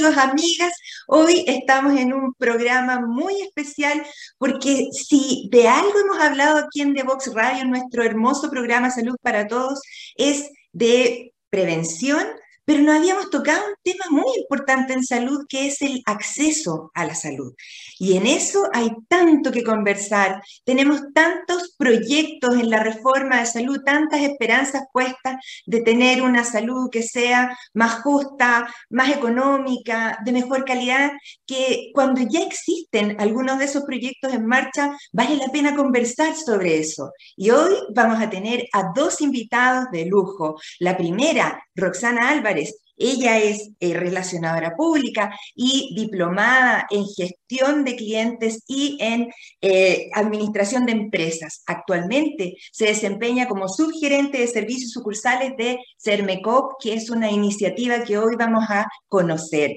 amigos, 0.00 0.16
amigas? 0.16 0.72
Hoy 1.08 1.44
estamos 1.46 1.98
en 1.98 2.14
un 2.14 2.32
programa 2.34 3.00
muy 3.00 3.42
especial 3.42 4.02
porque 4.38 4.88
si 4.92 5.48
de 5.52 5.68
algo 5.68 5.92
hemos 5.98 6.18
hablado 6.18 6.56
aquí 6.56 6.80
en 6.80 6.94
The 6.94 7.02
Vox 7.02 7.34
Radio, 7.34 7.66
nuestro 7.66 8.02
hermoso 8.02 8.50
programa 8.50 8.90
Salud 8.90 9.16
para 9.20 9.46
Todos, 9.46 9.82
es 10.16 10.48
de 10.72 11.34
prevención, 11.50 12.26
pero 12.64 12.82
no 12.82 12.92
habíamos 12.92 13.28
tocado 13.28 13.62
un 13.66 13.74
tema 13.82 14.06
muy 14.10 14.38
importante 14.38 14.94
en 14.94 15.04
salud 15.04 15.44
que 15.48 15.66
es 15.66 15.82
el 15.82 16.00
acceso 16.06 16.90
a 16.94 17.04
la 17.04 17.14
salud. 17.14 17.52
Y 18.00 18.16
en 18.16 18.26
eso 18.26 18.66
hay 18.72 18.92
tanto 19.08 19.52
que 19.52 19.62
conversar. 19.62 20.42
Tenemos 20.64 21.02
tantos 21.12 21.74
proyectos 21.76 22.54
en 22.54 22.70
la 22.70 22.82
reforma 22.82 23.40
de 23.40 23.46
salud, 23.46 23.82
tantas 23.84 24.22
esperanzas 24.22 24.84
puestas 24.90 25.36
de 25.66 25.82
tener 25.82 26.22
una 26.22 26.42
salud 26.44 26.88
que 26.90 27.02
sea 27.02 27.54
más 27.74 28.00
justa, 28.00 28.72
más 28.88 29.10
económica, 29.10 30.18
de 30.24 30.32
mejor 30.32 30.64
calidad, 30.64 31.12
que 31.46 31.90
cuando 31.92 32.22
ya 32.22 32.40
existen 32.40 33.20
algunos 33.20 33.58
de 33.58 33.66
esos 33.66 33.82
proyectos 33.84 34.32
en 34.32 34.46
marcha, 34.46 34.96
vale 35.12 35.36
la 35.36 35.52
pena 35.52 35.76
conversar 35.76 36.34
sobre 36.34 36.78
eso. 36.78 37.12
Y 37.36 37.50
hoy 37.50 37.74
vamos 37.94 38.18
a 38.18 38.30
tener 38.30 38.64
a 38.72 38.92
dos 38.94 39.20
invitados 39.20 39.90
de 39.92 40.06
lujo. 40.06 40.58
La 40.78 40.96
primera, 40.96 41.62
Roxana 41.74 42.30
Álvarez. 42.30 42.79
Ella 43.00 43.38
es 43.38 43.70
eh, 43.80 43.94
relacionadora 43.94 44.76
pública 44.76 45.34
y 45.54 45.94
diplomada 45.96 46.86
en 46.90 47.06
gestión 47.06 47.82
de 47.82 47.96
clientes 47.96 48.62
y 48.68 48.98
en 49.00 49.30
eh, 49.62 50.10
administración 50.12 50.84
de 50.84 50.92
empresas. 50.92 51.62
Actualmente 51.66 52.56
se 52.70 52.86
desempeña 52.86 53.48
como 53.48 53.68
subgerente 53.68 54.38
de 54.38 54.46
servicios 54.46 54.90
sucursales 54.92 55.56
de 55.56 55.78
CERMECOP, 55.98 56.74
que 56.78 56.92
es 56.92 57.08
una 57.08 57.30
iniciativa 57.30 58.04
que 58.04 58.18
hoy 58.18 58.36
vamos 58.38 58.64
a 58.68 58.86
conocer. 59.08 59.72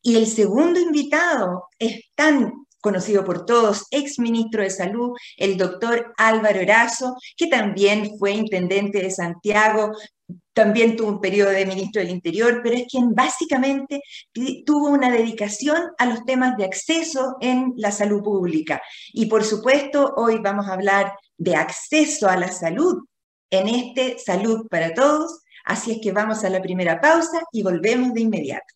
Y 0.00 0.14
el 0.14 0.28
segundo 0.28 0.78
invitado 0.78 1.64
es 1.80 2.00
tan 2.14 2.52
conocido 2.80 3.24
por 3.24 3.44
todos, 3.44 3.86
ex 3.90 4.20
ministro 4.20 4.62
de 4.62 4.70
Salud, 4.70 5.10
el 5.36 5.56
doctor 5.56 6.12
Álvaro 6.16 6.60
Erazo, 6.60 7.16
que 7.36 7.48
también 7.48 8.16
fue 8.18 8.30
intendente 8.32 9.02
de 9.02 9.10
Santiago, 9.10 9.90
también 10.58 10.96
tuvo 10.96 11.10
un 11.10 11.20
periodo 11.20 11.50
de 11.50 11.66
ministro 11.66 12.02
del 12.02 12.10
Interior, 12.10 12.60
pero 12.64 12.74
es 12.74 12.86
quien 12.90 13.14
básicamente 13.14 14.02
tuvo 14.66 14.88
una 14.88 15.08
dedicación 15.08 15.80
a 15.98 16.06
los 16.06 16.24
temas 16.24 16.56
de 16.56 16.64
acceso 16.64 17.36
en 17.40 17.74
la 17.76 17.92
salud 17.92 18.24
pública. 18.24 18.82
Y 19.12 19.26
por 19.26 19.44
supuesto, 19.44 20.14
hoy 20.16 20.40
vamos 20.42 20.66
a 20.66 20.72
hablar 20.72 21.12
de 21.36 21.54
acceso 21.54 22.28
a 22.28 22.36
la 22.36 22.50
salud 22.50 23.04
en 23.50 23.68
este 23.68 24.18
Salud 24.18 24.66
para 24.68 24.94
Todos. 24.94 25.42
Así 25.64 25.92
es 25.92 25.98
que 26.02 26.10
vamos 26.10 26.42
a 26.42 26.50
la 26.50 26.60
primera 26.60 27.00
pausa 27.00 27.40
y 27.52 27.62
volvemos 27.62 28.12
de 28.14 28.22
inmediato. 28.22 28.74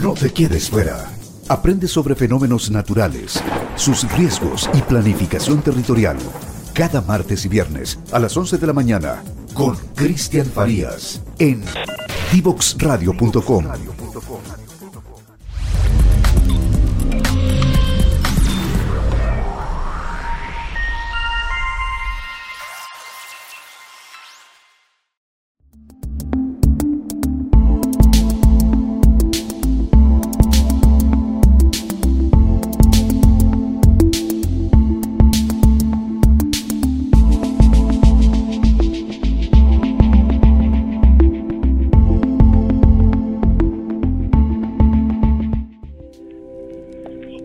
No 0.00 0.14
te 0.14 0.30
quedes 0.32 0.70
fuera. 0.70 1.10
Aprende 1.48 1.88
sobre 1.88 2.14
fenómenos 2.14 2.70
naturales, 2.70 3.42
sus 3.74 4.08
riesgos 4.16 4.70
y 4.74 4.82
planificación 4.82 5.60
territorial 5.60 6.18
cada 6.78 7.00
martes 7.00 7.44
y 7.44 7.48
viernes 7.48 7.98
a 8.12 8.20
las 8.20 8.36
11 8.36 8.56
de 8.56 8.66
la 8.68 8.72
mañana 8.72 9.24
con 9.52 9.74
Cristian 9.96 10.46
Farías 10.46 11.20
en 11.40 11.64
divoxradio.com. 12.30 13.64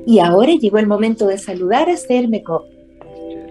Y 0.06 0.20
ahora 0.20 0.54
llegó 0.54 0.78
el 0.78 0.88
momento 0.88 1.28
de 1.28 1.38
saludar 1.38 1.90
a 1.90 1.98
Cermeco. 1.98 2.66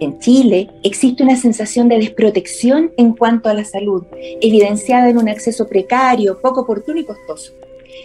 En 0.00 0.18
Chile 0.18 0.68
existe 0.82 1.22
una 1.22 1.36
sensación 1.36 1.88
de 1.88 1.96
desprotección 1.96 2.90
en 2.96 3.14
cuanto 3.14 3.48
a 3.48 3.54
la 3.54 3.64
salud, 3.64 4.04
evidenciada 4.40 5.08
en 5.08 5.16
un 5.16 5.28
acceso 5.28 5.68
precario, 5.68 6.40
poco 6.40 6.62
oportuno 6.62 6.98
y 6.98 7.04
costoso. 7.04 7.52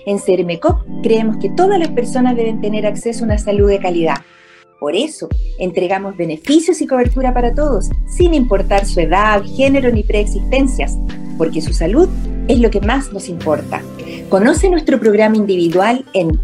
En 0.05 0.19
Cermecop 0.19 0.79
creemos 1.01 1.37
que 1.37 1.49
todas 1.49 1.79
las 1.79 1.89
personas 1.89 2.35
deben 2.35 2.61
tener 2.61 2.85
acceso 2.85 3.23
a 3.23 3.25
una 3.25 3.37
salud 3.37 3.67
de 3.67 3.79
calidad. 3.79 4.17
Por 4.79 4.95
eso, 4.95 5.27
entregamos 5.57 6.15
beneficios 6.15 6.81
y 6.81 6.87
cobertura 6.87 7.33
para 7.33 7.53
todos, 7.53 7.89
sin 8.07 8.35
importar 8.35 8.85
su 8.85 8.99
edad, 8.99 9.41
género 9.43 9.91
ni 9.91 10.03
preexistencias, 10.03 10.97
porque 11.37 11.61
su 11.61 11.73
salud 11.73 12.07
es 12.47 12.59
lo 12.59 12.69
que 12.69 12.81
más 12.81 13.11
nos 13.11 13.27
importa. 13.27 13.81
Conoce 14.29 14.69
nuestro 14.69 14.99
programa 14.99 15.35
individual 15.37 16.05
en 16.13 16.39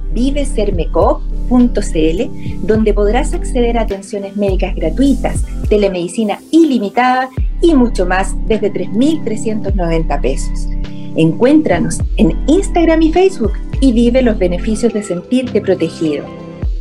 vivesermecop.cl, 1.54 2.66
donde 2.66 2.94
podrás 2.94 3.34
acceder 3.34 3.78
a 3.78 3.82
atenciones 3.82 4.36
médicas 4.36 4.76
gratuitas, 4.76 5.46
telemedicina 5.70 6.40
ilimitada 6.52 7.30
y 7.62 7.76
mucho 7.76 8.06
más 8.06 8.36
desde 8.48 8.74
3.390 8.74 10.22
pesos. 10.22 10.68
Encuéntranos 11.16 12.00
en 12.18 12.38
Instagram 12.48 13.02
y 13.04 13.14
Facebook 13.14 13.54
y 13.80 13.92
vive 13.92 14.22
los 14.22 14.38
beneficios 14.38 14.94
de 14.94 15.04
sentirte 15.04 15.62
protegido. 15.62 16.26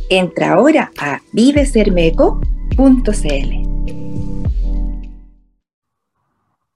Entra 0.09 0.53
ahora 0.53 0.91
a 0.99 1.21
vivesermeco.cl. 1.31 4.02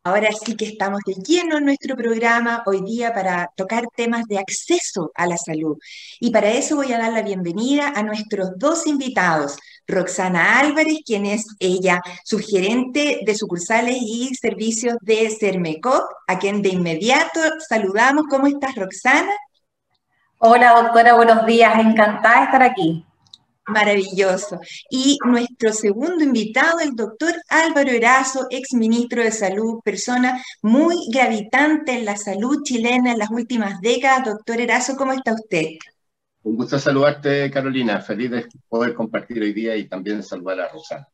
Ahora 0.08 0.30
sí 0.32 0.56
que 0.56 0.64
estamos 0.64 1.02
de 1.06 1.16
lleno 1.16 1.58
en 1.58 1.66
nuestro 1.66 1.98
programa 1.98 2.64
hoy 2.66 2.82
día 2.82 3.14
para 3.14 3.52
tocar 3.58 3.88
temas 3.94 4.24
de 4.28 4.40
acceso 4.40 5.12
a 5.14 5.28
la 5.28 5.36
salud. 5.36 5.78
Y 6.22 6.32
para 6.32 6.50
eso 6.50 6.78
voy 6.78 6.94
a 6.94 6.98
dar 6.98 7.12
la 7.12 7.24
bienvenida 7.24 7.92
a 7.94 8.04
nuestros 8.04 8.52
dos 8.56 8.88
invitados. 8.88 9.58
Roxana 9.86 10.62
Álvarez, 10.62 11.00
quien 11.06 11.26
es 11.26 11.44
ella 11.60 12.00
subgerente 12.24 13.20
de 13.26 13.36
sucursales 13.36 13.98
y 14.00 14.34
servicios 14.34 14.96
de 15.02 15.30
Cermecop, 15.30 16.06
a 16.26 16.40
quien 16.40 16.62
de 16.62 16.70
inmediato 16.70 17.42
saludamos. 17.68 18.28
¿Cómo 18.30 18.48
estás, 18.48 18.76
Roxana? 18.76 19.34
Hola, 20.38 20.84
doctora, 20.84 21.16
buenos 21.16 21.46
días. 21.46 21.78
Encantada 21.84 22.38
de 22.38 22.46
estar 22.46 22.64
aquí. 22.64 23.07
Maravilloso. 23.68 24.60
Y 24.90 25.18
nuestro 25.26 25.74
segundo 25.74 26.24
invitado, 26.24 26.80
el 26.80 26.96
doctor 26.96 27.34
Álvaro 27.50 27.92
Erazo, 27.92 28.48
ex 28.50 28.74
ministro 28.74 29.22
de 29.22 29.32
Salud, 29.32 29.82
persona 29.84 30.42
muy 30.62 30.96
gravitante 31.12 31.92
en 31.92 32.06
la 32.06 32.16
salud 32.16 32.64
chilena 32.64 33.12
en 33.12 33.20
las 33.20 33.30
últimas 33.30 33.82
décadas. 33.82 34.26
Doctor 34.26 34.62
Erazo, 34.62 34.96
¿cómo 34.96 35.12
está 35.12 35.34
usted? 35.34 35.72
Un 36.44 36.56
gusto 36.56 36.80
saludarte, 36.80 37.52
Carolina. 37.52 38.00
Feliz 38.00 38.32
de 38.32 38.46
poder 38.70 38.94
compartir 38.94 39.42
hoy 39.42 39.52
día 39.52 39.76
y 39.76 39.90
también 39.90 40.24
saludar 40.24 40.62
a 40.62 40.70
Rosana. 40.70 41.08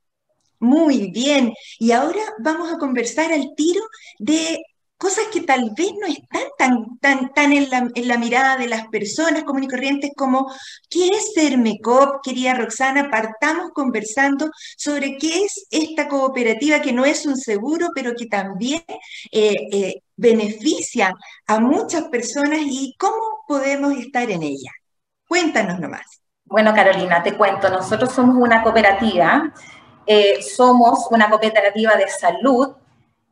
Muy 0.60 1.10
bien. 1.10 1.54
Y 1.80 1.92
ahora 1.92 2.22
vamos 2.40 2.72
a 2.72 2.78
conversar 2.78 3.34
al 3.34 3.56
tiro 3.56 3.82
de 4.20 4.60
cosas 5.04 5.26
que 5.34 5.42
tal 5.42 5.72
vez 5.76 5.92
no 6.00 6.08
están 6.08 6.48
tan, 6.58 6.98
tan, 7.00 7.34
tan 7.34 7.52
en, 7.52 8.08
la, 8.08 8.18
mirada 8.18 8.56
de 8.56 8.70
las 8.70 8.88
personas 8.88 9.44
comunes 9.44 9.68
y 9.68 9.72
corrientes 9.72 10.12
como 10.16 10.50
qué 10.90 11.10
es 11.10 11.34
Cermecop, 11.36 12.24
querida 12.24 12.54
Roxana, 12.54 13.10
partamos 13.12 13.72
conversando 13.74 14.50
sobre 14.78 15.18
qué 15.18 15.44
es 15.44 15.68
esta 15.72 16.08
cooperativa 16.08 16.80
que 16.80 16.94
no 16.94 17.04
es 17.04 17.26
un 17.26 17.36
seguro, 17.36 17.90
pero 17.94 18.14
que 18.18 18.28
también 18.28 18.82
eh, 19.34 19.56
eh, 19.74 19.96
beneficia 20.16 21.14
a 21.48 21.60
muchas 21.60 22.04
personas 22.04 22.60
y 22.62 22.96
cómo 22.98 23.44
podemos 23.46 23.98
estar 23.98 24.32
en 24.32 24.42
ella. 24.42 24.72
Cuéntanos 25.28 25.82
nomás. 25.82 26.22
Bueno, 26.46 26.74
Carolina, 26.74 27.22
te 27.22 27.36
cuento, 27.36 27.70
nosotros 27.70 28.14
somos 28.14 28.38
una 28.38 28.64
cooperativa, 28.64 29.54
eh, 30.08 30.42
somos 30.42 31.08
una 31.12 31.30
cooperativa 31.30 31.96
de 31.96 32.08
salud 32.08 32.76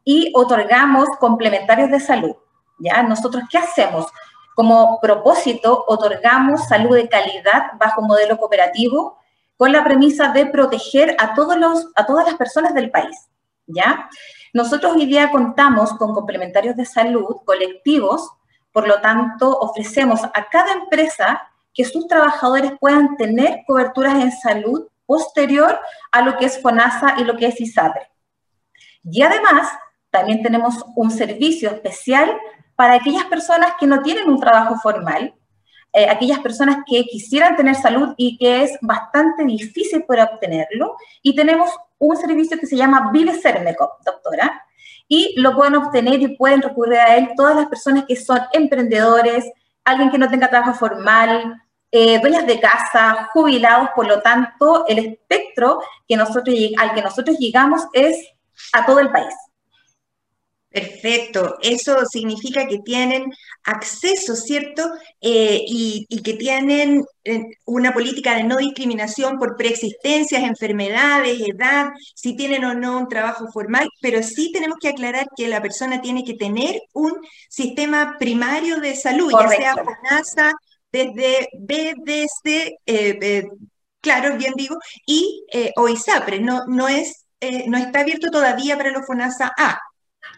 y 0.03 0.31
otorgamos 0.36 1.07
complementarios 1.19 1.92
de 1.92 2.00
salud. 2.00 2.36
¿ya? 2.80 3.03
Nosotros, 3.03 3.44
¿qué 3.50 3.57
hacemos? 3.57 4.07
Como 4.56 5.00
propósito, 5.00 5.86
otorgamos 5.88 6.68
salud 6.68 6.95
de 6.95 7.09
calidad 7.09 7.71
bajo 7.80 8.01
modelo 8.01 8.38
cooperativo 8.38 9.18
con 9.57 9.71
la 9.71 9.83
premisa 9.83 10.30
de 10.30 10.48
proteger 10.48 11.15
a, 11.19 11.33
todos 11.33 11.57
los, 11.57 11.88
a 11.95 12.06
todas 12.06 12.25
las 12.25 12.36
personas 12.36 12.74
del 12.74 12.92
país. 12.92 13.30
¿ya? 13.68 14.09
Nosotros 14.53 14.94
hoy 14.95 15.06
día 15.06 15.31
contamos 15.31 15.94
con 15.94 16.13
complementarios 16.13 16.75
de 16.75 16.86
salud 16.86 17.38
colectivos, 17.45 18.31
por 18.71 18.88
lo 18.88 19.01
tanto, 19.01 19.50
ofrecemos 19.59 20.24
a 20.24 20.50
cada 20.50 20.74
empresa 20.74 21.42
que 21.74 21.86
sus 21.86 22.07
trabajadores 22.07 22.74
puedan 22.80 23.18
tener 23.18 23.63
coberturas 23.68 24.15
en 24.15 24.31
salud 24.31 24.88
posterior 25.06 25.80
a 26.12 26.21
lo 26.21 26.38
que 26.38 26.45
es 26.45 26.62
FONASA 26.62 27.15
y 27.19 27.24
lo 27.24 27.36
que 27.36 27.48
es 27.48 27.59
ISAPRE. 27.59 28.09
Y 29.03 29.21
además, 29.21 29.69
también 30.11 30.43
tenemos 30.43 30.75
un 30.95 31.09
servicio 31.09 31.69
especial 31.71 32.37
para 32.75 32.95
aquellas 32.95 33.25
personas 33.25 33.73
que 33.79 33.87
no 33.87 34.01
tienen 34.01 34.29
un 34.29 34.39
trabajo 34.39 34.75
formal, 34.81 35.33
eh, 35.93 36.07
aquellas 36.09 36.39
personas 36.39 36.77
que 36.85 37.03
quisieran 37.05 37.55
tener 37.55 37.75
salud 37.75 38.13
y 38.17 38.37
que 38.37 38.63
es 38.63 38.77
bastante 38.81 39.43
difícil 39.45 40.03
poder 40.03 40.29
obtenerlo. 40.31 40.95
Y 41.21 41.35
tenemos 41.35 41.69
un 41.97 42.15
servicio 42.17 42.57
que 42.59 42.67
se 42.67 42.77
llama 42.77 43.09
Vive 43.11 43.33
Cermecop, 43.33 44.03
doctora, 44.05 44.63
y 45.07 45.33
lo 45.39 45.55
pueden 45.55 45.75
obtener 45.75 46.21
y 46.21 46.35
pueden 46.35 46.61
recurrir 46.61 46.99
a 46.99 47.17
él 47.17 47.29
todas 47.35 47.55
las 47.55 47.67
personas 47.67 48.05
que 48.07 48.15
son 48.15 48.39
emprendedores, 48.53 49.45
alguien 49.83 50.09
que 50.09 50.17
no 50.17 50.29
tenga 50.29 50.49
trabajo 50.49 50.73
formal, 50.73 51.61
eh, 51.91 52.19
dueñas 52.19 52.47
de 52.47 52.59
casa, 52.59 53.29
jubilados, 53.33 53.89
por 53.93 54.07
lo 54.07 54.21
tanto, 54.21 54.85
el 54.87 54.99
espectro 54.99 55.81
que 56.07 56.15
nosotros, 56.15 56.55
al 56.77 56.93
que 56.93 57.01
nosotros 57.01 57.37
llegamos 57.37 57.81
es 57.91 58.17
a 58.71 58.85
todo 58.85 58.99
el 58.99 59.09
país. 59.09 59.33
Perfecto, 60.71 61.57
eso 61.62 62.06
significa 62.06 62.65
que 62.65 62.79
tienen 62.79 63.25
acceso, 63.65 64.38
¿cierto? 64.38 64.89
Eh, 65.19 65.59
y, 65.68 66.21
que 66.23 66.35
tienen 66.35 67.03
eh, 67.25 67.41
una 67.65 67.94
política 67.94 68.35
de 68.35 68.45
no 68.45 68.56
discriminación 68.56 69.38
por 69.38 69.57
preexistencias, 69.57 70.44
enfermedades, 70.44 71.41
edad, 71.41 71.89
si 72.15 72.38
tienen 72.38 72.63
o 72.63 72.73
no 72.73 73.00
un 73.00 73.09
trabajo 73.09 73.51
formal, 73.51 73.89
pero 74.00 74.23
sí 74.23 74.53
tenemos 74.53 74.77
que 74.79 74.88
aclarar 74.88 75.27
que 75.35 75.50
la 75.50 75.62
persona 75.62 76.00
tiene 76.00 76.23
que 76.23 76.35
tener 76.35 76.79
un 76.94 77.19
sistema 77.50 78.15
primario 78.17 78.79
de 78.79 78.95
salud, 78.95 79.29
ya 79.29 79.50
sea 79.50 79.75
FONASA, 79.75 80.53
desde 80.89 81.50
BDC, 81.59 82.77
eh, 82.85 83.44
claro, 84.00 84.38
bien 84.38 84.53
digo, 84.56 84.77
y 85.06 85.44
o 85.75 85.89
ISAPRE, 85.89 86.39
no, 86.39 86.65
no, 86.67 86.88
es, 86.88 87.25
no 87.67 87.77
está 87.77 88.00
abierto 88.00 88.31
todavía 88.31 88.77
para 88.77 88.91
los 88.91 89.06
FONASA 89.06 89.51
A. 89.57 89.77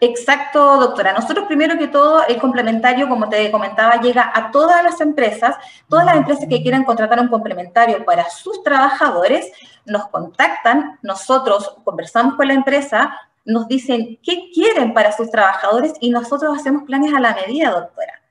Exacto, 0.05 0.81
doctora. 0.81 1.13
Nosotros 1.13 1.47
primero 1.47 1.77
que 1.77 1.87
todo, 1.87 2.27
el 2.27 2.37
complementario, 2.37 3.07
como 3.07 3.29
te 3.29 3.49
comentaba, 3.49 4.01
llega 4.01 4.33
a 4.35 4.51
todas 4.51 4.83
las 4.83 4.99
empresas, 4.99 5.55
todas 5.87 6.05
las 6.05 6.17
empresas 6.17 6.45
que 6.49 6.61
quieran 6.61 6.83
contratar 6.83 7.21
un 7.21 7.29
complementario 7.29 8.03
para 8.03 8.29
sus 8.29 8.61
trabajadores, 8.63 9.49
nos 9.85 10.09
contactan, 10.09 10.99
nosotros 11.03 11.77
conversamos 11.85 12.35
con 12.35 12.49
la 12.49 12.53
empresa, 12.53 13.17
nos 13.45 13.65
dicen 13.69 14.19
qué 14.21 14.49
quieren 14.53 14.93
para 14.93 15.13
sus 15.13 15.31
trabajadores 15.31 15.93
y 16.01 16.09
nosotros 16.09 16.57
hacemos 16.57 16.83
planes 16.83 17.13
a 17.13 17.21
la 17.21 17.33
medida, 17.33 17.71
doctora. 17.71 18.21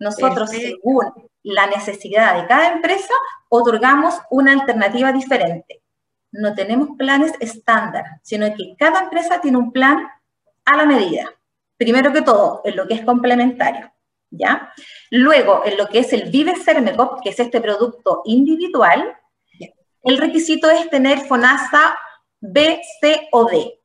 Nosotros, 0.00 0.50
según 0.50 1.12
la 1.44 1.68
necesidad 1.68 2.40
de 2.40 2.48
cada 2.48 2.72
empresa, 2.72 3.14
otorgamos 3.48 4.14
una 4.30 4.52
alternativa 4.52 5.12
diferente. 5.12 5.80
No 6.32 6.54
tenemos 6.54 6.96
planes 6.98 7.34
estándar, 7.38 8.04
sino 8.22 8.46
que 8.56 8.74
cada 8.76 9.02
empresa 9.02 9.40
tiene 9.40 9.58
un 9.58 9.70
plan 9.70 10.08
a 10.64 10.76
la 10.76 10.86
medida. 10.86 11.32
Primero 11.76 12.12
que 12.12 12.22
todo, 12.22 12.60
en 12.64 12.76
lo 12.76 12.86
que 12.86 12.94
es 12.94 13.04
complementario, 13.04 13.92
¿ya? 14.30 14.72
Luego, 15.10 15.62
en 15.64 15.76
lo 15.76 15.88
que 15.88 16.00
es 16.00 16.12
el 16.12 16.30
Vive 16.30 16.56
Cermecop, 16.56 17.22
que 17.22 17.30
es 17.30 17.40
este 17.40 17.60
producto 17.60 18.22
individual, 18.26 19.16
el 20.02 20.18
requisito 20.18 20.70
es 20.70 20.88
tener 20.88 21.20
FONASA 21.20 21.98
B, 22.40 22.80
C 23.00 23.28
o 23.32 23.44
D. 23.44 23.80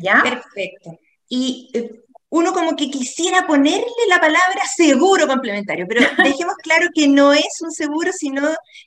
¿Ya? 0.00 0.22
Perfecto. 0.22 0.98
Y 1.28 1.70
eh, 1.74 2.04
uno 2.30 2.52
como 2.52 2.76
que 2.76 2.90
quisiera 2.90 3.46
ponerle 3.46 3.86
la 4.08 4.20
palabra 4.20 4.62
seguro 4.76 5.26
complementario, 5.26 5.86
pero 5.88 6.00
dejemos 6.22 6.54
claro 6.56 6.88
que 6.94 7.08
no 7.08 7.32
es 7.32 7.60
un 7.62 7.72
seguro, 7.72 8.12
sino 8.12 8.42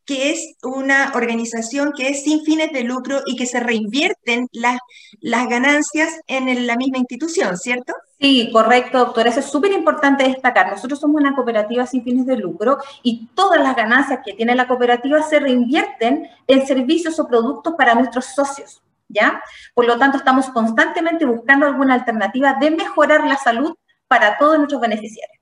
que 0.06 0.32
es 0.32 0.56
una 0.64 1.12
organización 1.16 1.94
que 1.96 2.10
es 2.10 2.24
sin 2.24 2.44
fines 2.44 2.72
de 2.72 2.84
lucro 2.84 3.22
y 3.26 3.36
que 3.36 3.46
se 3.46 3.60
reinvierten 3.60 4.48
las, 4.52 4.80
las 5.20 5.48
ganancias 5.48 6.20
en 6.28 6.68
la 6.68 6.76
misma 6.76 7.00
institución, 7.00 7.58
¿cierto? 7.58 7.94
Sí, 8.20 8.52
correcto, 8.54 9.00
doctor. 9.00 9.28
Eso 9.28 9.40
es 9.40 9.48
súper 9.48 9.72
importante 9.72 10.24
destacar. 10.24 10.70
Nosotros 10.70 11.00
somos 11.00 11.20
una 11.20 11.34
cooperativa 11.34 11.88
sin 11.88 12.04
fines 12.04 12.28
de 12.28 12.38
lucro 12.38 12.78
y 13.02 13.28
todas 13.34 13.60
las 13.60 13.76
ganancias 13.76 14.20
que 14.24 14.34
tiene 14.34 14.54
la 14.54 14.68
cooperativa 14.68 15.24
se 15.24 15.40
reinvierten 15.40 16.30
en 16.46 16.68
servicios 16.68 17.20
o 17.20 17.28
productos 17.28 17.74
para 17.76 17.96
nuestros 17.96 18.26
socios. 18.26 18.84
¿Ya? 19.12 19.42
Por 19.74 19.86
lo 19.86 19.98
tanto, 19.98 20.18
estamos 20.18 20.50
constantemente 20.50 21.26
buscando 21.26 21.66
alguna 21.66 21.94
alternativa 21.94 22.56
de 22.56 22.72
mejorar 22.72 23.26
la 23.28 23.38
salud 23.38 23.76
para 24.08 24.38
todos 24.38 24.58
nuestros 24.58 24.82
beneficiarios. 24.82 25.41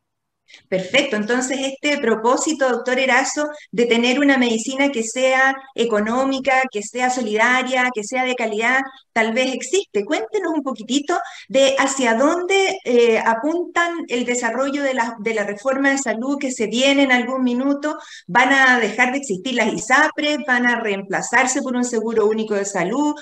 Perfecto, 0.68 1.16
entonces 1.16 1.58
este 1.62 1.98
propósito, 2.00 2.70
doctor 2.70 3.00
Erazo, 3.00 3.50
de 3.72 3.86
tener 3.86 4.20
una 4.20 4.38
medicina 4.38 4.90
que 4.90 5.04
sea 5.04 5.56
económica, 5.76 6.64
que 6.72 6.84
sea 6.84 7.10
solidaria, 7.10 7.90
que 7.94 8.04
sea 8.04 8.24
de 8.24 8.36
calidad, 8.36 8.82
tal 9.14 9.34
vez 9.34 9.54
existe. 9.54 10.06
Cuéntenos 10.06 10.54
un 10.54 10.64
poquitito 10.64 11.20
de 11.48 11.76
hacia 11.78 12.14
dónde 12.14 12.78
eh, 12.86 13.20
apuntan 13.20 14.06
el 14.08 14.26
desarrollo 14.26 14.84
de 14.84 14.94
la, 14.94 15.16
de 15.20 15.34
la, 15.34 15.44
reforma 15.44 15.92
de 15.92 15.98
salud 15.98 16.38
que 16.40 16.52
se 16.52 16.68
viene 16.68 17.04
en 17.04 17.12
algún 17.12 17.44
minuto. 17.44 17.98
¿Van 18.28 18.54
a 18.54 18.80
dejar 18.80 19.12
de 19.12 19.18
existir 19.18 19.56
las 19.56 19.74
ISAPRES? 19.74 20.40
¿Van 20.48 20.68
a 20.68 20.80
reemplazarse 20.80 21.62
por 21.62 21.76
un 21.76 21.86
seguro 21.86 22.28
único 22.28 22.54
de 22.56 22.66
salud? 22.66 23.16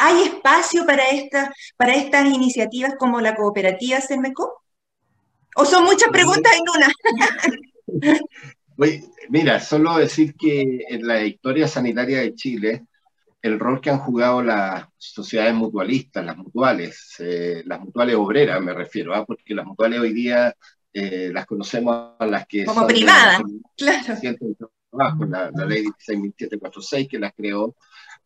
¿Hay 0.00 0.22
espacio 0.22 0.84
para, 0.86 1.08
esta, 1.08 1.52
para 1.76 1.94
estas 1.94 2.26
iniciativas 2.26 2.94
como 2.98 3.20
la 3.20 3.34
cooperativa 3.34 4.00
CERMECO? 4.00 4.59
¿O 5.56 5.64
son 5.64 5.84
muchas 5.84 6.08
preguntas 6.10 6.52
en 6.56 6.64
una? 6.76 8.20
mira, 9.28 9.60
solo 9.60 9.96
decir 9.96 10.34
que 10.34 10.84
en 10.88 11.06
la 11.06 11.24
historia 11.24 11.68
sanitaria 11.68 12.20
de 12.20 12.34
Chile, 12.34 12.84
el 13.42 13.58
rol 13.58 13.80
que 13.80 13.90
han 13.90 13.98
jugado 13.98 14.42
las 14.42 14.86
sociedades 14.96 15.54
mutualistas, 15.54 16.24
las 16.24 16.36
mutuales, 16.36 17.14
eh, 17.18 17.62
las 17.66 17.80
mutuales 17.80 18.16
obreras 18.16 18.60
me 18.60 18.74
refiero, 18.74 19.14
¿ah? 19.14 19.24
porque 19.24 19.54
las 19.54 19.66
mutuales 19.66 20.00
hoy 20.00 20.12
día 20.12 20.54
eh, 20.92 21.30
las 21.32 21.46
conocemos 21.46 22.14
a 22.18 22.26
las 22.26 22.46
que... 22.46 22.64
Como 22.64 22.86
privadas, 22.86 23.42
claro. 23.76 24.18
la, 24.92 25.50
la 25.52 25.64
ley 25.64 25.84
16.746 25.84 27.08
que 27.08 27.18
las 27.18 27.32
creó, 27.34 27.74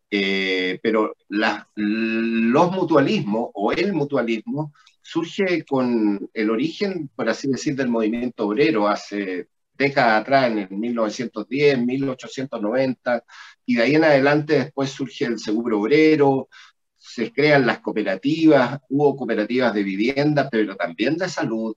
eh, 0.09 0.79
pero 0.81 1.15
los 1.27 2.71
mutualismos 2.71 3.49
o 3.53 3.71
el 3.71 3.93
mutualismo 3.93 4.73
surge 5.05 5.63
con 5.65 6.29
el 6.33 6.49
origen, 6.49 7.09
por 7.15 7.29
así 7.29 7.47
decir, 7.47 7.75
del 7.75 7.89
movimiento 7.89 8.47
obrero 8.47 8.87
hace 8.87 9.49
décadas 9.77 10.21
atrás, 10.21 10.51
en 10.51 10.57
el 10.57 10.69
1910, 10.71 11.79
1890, 11.79 13.23
y 13.67 13.75
de 13.75 13.83
ahí 13.83 13.95
en 13.95 14.03
adelante 14.03 14.55
después 14.55 14.89
surge 14.89 15.25
el 15.25 15.37
seguro 15.37 15.81
obrero, 15.81 16.49
se 16.97 17.31
crean 17.31 17.67
las 17.67 17.79
cooperativas, 17.81 18.79
hubo 18.89 19.15
cooperativas 19.15 19.75
de 19.75 19.83
vivienda, 19.83 20.49
pero 20.49 20.75
también 20.75 21.17
de 21.17 21.29
salud, 21.29 21.75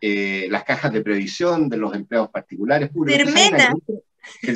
eh, 0.00 0.46
las 0.50 0.64
cajas 0.64 0.90
de 0.90 1.02
previsión 1.02 1.68
de 1.68 1.76
los 1.76 1.94
empleados 1.94 2.30
particulares. 2.30 2.90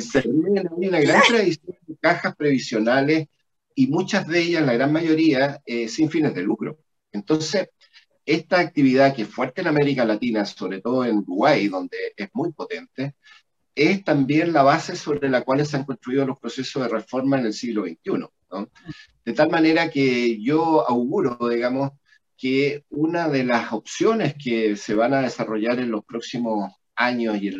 Cermena. 0.01 0.79
Hay 0.79 0.87
una 0.87 0.99
gran 0.99 1.21
tradición 1.27 1.77
de 1.85 1.95
cajas 1.97 2.35
previsionales 2.35 3.27
y 3.75 3.87
muchas 3.87 4.27
de 4.27 4.39
ellas, 4.39 4.65
la 4.65 4.73
gran 4.73 4.91
mayoría, 4.91 5.61
eh, 5.63 5.87
sin 5.87 6.09
fines 6.09 6.33
de 6.33 6.41
lucro. 6.41 6.79
Entonces, 7.13 7.69
esta 8.25 8.59
actividad 8.59 9.15
que 9.15 9.23
es 9.23 9.27
fuerte 9.27 9.61
en 9.61 9.67
América 9.67 10.05
Latina, 10.05 10.45
sobre 10.45 10.81
todo 10.81 11.05
en 11.05 11.17
Uruguay, 11.17 11.67
donde 11.67 11.97
es 12.15 12.29
muy 12.33 12.51
potente, 12.51 13.15
es 13.75 14.03
también 14.03 14.53
la 14.53 14.63
base 14.63 14.95
sobre 14.95 15.29
la 15.29 15.41
cual 15.41 15.65
se 15.65 15.77
han 15.77 15.85
construido 15.85 16.25
los 16.25 16.39
procesos 16.39 16.83
de 16.83 16.89
reforma 16.89 17.39
en 17.39 17.47
el 17.47 17.53
siglo 17.53 17.83
XXI. 17.83 18.27
De 19.25 19.33
tal 19.33 19.49
manera 19.49 19.89
que 19.89 20.41
yo 20.41 20.87
auguro, 20.87 21.37
digamos, 21.49 21.91
que 22.37 22.83
una 22.89 23.29
de 23.29 23.43
las 23.43 23.71
opciones 23.73 24.35
que 24.41 24.75
se 24.75 24.93
van 24.95 25.13
a 25.13 25.21
desarrollar 25.21 25.79
en 25.79 25.91
los 25.91 26.03
próximos 26.05 26.71
años 26.95 27.37
y 27.41 27.51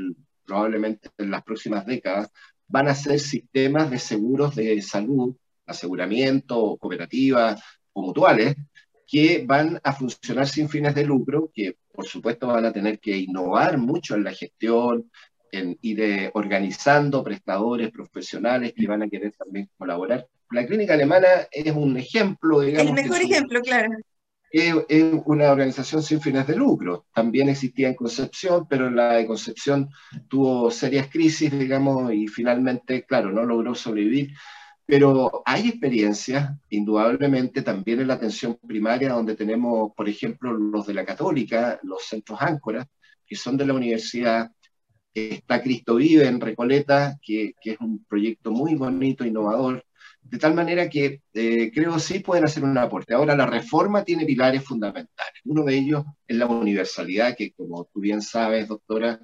probablemente 0.46 1.10
en 1.18 1.32
las 1.32 1.44
próximas 1.44 1.86
décadas 1.86 2.30
van 2.68 2.88
a 2.88 2.96
ser 2.96 3.20
sistemas 3.20 3.90
de 3.90 4.00
seguros 4.00 4.56
de 4.56 4.82
salud, 4.82 5.36
aseguramiento, 5.66 6.78
cooperativas 6.78 7.62
o 7.94 8.02
mutuales, 8.02 8.56
que 9.08 9.44
van 9.46 9.80
a 9.84 9.94
funcionar 9.94 10.48
sin 10.48 10.70
fines 10.70 10.96
de 10.96 11.06
lucro, 11.06 11.52
que 11.54 11.78
por 11.92 12.06
supuesto 12.06 12.48
van 12.48 12.66
a 12.66 12.74
tener 12.74 13.00
que 13.00 13.18
innovar 13.18 13.78
mucho 13.78 14.16
en 14.16 14.24
la 14.24 14.34
gestión, 14.34 15.10
en 15.52 15.78
ir 15.82 16.32
organizando 16.34 17.24
prestadores 17.24 17.92
profesionales 17.92 18.74
que 18.76 18.88
van 18.88 19.04
a 19.04 19.08
querer 19.08 19.34
también 19.34 19.70
colaborar. 19.78 20.28
La 20.52 20.66
clínica 20.66 20.94
alemana 20.94 21.28
es 21.52 21.72
un 21.72 21.96
ejemplo, 21.98 22.62
digamos. 22.62 22.88
El 22.88 22.94
mejor 22.94 23.22
ejemplo, 23.22 23.62
claro. 23.62 23.92
Es, 24.52 24.74
es, 24.90 25.04
una 25.26 25.52
organización 25.52 26.04
sin 26.04 26.22
fines 26.22 26.46
de 26.48 26.56
lucro. 26.56 27.06
También 27.14 27.50
existía 27.50 27.88
en 27.88 27.96
Concepción, 27.96 28.68
pero 28.68 28.90
la 28.90 29.14
de 29.14 29.28
Concepción 29.28 29.90
tuvo 30.28 30.70
serias 30.72 31.08
crisis, 31.08 31.52
digamos, 31.52 32.12
y 32.14 32.28
finalmente, 32.28 33.04
claro, 33.04 33.32
no 33.32 33.44
logró 33.44 33.74
sobrevivir 33.76 34.32
pero 34.86 35.44
hay 35.46 35.70
experiencias, 35.70 36.52
indudablemente, 36.70 37.62
también 37.62 38.02
en 38.02 38.08
la 38.08 38.16
atención 38.16 38.58
primaria, 38.68 39.14
donde 39.14 39.36
tenemos, 39.36 39.92
por 39.96 40.10
ejemplo, 40.10 40.54
los 40.54 40.86
de 40.88 40.94
la 40.94 41.06
Católica, 41.06 41.80
los 41.84 42.04
centros 42.04 42.42
áncoras, 42.42 42.88
que 43.26 43.36
son 43.36 43.58
de 43.58 43.66
la 43.66 43.74
universidad. 43.74 44.52
Está 45.14 45.62
Cristo 45.62 45.96
Vive 45.96 46.28
en 46.28 46.42
Recoleta, 46.42 47.18
que, 47.22 47.54
que 47.62 47.72
es 47.72 47.80
un 47.80 48.04
proyecto 48.06 48.52
muy 48.52 48.76
bonito, 48.76 49.26
innovador. 49.26 49.86
De 50.24 50.38
tal 50.40 50.54
manera 50.54 50.90
que 50.90 51.22
eh, 51.34 51.72
creo 51.74 52.00
sí 52.00 52.20
pueden 52.20 52.46
hacer 52.46 52.64
un 52.64 52.78
aporte. 52.78 53.14
Ahora, 53.14 53.36
la 53.36 53.46
reforma 53.46 54.04
tiene 54.04 54.26
pilares 54.26 54.64
fundamentales. 54.64 55.42
Uno 55.46 55.64
de 55.64 55.76
ellos 55.76 56.06
es 56.28 56.38
la 56.38 56.48
universalidad, 56.48 57.36
que 57.36 57.52
como 57.54 57.86
tú 57.94 58.00
bien 58.00 58.22
sabes, 58.22 58.68
doctora, 58.68 59.20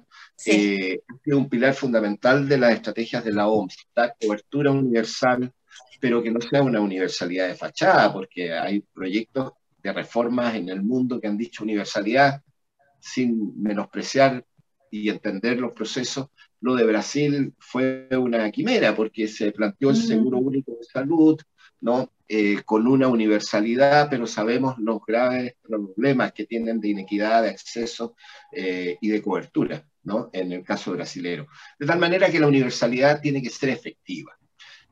eh, 0.46 1.00
es 1.24 1.34
un 1.34 1.48
pilar 1.48 1.74
fundamental 1.74 2.48
de 2.48 2.58
las 2.58 2.74
estrategias 2.74 3.24
de 3.24 3.32
la 3.32 3.48
OMS, 3.48 3.76
dar 3.94 4.14
cobertura 4.20 4.70
universal, 4.70 5.52
pero 6.00 6.22
que 6.22 6.30
no 6.30 6.40
sea 6.40 6.62
una 6.62 6.80
universalidad 6.80 7.48
de 7.48 7.54
fachada, 7.54 8.12
porque 8.12 8.52
hay 8.52 8.80
proyectos 8.80 9.52
de 9.82 9.92
reformas 9.92 10.54
en 10.54 10.68
el 10.68 10.82
mundo 10.82 11.20
que 11.20 11.26
han 11.26 11.36
dicho 11.36 11.64
universalidad 11.64 12.42
sin 13.00 13.60
menospreciar 13.60 14.44
y 14.90 15.08
entender 15.08 15.58
los 15.58 15.72
procesos, 15.72 16.28
lo 16.60 16.74
de 16.74 16.84
Brasil 16.84 17.54
fue 17.58 18.08
una 18.12 18.50
quimera 18.50 18.94
porque 18.94 19.28
se 19.28 19.52
planteó 19.52 19.90
el 19.90 19.96
mm. 19.96 20.00
seguro 20.00 20.38
único 20.38 20.72
de 20.72 20.84
salud, 20.84 21.40
¿no? 21.80 22.12
Eh, 22.28 22.62
con 22.64 22.86
una 22.86 23.08
universalidad, 23.08 24.08
pero 24.08 24.26
sabemos 24.26 24.78
los 24.78 25.00
graves 25.04 25.54
problemas 25.62 26.32
que 26.32 26.46
tienen 26.46 26.80
de 26.80 26.88
inequidad, 26.88 27.42
de 27.42 27.50
acceso 27.50 28.14
eh, 28.52 28.98
y 29.00 29.08
de 29.08 29.22
cobertura, 29.22 29.84
¿no? 30.04 30.30
En 30.32 30.52
el 30.52 30.62
caso 30.62 30.92
brasilero. 30.92 31.48
De 31.78 31.86
tal 31.86 31.98
manera 31.98 32.30
que 32.30 32.38
la 32.38 32.46
universalidad 32.46 33.20
tiene 33.20 33.42
que 33.42 33.50
ser 33.50 33.70
efectiva. 33.70 34.36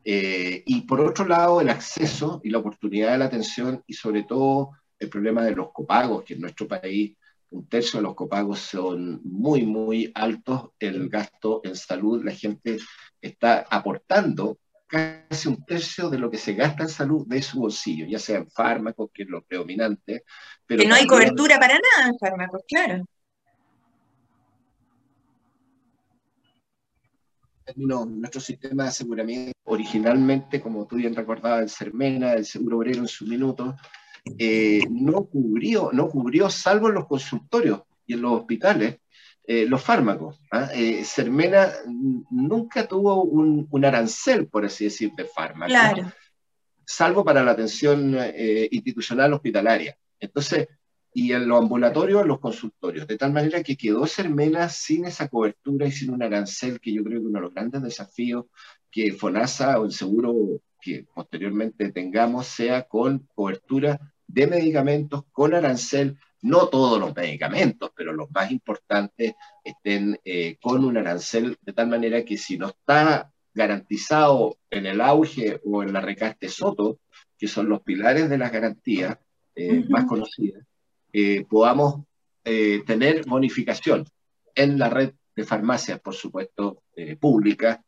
Eh, 0.04 0.62
y 0.66 0.80
por 0.82 1.00
otro 1.00 1.26
lado, 1.26 1.60
el 1.60 1.68
acceso 1.68 2.40
y 2.42 2.50
la 2.50 2.58
oportunidad 2.58 3.12
de 3.12 3.18
la 3.18 3.26
atención 3.26 3.84
y 3.86 3.92
sobre 3.92 4.24
todo 4.24 4.70
el 4.98 5.08
problema 5.08 5.44
de 5.44 5.54
los 5.54 5.70
copagos, 5.70 6.24
que 6.24 6.34
en 6.34 6.40
nuestro 6.40 6.66
país 6.66 7.16
un 7.50 7.68
tercio 7.68 7.98
de 7.98 8.04
los 8.04 8.14
copagos 8.14 8.58
son 8.60 9.20
muy, 9.24 9.62
muy 9.64 10.10
altos. 10.14 10.70
El 10.78 11.08
gasto 11.08 11.60
en 11.64 11.76
salud, 11.76 12.24
la 12.24 12.32
gente 12.32 12.78
está 13.20 13.66
aportando 13.70 14.58
casi 14.86 15.48
un 15.48 15.64
tercio 15.64 16.08
de 16.08 16.18
lo 16.18 16.30
que 16.30 16.38
se 16.38 16.54
gasta 16.54 16.82
en 16.82 16.88
salud 16.88 17.26
de 17.26 17.42
su 17.42 17.60
bolsillo, 17.60 18.06
ya 18.06 18.18
sea 18.18 18.38
en 18.38 18.50
fármacos, 18.50 19.10
que 19.12 19.22
es 19.22 19.28
lo 19.28 19.42
predominante. 19.42 20.24
Pero 20.66 20.82
que 20.82 20.88
no 20.88 20.94
hay 20.94 21.06
cobertura 21.06 21.58
para 21.58 21.74
nada 21.74 22.10
en 22.10 22.18
fármacos, 22.18 22.62
claro. 22.66 23.04
nuestro 27.76 28.40
sistema 28.40 28.84
de 28.84 28.88
aseguramiento, 28.88 29.52
originalmente, 29.64 30.60
como 30.60 30.86
tú 30.86 30.96
bien 30.96 31.14
recordabas, 31.14 31.62
el 31.62 31.70
Cermena, 31.70 32.32
el 32.32 32.46
Seguro 32.46 32.78
Obrero 32.78 33.00
en 33.00 33.08
su 33.08 33.26
minuto, 33.26 33.76
eh, 34.38 34.82
no, 34.90 35.24
cubrió, 35.24 35.90
no 35.92 36.08
cubrió, 36.08 36.50
salvo 36.50 36.88
en 36.88 36.94
los 36.94 37.06
consultorios 37.06 37.82
y 38.06 38.14
en 38.14 38.22
los 38.22 38.40
hospitales, 38.40 38.98
eh, 39.46 39.66
los 39.66 39.82
fármacos. 39.82 40.40
¿ah? 40.50 40.68
Eh, 40.74 41.04
Cermena 41.04 41.72
nunca 42.30 42.86
tuvo 42.86 43.22
un, 43.24 43.84
arancel, 43.84 44.48
por 44.48 44.64
así 44.64 44.84
decir, 44.84 45.12
de 45.16 45.24
fármacos, 45.24 46.04
salvo 46.84 47.24
para 47.24 47.42
la 47.42 47.52
atención 47.52 48.16
institucional 48.70 49.32
hospitalaria. 49.34 49.96
Entonces, 50.20 50.68
y 51.12 51.32
en 51.32 51.48
los 51.48 51.60
ambulatorios, 51.60 52.22
en 52.22 52.28
los 52.28 52.40
consultorios, 52.40 53.06
de 53.06 53.16
tal 53.16 53.32
manera 53.32 53.62
que 53.62 53.76
quedó 53.76 54.06
Cermena 54.06 54.68
sin 54.68 55.04
esa 55.04 55.28
cobertura 55.28 55.86
y 55.86 55.92
sin 55.92 56.10
un 56.10 56.22
arancel, 56.22 56.80
que 56.80 56.92
yo 56.92 57.02
creo 57.02 57.20
que 57.20 57.26
uno 57.26 57.38
de 57.38 57.44
los 57.44 57.54
grandes 57.54 57.82
desafíos 57.82 58.46
que 58.90 59.12
FONASA 59.12 59.80
o 59.80 59.86
el 59.86 59.92
seguro 59.92 60.60
que 60.80 61.06
posteriormente 61.14 61.90
tengamos 61.90 62.46
sea 62.46 62.84
con 62.84 63.26
cobertura 63.34 63.98
de 64.28 64.46
medicamentos 64.46 65.24
con 65.32 65.54
arancel, 65.54 66.18
no 66.42 66.68
todos 66.68 67.00
los 67.00 67.16
medicamentos, 67.16 67.90
pero 67.96 68.12
los 68.12 68.30
más 68.30 68.50
importantes 68.52 69.34
estén 69.64 70.20
eh, 70.24 70.56
con 70.60 70.84
un 70.84 70.96
arancel, 70.96 71.56
de 71.60 71.72
tal 71.72 71.88
manera 71.88 72.24
que 72.24 72.36
si 72.36 72.56
no 72.56 72.68
está 72.68 73.32
garantizado 73.52 74.58
en 74.70 74.86
el 74.86 75.00
auge 75.00 75.60
o 75.64 75.82
en 75.82 75.92
la 75.92 76.00
recaste 76.00 76.48
Soto, 76.48 77.00
que 77.36 77.48
son 77.48 77.68
los 77.68 77.82
pilares 77.82 78.28
de 78.28 78.38
las 78.38 78.52
garantías 78.52 79.18
eh, 79.56 79.84
más 79.88 80.04
conocidas, 80.04 80.64
eh, 81.12 81.44
podamos 81.48 82.04
tener 82.86 83.26
bonificación 83.26 84.06
en 84.54 84.78
la 84.78 84.88
red 84.88 85.12
de 85.36 85.44
farmacias, 85.44 86.00
por 86.00 86.14
supuesto, 86.14 86.84
públicas, 87.20 87.78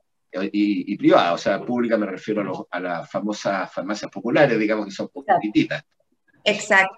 y, 0.52 0.96
privada, 0.98 1.32
o 1.32 1.38
sea, 1.38 1.64
pública 1.64 1.96
me 1.96 2.04
refiero 2.04 2.68
a, 2.70 2.78
las 2.78 3.10
famosas 3.10 3.72
farmacias 3.72 4.10
populares, 4.10 4.58
digamos 4.58 4.84
que 4.84 4.92
son 4.92 5.08
poquititas. 5.08 5.82
Exacto. 6.44 6.96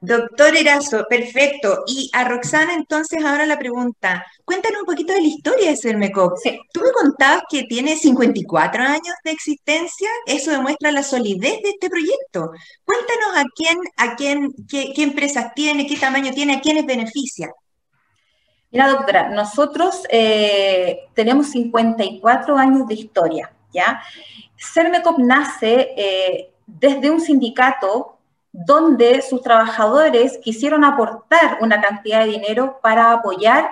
Doctor 0.00 0.56
Erazo, 0.56 1.06
perfecto. 1.08 1.82
Y 1.88 2.08
a 2.12 2.22
Roxana, 2.22 2.74
entonces, 2.74 3.24
ahora 3.24 3.46
la 3.46 3.58
pregunta. 3.58 4.24
Cuéntanos 4.44 4.80
un 4.80 4.86
poquito 4.86 5.12
de 5.12 5.22
la 5.22 5.26
historia 5.26 5.70
de 5.70 5.76
Cermecop. 5.76 6.38
Tú 6.72 6.80
me 6.80 6.92
contabas 6.92 7.42
que 7.50 7.64
tiene 7.64 7.96
54 7.96 8.82
años 8.84 9.14
de 9.24 9.32
existencia. 9.32 10.08
Eso 10.24 10.52
demuestra 10.52 10.92
la 10.92 11.02
solidez 11.02 11.60
de 11.62 11.70
este 11.70 11.90
proyecto. 11.90 12.52
Cuéntanos 12.84 13.36
a 13.36 13.44
quién, 13.54 13.78
a 13.96 14.14
quién, 14.14 14.52
qué, 14.68 14.92
qué 14.94 15.02
empresas 15.02 15.52
tiene, 15.54 15.86
qué 15.86 15.96
tamaño 15.96 16.32
tiene, 16.32 16.54
a 16.54 16.60
quiénes 16.60 16.86
beneficia. 16.86 17.50
Mira, 18.70 18.88
doctora, 18.88 19.30
nosotros 19.30 20.02
eh, 20.10 21.06
tenemos 21.14 21.50
54 21.50 22.56
años 22.56 22.86
de 22.86 22.94
historia, 22.94 23.50
¿ya? 23.72 24.02
CERMECOP 24.56 25.18
nace 25.18 25.88
eh, 25.96 26.50
desde 26.66 27.10
un 27.10 27.20
sindicato 27.20 28.17
donde 28.66 29.22
sus 29.22 29.42
trabajadores 29.42 30.38
quisieron 30.38 30.84
aportar 30.84 31.58
una 31.60 31.80
cantidad 31.80 32.24
de 32.24 32.32
dinero 32.32 32.80
para 32.82 33.12
apoyar 33.12 33.70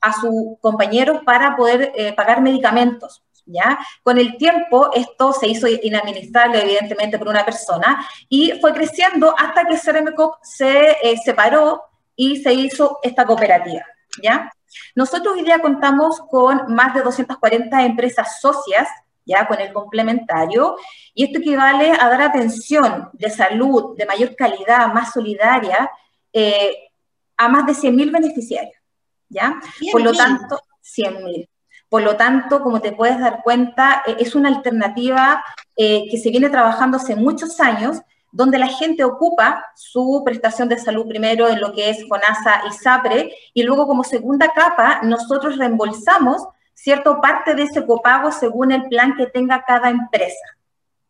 a 0.00 0.12
sus 0.12 0.58
compañeros 0.60 1.22
para 1.24 1.56
poder 1.56 1.92
eh, 1.96 2.12
pagar 2.12 2.40
medicamentos. 2.40 3.22
¿Ya? 3.50 3.78
Con 4.02 4.18
el 4.18 4.36
tiempo 4.36 4.90
esto 4.92 5.32
se 5.32 5.48
hizo 5.48 5.66
inadministrable 5.66 6.60
evidentemente 6.60 7.18
por 7.18 7.28
una 7.28 7.46
persona 7.46 8.06
y 8.28 8.52
fue 8.60 8.74
creciendo 8.74 9.34
hasta 9.38 9.64
que 9.64 9.78
CERMECOP 9.78 10.34
se 10.42 10.98
separó 11.24 11.82
y 12.14 12.42
se 12.42 12.52
hizo 12.52 12.98
esta 13.02 13.24
cooperativa. 13.24 13.86
¿ya? 14.22 14.52
Nosotros 14.94 15.34
hoy 15.34 15.44
día 15.44 15.60
contamos 15.60 16.20
con 16.30 16.74
más 16.74 16.94
de 16.94 17.00
240 17.02 17.84
empresas 17.84 18.40
socias, 18.40 18.86
ya 19.28 19.46
con 19.46 19.60
el 19.60 19.72
complementario, 19.72 20.76
y 21.14 21.24
esto 21.24 21.38
equivale 21.38 21.92
a 21.92 22.08
dar 22.08 22.22
atención 22.22 23.10
de 23.12 23.28
salud 23.28 23.96
de 23.96 24.06
mayor 24.06 24.34
calidad, 24.34 24.92
más 24.92 25.12
solidaria, 25.12 25.90
eh, 26.32 26.90
a 27.36 27.48
más 27.48 27.66
de 27.66 27.74
100.000 27.74 28.10
beneficiarios, 28.10 28.82
¿ya? 29.28 29.60
Por 29.92 30.02
lo 30.02 30.12
tanto, 30.12 30.60
100.000. 30.82 31.48
Por 31.88 32.02
lo 32.02 32.16
tanto, 32.16 32.62
como 32.62 32.80
te 32.80 32.92
puedes 32.92 33.20
dar 33.20 33.42
cuenta, 33.42 34.02
eh, 34.06 34.16
es 34.18 34.34
una 34.34 34.48
alternativa 34.48 35.44
eh, 35.76 36.08
que 36.10 36.18
se 36.18 36.30
viene 36.30 36.50
trabajando 36.50 36.96
hace 36.96 37.14
muchos 37.14 37.60
años 37.60 38.00
donde 38.30 38.58
la 38.58 38.68
gente 38.68 39.04
ocupa 39.04 39.64
su 39.74 40.22
prestación 40.24 40.68
de 40.68 40.78
salud 40.78 41.06
primero 41.06 41.48
en 41.48 41.60
lo 41.60 41.72
que 41.72 41.90
es 41.90 42.06
FONASA 42.06 42.62
y 42.68 42.72
SAPRE, 42.72 43.32
y 43.54 43.62
luego 43.62 43.86
como 43.86 44.04
segunda 44.04 44.52
capa 44.52 45.00
nosotros 45.02 45.56
reembolsamos 45.56 46.46
cierto 46.78 47.20
parte 47.20 47.54
de 47.54 47.64
ese 47.64 47.84
copago 47.84 48.30
según 48.30 48.70
el 48.72 48.88
plan 48.88 49.16
que 49.16 49.26
tenga 49.26 49.64
cada 49.66 49.90
empresa. 49.90 50.46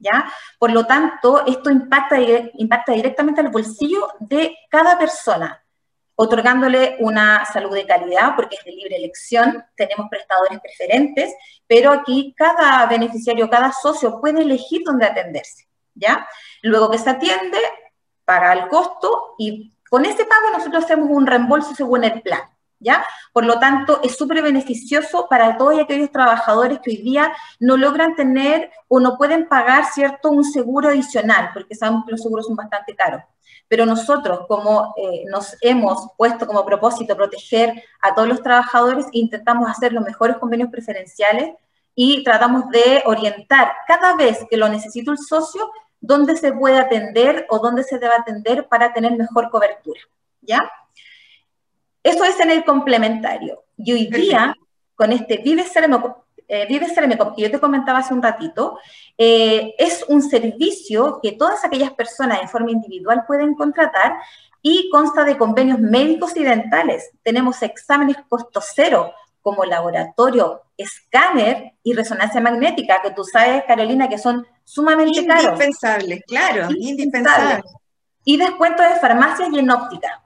¿Ya? 0.01 0.33
Por 0.59 0.71
lo 0.71 0.87
tanto, 0.87 1.45
esto 1.45 1.71
impacta, 1.71 2.17
impacta 2.55 2.93
directamente 2.93 3.41
al 3.41 3.49
bolsillo 3.49 4.09
de 4.21 4.57
cada 4.71 4.97
persona, 4.97 5.65
otorgándole 6.15 6.97
una 7.01 7.45
salud 7.45 7.75
de 7.75 7.85
calidad, 7.85 8.37
porque 8.37 8.57
es 8.57 8.65
de 8.65 8.71
libre 8.71 8.97
elección, 8.97 9.65
tenemos 9.77 10.07
prestadores 10.09 10.61
preferentes, 10.61 11.35
pero 11.67 11.91
aquí 11.91 12.33
cada 12.37 12.87
beneficiario, 12.87 13.51
cada 13.51 13.73
socio 13.73 14.21
puede 14.21 14.43
elegir 14.43 14.83
dónde 14.85 15.07
atenderse. 15.07 15.69
¿ya? 15.95 16.29
Luego 16.63 16.91
que 16.91 16.99
se 16.99 17.11
atiende, 17.11 17.59
paga 18.25 18.53
el 18.53 18.69
costo 18.69 19.35
y 19.37 19.75
con 19.91 20.05
ese 20.05 20.25
pago 20.25 20.51
nosotros 20.53 20.85
hacemos 20.85 21.09
un 21.11 21.27
reembolso 21.27 21.75
según 21.75 22.05
el 22.05 22.23
plan, 22.23 22.43
¿ya? 22.81 23.05
Por 23.33 23.45
lo 23.45 23.59
tanto, 23.59 24.01
es 24.03 24.17
súper 24.17 24.43
beneficioso 24.43 25.27
para 25.29 25.57
todos 25.57 25.79
aquellos 25.79 26.11
trabajadores 26.11 26.81
que 26.81 26.91
hoy 26.91 26.97
día 26.99 27.33
no 27.59 27.77
logran 27.77 28.15
tener 28.15 28.71
o 28.89 29.01
no 29.01 29.17
pueden 29.17 29.49
pagar, 29.49 29.85
¿cierto?, 29.87 30.31
un 30.31 30.45
seguro 30.45 30.89
adicional, 30.89 31.51
porque 31.53 31.75
sabemos 31.75 32.05
que 32.05 32.13
los 32.13 32.23
seguros 32.23 32.47
son 32.47 32.57
bastante 32.57 32.95
caros. 32.95 33.23
Pero 33.69 33.85
nosotros, 33.85 34.41
como 34.49 34.95
eh, 34.97 35.25
nos 35.31 35.57
hemos 35.61 36.09
puesto 36.17 36.47
como 36.47 36.65
propósito 36.65 37.17
proteger 37.17 37.83
a 38.01 38.15
todos 38.15 38.29
los 38.29 38.43
trabajadores, 38.43 39.07
intentamos 39.13 39.69
hacer 39.69 39.93
los 39.93 40.05
mejores 40.05 40.39
convenios 40.39 40.71
preferenciales 40.71 41.53
y 41.95 42.23
tratamos 42.23 42.69
de 42.71 43.03
orientar 43.07 43.73
cada 43.87 44.15
vez 44.17 44.47
que 44.49 44.57
lo 44.57 44.69
necesita 44.69 45.11
el 45.11 45.19
socio 45.19 45.71
dónde 46.01 46.37
se 46.37 46.53
puede 46.53 46.79
atender 46.79 47.47
o 47.51 47.59
dónde 47.59 47.83
se 47.83 47.99
debe 47.99 48.15
atender 48.15 48.69
para 48.69 48.93
tener 48.93 49.17
mejor 49.17 49.51
cobertura, 49.51 50.01
¿ya? 50.41 50.71
Eso 52.09 52.25
es 52.25 52.41
en 52.41 52.50
el 52.50 52.65
complementario. 52.65 53.65
Y 53.77 53.93
hoy 53.93 54.07
día, 54.07 54.55
con 54.95 55.12
este 55.12 55.38
Vive 55.38 55.65
Ceremecop, 55.65 56.25
eh, 56.49 56.67
Vive 56.67 56.87
que 57.37 57.43
yo 57.43 57.50
te 57.50 57.61
comentaba 57.61 57.99
hace 57.99 58.15
un 58.15 58.23
ratito, 58.23 58.79
eh, 59.19 59.75
es 59.79 60.05
un 60.09 60.23
servicio 60.23 61.21
que 61.23 61.33
todas 61.33 61.65
aquellas 61.65 61.93
personas 61.93 62.41
en 62.41 62.49
forma 62.49 62.71
individual 62.71 63.25
pueden 63.27 63.55
contratar 63.55 64.17
y 64.62 64.88
consta 64.91 65.25
de 65.25 65.37
convenios 65.37 65.79
médicos 65.79 66.35
y 66.37 66.45
dentales. 66.45 67.11
Tenemos 67.23 67.62
exámenes 67.62 68.17
costo 68.29 68.61
cero 68.62 69.12
como 69.43 69.65
laboratorio, 69.65 70.62
escáner 70.77 71.73
y 71.83 71.93
resonancia 71.93 72.41
magnética, 72.41 73.03
que 73.03 73.11
tú 73.11 73.25
sabes, 73.25 73.65
Carolina, 73.65 74.09
que 74.09 74.19
son 74.19 74.47
sumamente 74.65 75.27
caros. 75.27 75.45
Indispensable, 75.45 76.23
claro, 76.27 76.69
indispensable. 76.71 77.62
Y 78.25 78.37
descuento 78.37 78.83
de 78.83 78.97
farmacias 78.97 79.49
y 79.53 79.59
en 79.59 79.71
óptica. 79.71 80.23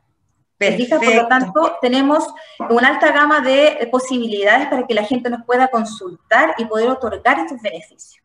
Por 0.99 1.15
lo 1.15 1.27
tanto, 1.29 1.77
tenemos 1.81 2.27
una 2.71 2.89
alta 2.89 3.13
gama 3.13 3.41
de 3.41 3.89
posibilidades 3.91 4.69
para 4.69 4.87
que 4.87 4.95
la 4.95 5.05
gente 5.05 5.31
nos 5.31 5.45
pueda 5.45 5.69
consultar 5.69 6.55
y 6.59 6.65
poder 6.65 6.89
otorgar 6.89 7.39
estos 7.39 7.61
beneficios. 7.61 8.23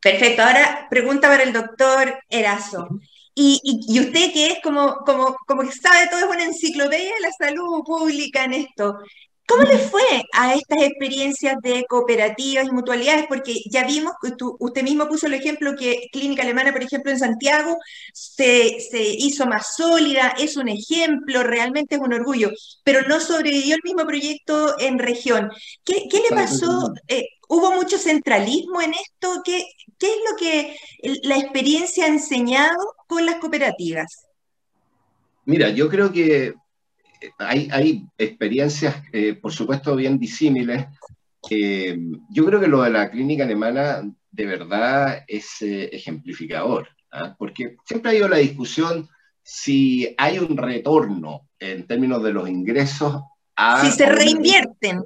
Perfecto. 0.00 0.42
Ahora, 0.42 0.86
pregunta 0.88 1.28
para 1.28 1.42
el 1.42 1.52
doctor 1.52 2.18
Erazo. 2.28 2.88
Y, 3.34 3.60
y, 3.62 4.00
usted 4.00 4.32
que 4.32 4.48
es 4.48 4.58
como, 4.62 4.96
como, 5.06 5.36
como 5.46 5.62
que 5.62 5.72
sabe 5.72 6.08
todo, 6.08 6.20
es 6.20 6.26
una 6.26 6.44
enciclopedia 6.44 7.14
de 7.14 7.20
la 7.20 7.32
salud 7.32 7.82
pública 7.84 8.44
en 8.44 8.54
esto. 8.54 8.98
¿Cómo 9.50 9.64
le 9.64 9.78
fue 9.90 10.02
a 10.32 10.54
estas 10.54 10.82
experiencias 10.82 11.56
de 11.60 11.84
cooperativas 11.88 12.68
y 12.68 12.70
mutualidades? 12.70 13.26
Porque 13.28 13.60
ya 13.68 13.84
vimos, 13.84 14.12
usted 14.60 14.82
mismo 14.84 15.08
puso 15.08 15.26
el 15.26 15.34
ejemplo 15.34 15.74
que 15.76 16.08
Clínica 16.12 16.42
Alemana, 16.42 16.72
por 16.72 16.82
ejemplo, 16.82 17.10
en 17.10 17.18
Santiago, 17.18 17.76
se, 18.12 18.78
hizo 18.92 19.46
más 19.46 19.74
sólida, 19.76 20.34
es 20.38 20.56
un 20.56 20.68
ejemplo, 20.68 21.42
realmente 21.42 21.96
es 21.96 22.00
un 22.00 22.14
orgullo, 22.14 22.50
pero 22.84 23.02
no 23.08 23.18
sobrevivió 23.18 23.74
el 23.74 23.82
mismo 23.82 24.06
proyecto 24.06 24.78
en 24.78 24.98
región. 24.98 25.50
¿Qué, 25.84 26.08
le 26.12 26.36
pasó? 26.36 26.92
Eh, 27.08 27.26
¿Hubo 27.48 27.72
mucho 27.72 27.98
centralismo 27.98 28.80
en 28.80 28.94
esto? 28.94 29.42
¿Qué, 29.44 29.64
¿Qué 29.98 30.06
es 30.06 30.18
lo 30.30 30.36
que 30.36 30.76
la 31.24 31.36
experiencia 31.36 32.04
ha 32.04 32.08
enseñado 32.08 32.94
con 33.08 33.26
las 33.26 33.36
cooperativas? 33.36 34.26
Mira, 35.44 35.70
yo 35.70 35.88
creo 35.88 36.12
que 36.12 36.54
hay, 37.38 38.06
experiencias, 38.16 39.02
eh, 39.12 39.34
por 39.34 39.52
supuesto, 39.52 39.96
bien 39.96 40.18
disímiles. 40.18 40.86
Eh, 41.50 41.98
yo 42.30 42.44
creo 42.44 42.60
que 42.60 42.66
lo 42.66 42.82
de 42.82 42.90
la 42.90 43.10
clínica 43.10 43.44
alemana 43.44 44.02
de 44.30 44.46
verdad 44.46 45.24
es 45.26 45.62
eh, 45.62 45.88
ejemplificador, 45.92 46.88
¿ah? 47.10 47.34
porque 47.38 47.76
siempre 47.84 48.10
ha 48.10 48.14
ido 48.14 48.28
la 48.28 48.36
discusión 48.36 49.08
si 49.42 50.14
hay 50.18 50.38
un 50.38 50.56
retorno 50.56 51.48
en 51.58 51.86
términos 51.86 52.22
de 52.22 52.32
los 52.32 52.48
ingresos 52.48 53.22
a... 53.56 53.84
Si 53.84 53.90
se 53.92 54.06
reinvierten. 54.06 55.04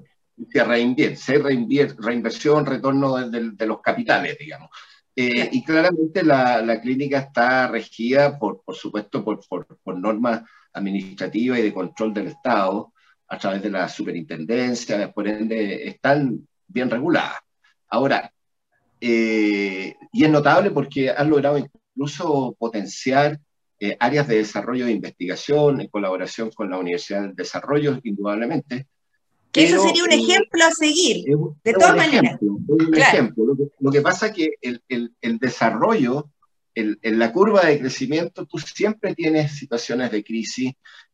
Se 0.53 0.65
reinvierte, 0.65 1.17
se 1.17 1.39
reinvierte, 1.39 2.03
reinversión, 2.03 2.67
retorno 2.67 3.29
de, 3.29 3.67
los 3.67 3.81
capitales, 3.81 4.37
digamos. 4.37 4.69
y 5.15 5.65
claramente 5.65 6.25
la, 6.25 6.61
la, 6.61 6.81
clínica 6.81 7.21
está 7.21 7.69
regida, 7.69 8.37
por, 8.37 8.63
por 8.65 8.75
supuesto, 8.75 9.25
por, 9.25 9.39
por, 9.49 9.79
por 9.83 9.97
normas 9.97 10.43
administrativa 10.75 11.59
y 11.59 11.63
de 11.63 11.73
control 11.73 12.13
del 12.13 12.27
Estado 12.29 12.93
a 13.29 13.39
través 13.39 13.63
de 13.63 13.71
la 13.71 13.89
superintendencia, 13.89 15.11
por 15.13 15.27
ende, 15.27 15.89
están 15.89 16.47
bien 16.67 16.91
reguladas. 16.91 17.39
Ahora, 17.89 18.31
eh, 19.01 19.95
y 20.13 20.25
es 20.25 20.31
notable 20.31 20.71
porque 20.71 21.11
han 21.11 21.31
logrado 21.31 21.59
incluso 21.59 22.55
potenciar 22.59 23.39
eh, 23.81 23.97
áreas 23.99 24.29
de 24.29 24.37
desarrollo 24.37 24.87
de 24.87 24.93
investigación 24.93 25.81
en 25.81 25.89
colaboración 25.89 26.51
con 26.51 26.71
la 26.71 26.79
Universidad 26.79 27.23
del 27.23 27.35
Desarrollo, 27.35 27.99
indudablemente. 28.03 28.87
Que 29.53 29.65
eso 29.65 29.83
sería 29.83 30.05
un 30.05 30.13
ejemplo 30.13 30.65
a 30.65 30.71
seguir, 30.73 31.25
de 31.63 31.73
todas 31.73 31.97
maneras. 31.97 32.39
un 32.41 32.95
ejemplo. 32.97 33.45
Lo 33.45 33.57
que, 33.57 33.65
lo 33.79 33.91
que, 33.93 34.01
pasa 34.01 34.27
es 34.27 34.33
que 34.33 34.55
el, 34.61 34.83
el, 34.89 35.15
el 35.21 35.39
desarrollo 35.39 36.31
en 36.75 37.19
la 37.19 37.33
curva 37.33 37.67
de 37.67 37.79
crecimiento 37.79 38.47
tú 38.47 38.59
siempre 38.59 39.15
tienes 39.15 39.53
situaciones 39.53 40.11
de 40.11 40.25
crisis 40.25 40.73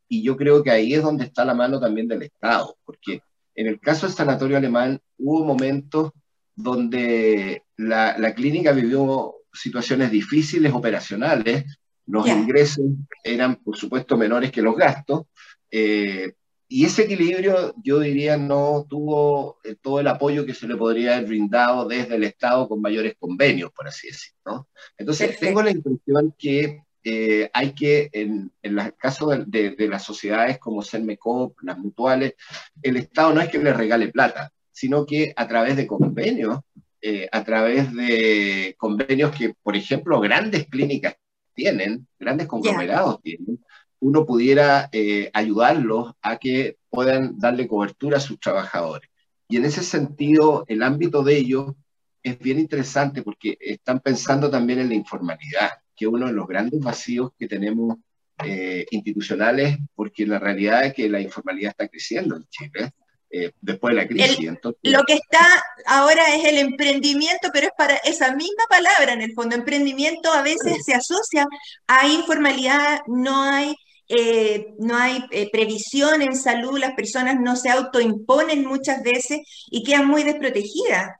y 0.09 0.23
yo 0.23 0.37
creo 0.37 0.63
que 0.63 0.71
ahí 0.71 0.95
es 0.95 1.03
donde 1.03 1.25
está 1.25 1.45
la 1.45 1.55
mano 1.55 1.79
también 1.79 2.09
del 2.09 2.23
Estado, 2.23 2.77
porque 2.85 3.23
en 3.55 3.67
el 3.67 3.79
caso 3.79 4.07
del 4.07 4.17
sanatorio 4.17 4.57
alemán 4.57 5.01
hubo 5.19 5.45
momentos 5.45 6.13
donde 6.55 7.63
la, 7.77 8.19
la 8.19 8.35
clínica 8.35 8.73
vivió 8.73 9.35
situaciones 9.53 10.11
difíciles 10.11 10.73
operacionales, 10.73 11.65
los 12.07 12.27
ingresos 12.27 12.87
eran 13.23 13.57
por 13.57 13.77
supuesto 13.77 14.17
menores 14.17 14.51
que 14.51 14.63
los 14.63 14.77
gastos, 14.77 15.27
eh, 15.71 16.33
y 16.73 16.85
ese 16.85 17.03
equilibrio, 17.03 17.75
yo 17.83 17.99
diría, 17.99 18.37
no 18.37 18.87
tuvo 18.89 19.59
eh, 19.65 19.75
todo 19.75 19.99
el 19.99 20.07
apoyo 20.07 20.47
que 20.47 20.55
se 20.55 20.69
le 20.69 20.77
podría 20.77 21.17
haber 21.17 21.27
brindado 21.27 21.89
desde 21.89 22.15
el 22.15 22.23
Estado 22.23 22.69
con 22.69 22.81
mayores 22.81 23.17
convenios, 23.19 23.73
por 23.73 23.89
así 23.89 24.07
decirlo. 24.07 24.69
Entonces, 24.97 25.37
tengo 25.41 25.65
la 25.65 25.73
impresión 25.73 26.33
que 26.39 26.85
eh, 27.03 27.51
hay 27.53 27.73
que, 27.73 28.09
en, 28.13 28.53
en 28.63 28.79
el 28.79 28.95
caso 28.95 29.31
de, 29.31 29.71
de, 29.71 29.89
las 29.89 30.05
sociedades 30.05 30.61
como 30.61 30.83
Cermecop, 30.83 31.59
las 31.63 31.77
mutuales, 31.77 32.35
el 32.81 32.99
Estado 32.99 33.35
no 33.35 33.41
es 33.41 33.49
que 33.49 33.59
le 33.59 33.73
regale 33.73 34.07
plata, 34.13 34.53
sino 34.71 35.05
que 35.05 35.33
a 35.35 35.49
través 35.49 35.75
de 35.75 35.89
convenios, 35.89 36.61
eh, 37.03 37.29
a 37.33 37.43
través 37.43 37.93
de 37.93 38.77
convenios 38.79 39.35
que, 39.35 39.55
por 39.61 39.75
ejemplo, 39.75 40.21
grandes 40.21 40.69
clínicas 40.69 41.17
tienen, 41.53 42.07
grandes 42.17 42.47
conglomerados 42.47 43.21
tienen, 43.23 43.59
uno 44.01 44.27
pudiera 44.27 44.89
eh, 44.93 45.31
ayudarlos 45.33 46.15
a 46.23 46.39
que 46.39 46.79
puedan 46.89 47.39
darle 47.39 47.69
cobertura 47.69 48.17
a 48.17 48.21
sus 48.21 48.41
trabajadores. 48.41 49.11
Y 49.49 49.57
en 49.57 49.65
ese 49.65 49.83
sentido, 49.83 50.65
el 50.69 50.83
ámbito 50.83 51.23
de 51.23 51.37
ellos 51.37 51.75
es 52.23 52.39
bien 52.39 52.59
interesante 52.59 53.23
porque 53.23 53.57
están 53.61 54.01
pensando 54.01 54.51
también 54.51 54.81
en 54.81 54.89
la 54.89 54.95
informalidad, 54.95 55.71
que 55.97 56.07
es 56.07 56.11
uno 56.11 56.27
de 56.27 56.33
los 56.33 56.47
grandes 56.47 56.81
vacíos 56.81 57.31
que 57.39 57.47
tenemos 57.47 57.99
eh, 58.45 58.87
institucionales, 58.91 59.79
porque 59.95 60.27
la 60.27 60.39
realidad 60.39 60.85
es 60.87 60.95
que 60.95 61.09
la 61.09 61.21
informalidad 61.21 61.71
está 61.71 61.89
creciendo 61.89 62.37
en 62.37 62.45
Chile. 62.49 62.93
Eh, 63.33 63.53
después 63.61 63.95
de 63.95 64.03
la 64.03 64.09
crisis. 64.09 64.51
lo 64.83 65.05
que 65.05 65.13
está 65.13 65.63
ahora 65.87 66.35
es 66.35 66.45
el 66.47 66.59
emprendimiento, 66.59 67.51
pero 67.53 67.69
es 67.69 67.73
para 67.79 67.95
esa 67.99 68.35
misma 68.35 68.65
palabra 68.69 69.13
en 69.13 69.23
el 69.23 69.35
fondo. 69.35 69.55
Emprendimiento 69.55 70.33
a 70.33 70.43
veces 70.43 70.85
se 70.85 70.95
asocia 70.95 71.47
a 71.87 72.09
informalidad, 72.09 73.03
no 73.07 73.41
hay 73.41 73.77
eh, 74.13 74.75
no 74.81 74.97
hay 74.97 75.25
eh, 75.31 75.49
previsión 75.53 76.21
en 76.21 76.35
salud, 76.35 76.81
las 76.81 76.95
personas 76.95 77.37
no 77.41 77.55
se 77.55 77.71
autoimponen 77.71 78.65
muchas 78.65 79.05
veces 79.05 79.39
y 79.71 79.85
quedan 79.85 80.09
muy 80.09 80.25
desprotegidas. 80.25 81.13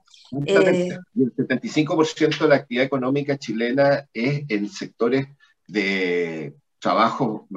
Eh, 0.45 0.89
el 1.15 1.33
75% 1.33 2.39
de 2.39 2.47
la 2.49 2.55
actividad 2.55 2.85
económica 2.85 3.37
chilena 3.37 4.09
es 4.13 4.43
en 4.49 4.67
sectores 4.67 5.27
de 5.67 6.53
trabajo 6.81 7.47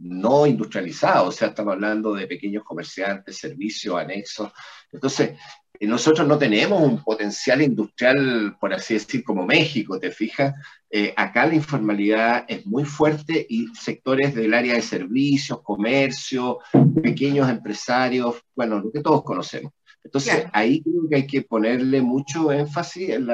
no 0.00 0.46
industrializado, 0.46 1.28
o 1.28 1.32
sea, 1.32 1.48
estamos 1.48 1.74
hablando 1.74 2.12
de 2.12 2.26
pequeños 2.26 2.64
comerciantes, 2.64 3.38
servicios, 3.38 3.96
anexos. 3.96 4.50
Entonces, 4.92 5.38
nosotros 5.80 6.26
no 6.26 6.38
tenemos 6.38 6.82
un 6.82 7.02
potencial 7.02 7.62
industrial, 7.62 8.56
por 8.60 8.74
así 8.74 8.94
decir, 8.94 9.22
como 9.22 9.46
México, 9.46 9.98
¿te 9.98 10.10
fijas? 10.10 10.54
Eh, 10.90 11.14
acá 11.16 11.46
la 11.46 11.54
informalidad 11.54 12.44
es 12.48 12.66
muy 12.66 12.84
fuerte 12.84 13.46
y 13.48 13.68
sectores 13.74 14.34
del 14.34 14.54
área 14.54 14.74
de 14.74 14.82
servicios, 14.82 15.62
comercio, 15.62 16.58
pequeños 17.02 17.48
empresarios, 17.48 18.42
bueno, 18.54 18.80
lo 18.80 18.90
que 18.90 19.00
todos 19.00 19.22
conocemos. 19.22 19.72
Entonces, 20.02 20.46
ahí 20.52 20.82
creo 20.82 21.08
que 21.08 21.16
hay 21.16 21.26
que 21.26 21.42
ponerle 21.42 22.02
mucho 22.02 22.52
énfasis 22.52 23.10
en, 23.10 23.28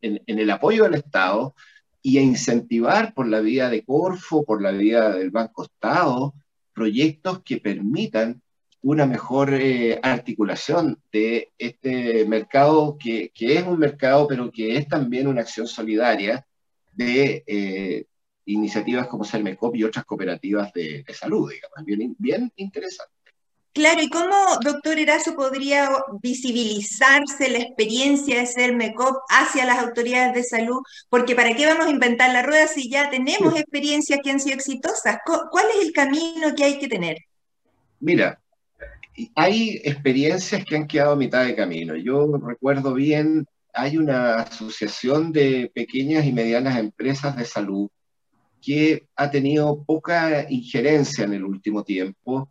en, 0.00 0.38
el 0.38 0.50
apoyo 0.50 0.84
del 0.84 0.94
Estado 0.94 1.54
y 2.06 2.18
a 2.18 2.22
incentivar 2.22 3.14
por 3.14 3.26
la 3.26 3.40
vía 3.40 3.68
de 3.68 3.84
Corfo, 3.84 4.44
por 4.44 4.62
la 4.62 4.70
vía 4.70 5.10
del 5.10 5.30
Banco 5.32 5.64
Estado, 5.64 6.34
proyectos 6.72 7.42
que 7.42 7.56
permitan 7.56 8.40
una 8.82 9.06
mejor 9.06 9.52
eh, 9.52 9.98
articulación 10.00 11.02
de 11.10 11.50
este 11.58 12.24
mercado, 12.26 12.96
que, 12.96 13.32
que, 13.34 13.56
es 13.58 13.64
un 13.66 13.80
mercado, 13.80 14.28
pero 14.28 14.52
que 14.52 14.76
es 14.76 14.86
también 14.86 15.26
una 15.26 15.40
acción 15.40 15.66
solidaria 15.66 16.46
de 16.92 17.42
eh, 17.44 18.04
iniciativas 18.44 19.08
como 19.08 19.24
Sermecop 19.24 19.74
y 19.74 19.82
otras 19.82 20.04
cooperativas 20.04 20.72
de, 20.72 21.04
salud, 21.12 21.50
digamos, 21.50 21.84
bien, 21.84 22.14
bien 22.20 22.52
interesante. 22.54 23.15
Claro, 23.76 24.00
¿y 24.00 24.08
cómo, 24.08 24.34
doctor 24.64 24.98
Erazo, 24.98 25.36
podría 25.36 25.90
visibilizarse 26.22 27.50
la 27.50 27.58
experiencia 27.58 28.40
de 28.40 28.46
Sermecop 28.46 29.18
hacia 29.28 29.66
las 29.66 29.80
autoridades 29.80 30.32
de 30.32 30.44
salud? 30.44 30.80
Porque 31.10 31.36
¿para 31.36 31.54
qué 31.54 31.66
vamos 31.66 31.84
a 31.84 31.90
inventar 31.90 32.32
la 32.32 32.40
rueda 32.40 32.68
si 32.68 32.88
ya 32.88 33.10
tenemos 33.10 33.54
experiencias 33.54 34.20
que 34.24 34.30
han 34.30 34.40
sido 34.40 34.54
exitosas? 34.54 35.18
¿Cuál 35.26 35.66
es 35.74 35.84
el 35.84 35.92
camino 35.92 36.54
que 36.56 36.64
hay 36.64 36.78
que 36.78 36.88
tener? 36.88 37.18
Mira, 38.00 38.40
hay 39.34 39.78
experiencias 39.84 40.64
que 40.64 40.74
han 40.74 40.86
quedado 40.86 41.12
a 41.12 41.16
mitad 41.16 41.44
de 41.44 41.54
camino. 41.54 41.96
Yo 41.96 42.34
recuerdo 42.38 42.94
bien, 42.94 43.44
hay 43.74 43.98
una 43.98 44.36
asociación 44.36 45.32
de 45.32 45.70
pequeñas 45.74 46.24
y 46.24 46.32
medianas 46.32 46.78
empresas 46.78 47.36
de 47.36 47.44
salud 47.44 47.90
que 48.62 49.06
ha 49.16 49.30
tenido 49.30 49.84
poca 49.84 50.46
injerencia 50.48 51.24
en 51.26 51.34
el 51.34 51.44
último 51.44 51.84
tiempo 51.84 52.48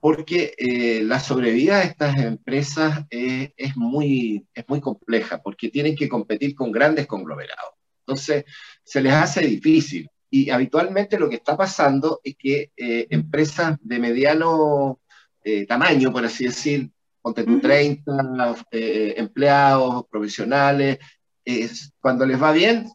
porque 0.00 0.54
eh, 0.58 1.02
la 1.02 1.20
sobrevida 1.20 1.78
de 1.78 1.86
estas 1.86 2.18
empresas 2.18 3.04
es, 3.10 3.76
muy, 3.76 4.46
es 4.54 4.64
muy 4.68 4.80
compleja, 4.80 5.42
porque 5.42 5.70
tienen 5.70 5.96
que 5.96 6.08
competir 6.08 6.54
con 6.54 6.72
grandes 6.72 7.06
conglomerados. 7.06 7.74
Entonces, 8.00 8.44
se 8.84 9.00
les 9.00 9.12
hace 9.12 9.40
difícil. 9.42 10.08
Y 10.30 10.50
habitualmente 10.50 11.18
lo 11.18 11.28
que 11.28 11.36
está 11.36 11.56
pasando 11.56 12.20
es 12.22 12.36
que 12.36 12.70
eh, 12.76 13.06
empresas 13.10 13.78
de 13.80 13.98
mediano 13.98 15.00
eh, 15.42 15.66
tamaño, 15.66 16.12
por 16.12 16.24
así 16.24 16.44
decir, 16.44 16.90
ponte 17.22 17.44
tú 17.44 17.60
30 17.60 18.56
eh, 18.70 19.14
empleados 19.16 20.04
profesionales, 20.08 20.98
cuando 22.00 22.26
les 22.26 22.42
va 22.42 22.52
bien, 22.52 22.88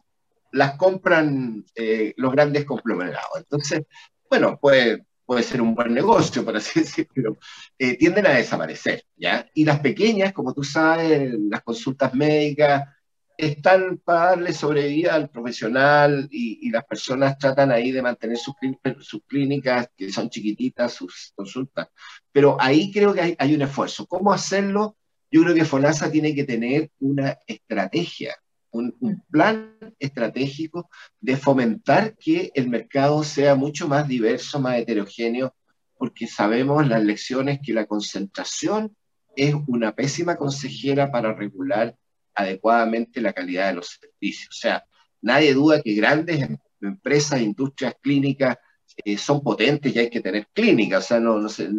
las 0.52 0.76
compran 0.76 1.64
eh, 1.74 2.14
los 2.16 2.32
grandes 2.32 2.64
conglomerados. 2.64 3.38
Entonces, 3.38 3.82
bueno, 4.28 4.58
puede, 4.60 5.04
puede 5.32 5.44
ser 5.44 5.62
un 5.62 5.74
buen 5.74 5.94
negocio, 5.94 6.44
por 6.44 6.54
así 6.54 6.80
decirlo, 6.80 7.38
eh, 7.78 7.96
tienden 7.96 8.26
a 8.26 8.32
desaparecer, 8.32 9.02
¿ya? 9.16 9.48
Y 9.54 9.64
las 9.64 9.80
pequeñas, 9.80 10.34
como 10.34 10.52
tú 10.52 10.62
sabes, 10.62 11.32
las 11.50 11.62
consultas 11.62 12.12
médicas, 12.12 12.86
están 13.38 13.96
para 14.04 14.26
darle 14.32 14.52
sobrevida 14.52 15.14
al 15.14 15.30
profesional 15.30 16.28
y, 16.30 16.68
las 16.70 16.84
personas 16.84 17.38
tratan 17.38 17.72
ahí 17.72 17.92
de 17.92 18.02
mantener 18.02 18.36
sus, 18.36 18.54
clínicas, 19.26 19.88
que 19.96 20.12
son 20.12 20.28
chiquititas, 20.28 20.92
sus 20.92 21.32
consultas. 21.34 21.88
Pero 22.30 22.58
ahí 22.60 22.92
creo 22.92 23.14
que 23.14 23.34
hay 23.38 23.54
un 23.54 23.62
esfuerzo. 23.62 24.06
¿Cómo 24.06 24.34
hacerlo? 24.34 24.98
Yo 25.30 25.42
creo 25.44 25.54
que 25.54 25.64
FONASA 25.64 26.10
tiene 26.12 26.34
que 26.34 26.44
tener 26.44 26.90
una 27.00 27.38
estrategia 27.46 28.36
un, 28.72 29.22
plan 29.30 29.76
estratégico 29.98 30.88
de 31.20 31.36
fomentar 31.36 32.16
que 32.16 32.50
el 32.54 32.68
mercado 32.68 33.22
sea 33.22 33.54
mucho 33.54 33.86
más 33.86 34.08
diverso, 34.08 34.60
más 34.60 34.78
heterogéneo, 34.78 35.54
porque 35.96 36.26
sabemos 36.26 36.86
las 36.88 37.04
lecciones 37.04 37.60
que 37.64 37.72
la 37.72 37.86
concentración 37.86 38.96
es 39.36 39.54
una 39.66 39.94
pésima 39.94 40.36
consejera 40.36 41.10
para 41.10 41.32
regular 41.32 41.96
adecuadamente 42.34 43.20
la 43.20 43.32
calidad 43.32 43.68
de 43.68 43.74
los 43.74 43.98
servicios. 44.00 44.48
O 44.56 44.58
sea, 44.58 44.84
nadie 45.20 45.54
duda 45.54 45.82
que 45.82 45.94
grandes 45.94 46.40
em, 46.42 46.56
empresas, 46.80 47.40
industrias 47.40 47.94
clínicas 48.00 48.56
eh, 49.04 49.16
son 49.16 49.42
potentes 49.42 49.94
y 49.94 49.98
hay 49.98 50.10
que 50.10 50.20
tener 50.20 50.48
clínicas. 50.52 51.04
O 51.04 51.08
sea, 51.08 51.20
no, 51.20 51.38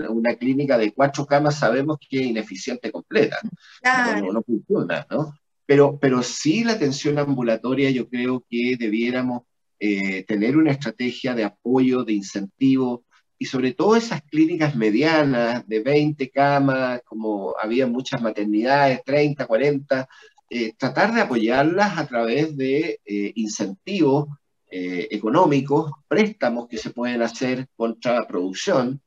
una 0.10 0.36
clínica 0.36 0.78
de 0.78 0.94
cuatro 0.94 1.26
camas 1.26 1.60
sabemos 1.60 1.98
que 2.00 2.22
es 2.22 2.28
ineficiente 2.28 2.92
completa. 2.92 3.40
No, 3.84 4.32
no, 4.32 4.42
funciona, 4.44 5.06
¿no? 5.10 5.34
Pero, 5.66 5.98
pero 6.00 6.24
sí 6.24 6.64
la 6.64 6.74
atención 6.74 7.18
ambulatoria 7.20 7.90
yo 7.90 8.10
creo 8.10 8.46
que 8.50 8.76
debiéramos 8.78 9.44
eh, 9.86 10.24
tener 10.24 10.56
una 10.56 10.72
estrategia 10.72 11.36
de 11.36 11.44
apoyo, 11.44 12.06
de 12.06 12.14
incentivo, 12.14 13.04
y 13.38 13.46
sobre 13.46 13.74
todo 13.74 13.98
esas 13.98 14.22
clínicas 14.22 14.76
medianas 14.78 15.68
de 15.68 15.82
20 15.82 16.30
camas, 16.30 17.02
como 17.04 17.54
había 17.62 17.86
muchas 17.86 18.22
maternidades, 18.22 19.04
30, 19.04 19.46
40, 19.46 20.08
eh, 20.50 20.74
tratar 20.78 21.14
de 21.14 21.22
apoyarlas 21.22 21.98
a 21.98 22.08
través 22.08 22.56
de 22.56 23.02
eh, 23.06 23.32
incentivos 23.36 24.28
económicos, 24.76 25.92
préstamos 26.08 26.68
que 26.68 26.80
se 26.80 26.90
pueden 26.90 27.22
hacer 27.22 27.68
contra 27.76 28.16
la 28.16 28.28
producción 28.28 29.02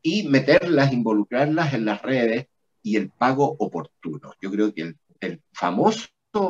y 0.00 0.28
meterlas, 0.28 0.92
involucrarlas 0.92 1.74
en 1.74 1.86
las 1.86 2.02
redes 2.02 2.46
y 2.84 2.96
el 2.96 3.10
pago 3.10 3.56
oportuno. 3.58 4.34
Yo 4.40 4.48
creo 4.50 4.72
que 4.72 4.82
el 4.82 4.96
el 5.20 5.42
famoso 5.52 6.08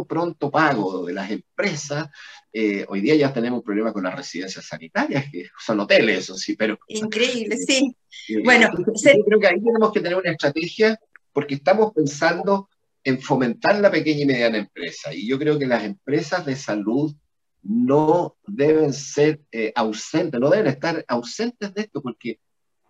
pronto 0.09 0.51
pago 0.51 1.07
de 1.07 1.13
las 1.13 1.31
empresas, 1.31 2.09
eh, 2.53 2.85
hoy 2.89 3.01
día 3.01 3.15
ya 3.15 3.33
tenemos 3.33 3.63
problemas 3.63 3.93
con 3.93 4.03
las 4.03 4.17
residencias 4.17 4.67
sanitarias, 4.67 5.27
que 5.31 5.49
son 5.59 5.81
hoteles, 5.81 6.19
eso 6.19 6.35
sí, 6.35 6.57
pero... 6.57 6.79
Increíble, 6.89 7.57
sí. 7.67 7.95
Eh, 8.29 8.43
bueno, 8.45 8.69
yo 8.77 9.25
creo 9.25 9.41
que 9.41 9.47
ahí 9.47 9.63
tenemos 9.63 9.93
que 9.93 10.01
tener 10.01 10.19
una 10.19 10.33
estrategia 10.33 10.99
porque 11.33 11.55
estamos 11.55 11.93
pensando 11.95 12.69
en 13.05 13.21
fomentar 13.21 13.79
la 13.81 13.91
pequeña 13.91 14.23
y 14.23 14.27
mediana 14.27 14.59
empresa. 14.59 15.15
Y 15.15 15.27
yo 15.27 15.39
creo 15.39 15.59
que 15.59 15.67
las 15.67 15.85
empresas 15.85 16.45
de 16.45 16.57
salud 16.57 17.15
no 17.63 18.37
deben 18.47 18.93
ser 18.93 19.41
eh, 19.53 19.73
ausentes, 19.75 20.41
no 20.41 20.51
deben 20.51 20.67
estar 20.67 21.05
ausentes 21.09 21.73
de 21.75 21.83
esto, 21.83 22.03
porque 22.03 22.41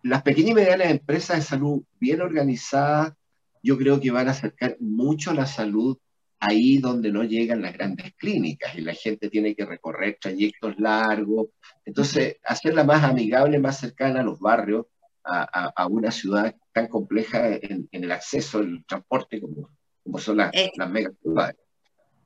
las 0.03 0.23
pequeñas 0.23 0.51
y 0.53 0.55
medianas 0.55 0.91
empresas 0.91 1.37
de 1.37 1.43
salud 1.43 1.83
bien 2.01 2.21
organizadas, 2.21 3.13
yo 3.63 3.79
creo 3.79 4.01
que 4.01 4.11
van 4.11 4.29
a 4.29 4.33
acercar 4.33 4.77
mucho 4.81 5.33
la 5.33 5.47
salud 5.47 5.99
ahí 6.41 6.79
donde 6.79 7.11
no 7.11 7.25
llegan 7.25 7.63
las 7.63 7.73
grandes 7.73 8.15
clínicas 8.15 8.75
y 8.77 8.81
la 8.81 8.95
gente 8.95 9.29
tiene 9.29 9.55
que 9.55 9.65
recorrer 9.65 10.19
trayectos 10.21 10.79
largos. 10.79 11.49
Entonces, 11.85 12.37
hacerla 12.45 12.85
más 12.85 13.03
amigable, 13.03 13.59
más 13.59 13.79
cercana 13.79 14.21
a 14.21 14.25
los 14.25 14.39
barrios, 14.39 14.87
a, 15.25 15.87
una 15.89 16.11
ciudad 16.11 16.55
tan 16.73 16.87
compleja 16.89 17.55
en, 17.55 17.89
el 17.93 18.11
acceso, 18.13 18.61
el 18.61 18.85
transporte 18.87 19.41
como, 19.41 19.71
como 20.03 20.19
son 20.19 20.39
las, 20.39 20.55
eh, 20.55 20.71
las 20.77 20.91
ciudades. 21.21 21.57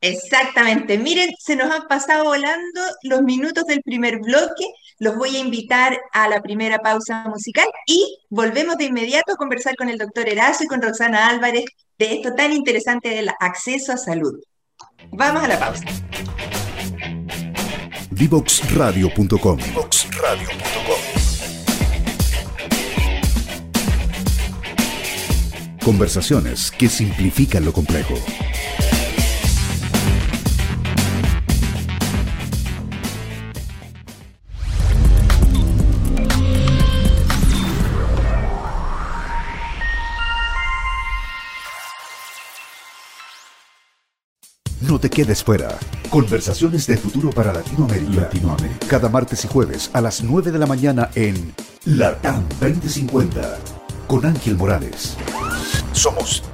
Exactamente. 0.03 0.99
Miren, 0.99 1.31
se 1.39 1.55
nos 1.55 1.71
han 1.71 1.87
pasado 1.87 2.25
volando 2.25 2.81
los 3.05 3.23
minutos 3.23 3.65
del 3.67 3.83
primer 3.83 4.19
bloque. 4.19 4.65
Los 4.99 5.17
voy 5.17 5.37
a 5.37 5.39
invitar 5.39 5.99
a 6.13 6.29
la 6.29 6.43
primera 6.43 6.81
pausa 6.81 7.25
musical 7.29 7.69
y 7.87 8.19
volvemos 8.29 8.77
de 8.77 8.85
inmediato 8.85 9.33
a 9.33 9.37
conversar 9.37 9.77
con 9.77 9.89
el 9.89 9.99
doctor 9.99 10.29
Erazo 10.29 10.65
y 10.65 10.67
con 10.67 10.83
Roxana 10.83 11.29
Álvarez 11.29 11.65
de 11.99 12.15
esto 12.15 12.35
tan 12.35 12.53
interesante 12.53 13.11
del 13.11 13.31
acceso 13.39 13.93
a 13.93 13.97
salud. 13.97 14.35
Vamos 15.13 15.45
a 15.45 15.49
la 15.49 15.59
pausa. 15.59 15.85
Divoxradio.com 18.11 19.59
Conversaciones 25.85 26.71
que 26.73 26.89
simplifican 26.89 27.65
lo 27.65 27.73
complejo. 27.73 28.15
Te 45.03 45.11
quedes 45.11 45.43
fuera. 45.43 45.77
Conversaciones 46.11 46.87
de 46.87 46.97
futuro 46.97 47.31
para 47.31 47.53
Latinoamérica. 47.53 48.23
Latinoamérica. 48.23 48.87
Cada 48.87 49.09
martes 49.09 49.45
y 49.45 49.49
jueves 49.49 49.91
a 49.93 50.01
las 50.01 50.23
9 50.23 50.53
de 50.53 50.59
la 50.61 50.67
mañana 50.67 51.11
en 51.17 51.53
Latam 51.85 52.45
2050 52.61 53.59
con 54.07 54.25
Ángel 54.25 54.57
Morales. 54.57 55.17
Somos 55.93 56.45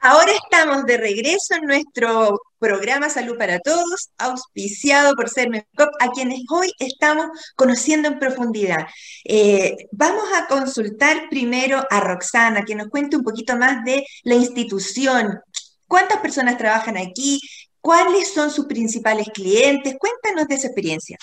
ahora 0.00 0.32
estamos 0.32 0.84
de 0.86 0.96
regreso 0.96 1.54
en 1.54 1.66
nuestro 1.66 2.40
programa 2.58 3.08
Salud 3.08 3.36
para 3.36 3.60
Todos, 3.60 4.10
auspiciado 4.18 5.14
por 5.14 5.28
Sermecop, 5.28 5.90
a 6.00 6.10
quienes 6.10 6.40
hoy 6.50 6.72
estamos 6.78 7.26
conociendo 7.56 8.08
en 8.08 8.18
profundidad. 8.18 8.86
Eh, 9.24 9.76
vamos 9.92 10.24
a 10.34 10.46
consultar 10.46 11.28
primero 11.30 11.86
a 11.90 12.00
Roxana, 12.00 12.64
que 12.64 12.74
nos 12.74 12.88
cuente 12.88 13.16
un 13.16 13.22
poquito 13.22 13.56
más 13.56 13.84
de 13.84 14.04
la 14.24 14.34
institución. 14.34 15.40
¿Cuántas 15.86 16.18
personas 16.18 16.58
trabajan 16.58 16.96
aquí? 16.96 17.40
¿Cuáles 17.80 18.32
son 18.32 18.50
sus 18.50 18.66
principales 18.66 19.28
clientes? 19.32 19.96
Cuéntanos 19.98 20.48
de 20.48 20.54
esa 20.56 20.66
experiencia. 20.66 21.16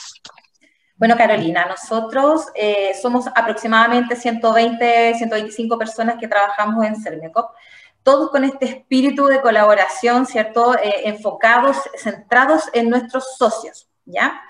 Bueno, 0.97 1.17
Carolina, 1.17 1.65
nosotros 1.65 2.47
eh, 2.55 2.93
somos 3.01 3.27
aproximadamente 3.27 4.15
120, 4.15 5.15
125 5.15 5.77
personas 5.77 6.15
que 6.17 6.29
trabajamos 6.29 6.85
en 6.85 6.95
Cermecop, 6.95 7.51
todos 8.01 8.29
con 8.29 8.45
este 8.45 8.65
espíritu 8.65 9.25
de 9.25 9.41
colaboración, 9.41 10.25
¿cierto? 10.25 10.73
Eh, 10.75 11.01
enfocados, 11.09 11.77
centrados 11.97 12.69
en 12.71 12.89
nuestros 12.89 13.35
socios, 13.37 13.89
¿ya? 14.05 14.41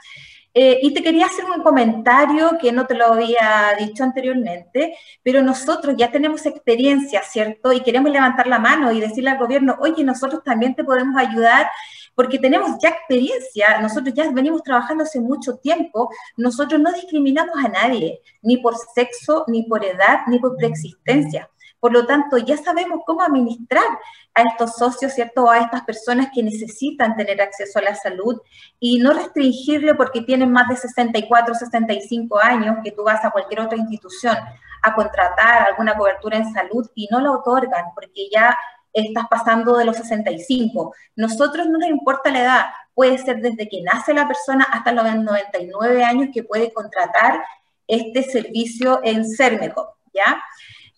Eh, 0.53 0.79
y 0.83 0.93
te 0.93 1.01
quería 1.01 1.25
hacer 1.25 1.45
un 1.45 1.63
comentario 1.63 2.57
que 2.61 2.71
no 2.71 2.85
te 2.85 2.93
lo 2.93 3.07
había 3.07 3.75
dicho 3.79 4.03
anteriormente, 4.03 4.95
pero 5.23 5.41
nosotros 5.41 5.95
ya 5.97 6.11
tenemos 6.11 6.45
experiencia, 6.45 7.23
¿cierto? 7.23 7.73
Y 7.73 7.81
queremos 7.81 8.11
levantar 8.11 8.45
la 8.47 8.59
mano 8.59 8.91
y 8.91 9.01
decirle 9.01 9.31
al 9.31 9.39
gobierno, 9.39 9.77
oye, 9.79 10.03
nosotros 10.03 10.43
también 10.43 10.75
te 10.75 10.83
podemos 10.83 11.17
ayudar 11.17 11.69
porque 12.15 12.39
tenemos 12.39 12.77
ya 12.81 12.89
experiencia, 12.89 13.79
nosotros 13.81 14.13
ya 14.15 14.31
venimos 14.31 14.63
trabajando 14.63 15.03
hace 15.03 15.19
mucho 15.19 15.57
tiempo, 15.57 16.09
nosotros 16.37 16.79
no 16.81 16.91
discriminamos 16.91 17.55
a 17.63 17.67
nadie, 17.67 18.21
ni 18.41 18.57
por 18.57 18.75
sexo, 18.95 19.43
ni 19.47 19.63
por 19.63 19.83
edad, 19.85 20.19
ni 20.27 20.39
por 20.39 20.55
preexistencia. 20.55 21.49
Por 21.79 21.93
lo 21.93 22.07
tanto, 22.07 22.37
ya 22.37 22.57
sabemos 22.57 23.01
cómo 23.05 23.21
administrar 23.21 23.85
a 24.33 24.41
estos 24.41 24.75
socios, 24.75 25.13
¿cierto? 25.13 25.49
A 25.49 25.59
estas 25.59 25.83
personas 25.83 26.29
que 26.33 26.41
necesitan 26.41 27.15
tener 27.15 27.39
acceso 27.41 27.77
a 27.77 27.83
la 27.83 27.93
salud 27.93 28.41
y 28.79 28.97
no 28.97 29.13
restringirle 29.13 29.93
porque 29.93 30.21
tienen 30.21 30.51
más 30.51 30.67
de 30.67 30.77
64, 30.77 31.53
65 31.53 32.39
años, 32.39 32.77
que 32.83 32.91
tú 32.91 33.03
vas 33.03 33.23
a 33.23 33.29
cualquier 33.29 33.59
otra 33.61 33.77
institución 33.77 34.35
a 34.81 34.93
contratar 34.95 35.67
alguna 35.69 35.95
cobertura 35.95 36.37
en 36.37 36.51
salud 36.51 36.89
y 36.95 37.07
no 37.11 37.19
la 37.19 37.31
otorgan 37.31 37.85
porque 37.93 38.29
ya 38.31 38.57
estás 38.95 39.25
pasando 39.29 39.77
de 39.77 39.85
los 39.85 39.97
65. 39.97 40.95
Nosotros 41.15 41.67
no 41.67 41.77
nos 41.77 41.89
importa 41.89 42.31
la 42.31 42.41
edad, 42.41 42.65
puede 42.93 43.17
ser 43.17 43.41
desde 43.41 43.67
que 43.67 43.81
nace 43.83 44.13
la 44.13 44.27
persona 44.27 44.65
hasta 44.71 44.93
los 44.93 45.15
99 45.15 46.03
años 46.03 46.29
que 46.33 46.43
puede 46.43 46.71
contratar 46.71 47.43
este 47.87 48.23
servicio 48.23 49.01
en 49.03 49.25
Cermeco, 49.29 49.97
¿ya? 50.13 50.41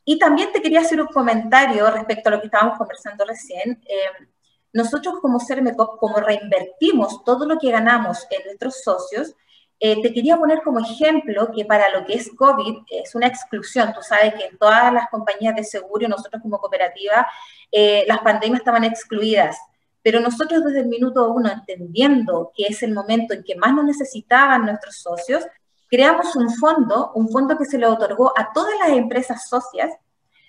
Y 0.05 0.19
también 0.19 0.51
te 0.53 0.61
quería 0.61 0.81
hacer 0.81 1.01
un 1.01 1.07
comentario 1.07 1.89
respecto 1.91 2.29
a 2.29 2.33
lo 2.33 2.39
que 2.39 2.47
estábamos 2.47 2.77
conversando 2.77 3.25
recién. 3.25 3.81
Eh, 3.89 4.27
nosotros 4.71 5.15
como 5.21 5.39
Cermeco, 5.39 5.97
como 5.97 6.17
reinvertimos 6.17 7.23
todo 7.25 7.45
lo 7.45 7.57
que 7.57 7.71
ganamos 7.71 8.25
en 8.29 8.45
nuestros 8.45 8.83
socios, 8.83 9.33
eh, 9.79 10.01
te 10.01 10.11
quería 10.11 10.37
poner 10.37 10.61
como 10.63 10.79
ejemplo 10.79 11.51
que 11.55 11.65
para 11.65 11.89
lo 11.89 12.05
que 12.05 12.13
es 12.13 12.31
COVID 12.35 12.77
es 12.89 13.13
una 13.15 13.27
exclusión. 13.27 13.93
Tú 13.93 14.01
sabes 14.01 14.33
que 14.33 14.45
en 14.45 14.57
todas 14.57 14.91
las 14.93 15.09
compañías 15.09 15.55
de 15.55 15.63
seguro, 15.63 16.07
nosotros 16.07 16.41
como 16.41 16.57
cooperativa, 16.59 17.27
eh, 17.71 18.05
las 18.07 18.19
pandemias 18.19 18.59
estaban 18.59 18.83
excluidas. 18.83 19.57
Pero 20.01 20.19
nosotros 20.19 20.63
desde 20.63 20.81
el 20.81 20.87
minuto 20.87 21.31
uno, 21.31 21.49
entendiendo 21.51 22.51
que 22.55 22.67
es 22.67 22.81
el 22.83 22.93
momento 22.93 23.33
en 23.33 23.43
que 23.43 23.55
más 23.55 23.73
nos 23.73 23.85
necesitaban 23.85 24.65
nuestros 24.65 24.97
socios, 24.97 25.43
creamos 25.89 26.35
un 26.35 26.49
fondo, 26.49 27.11
un 27.15 27.29
fondo 27.29 27.57
que 27.57 27.65
se 27.65 27.77
le 27.77 27.87
otorgó 27.87 28.33
a 28.37 28.51
todas 28.53 28.73
las 28.79 28.97
empresas 28.97 29.47
socias 29.49 29.91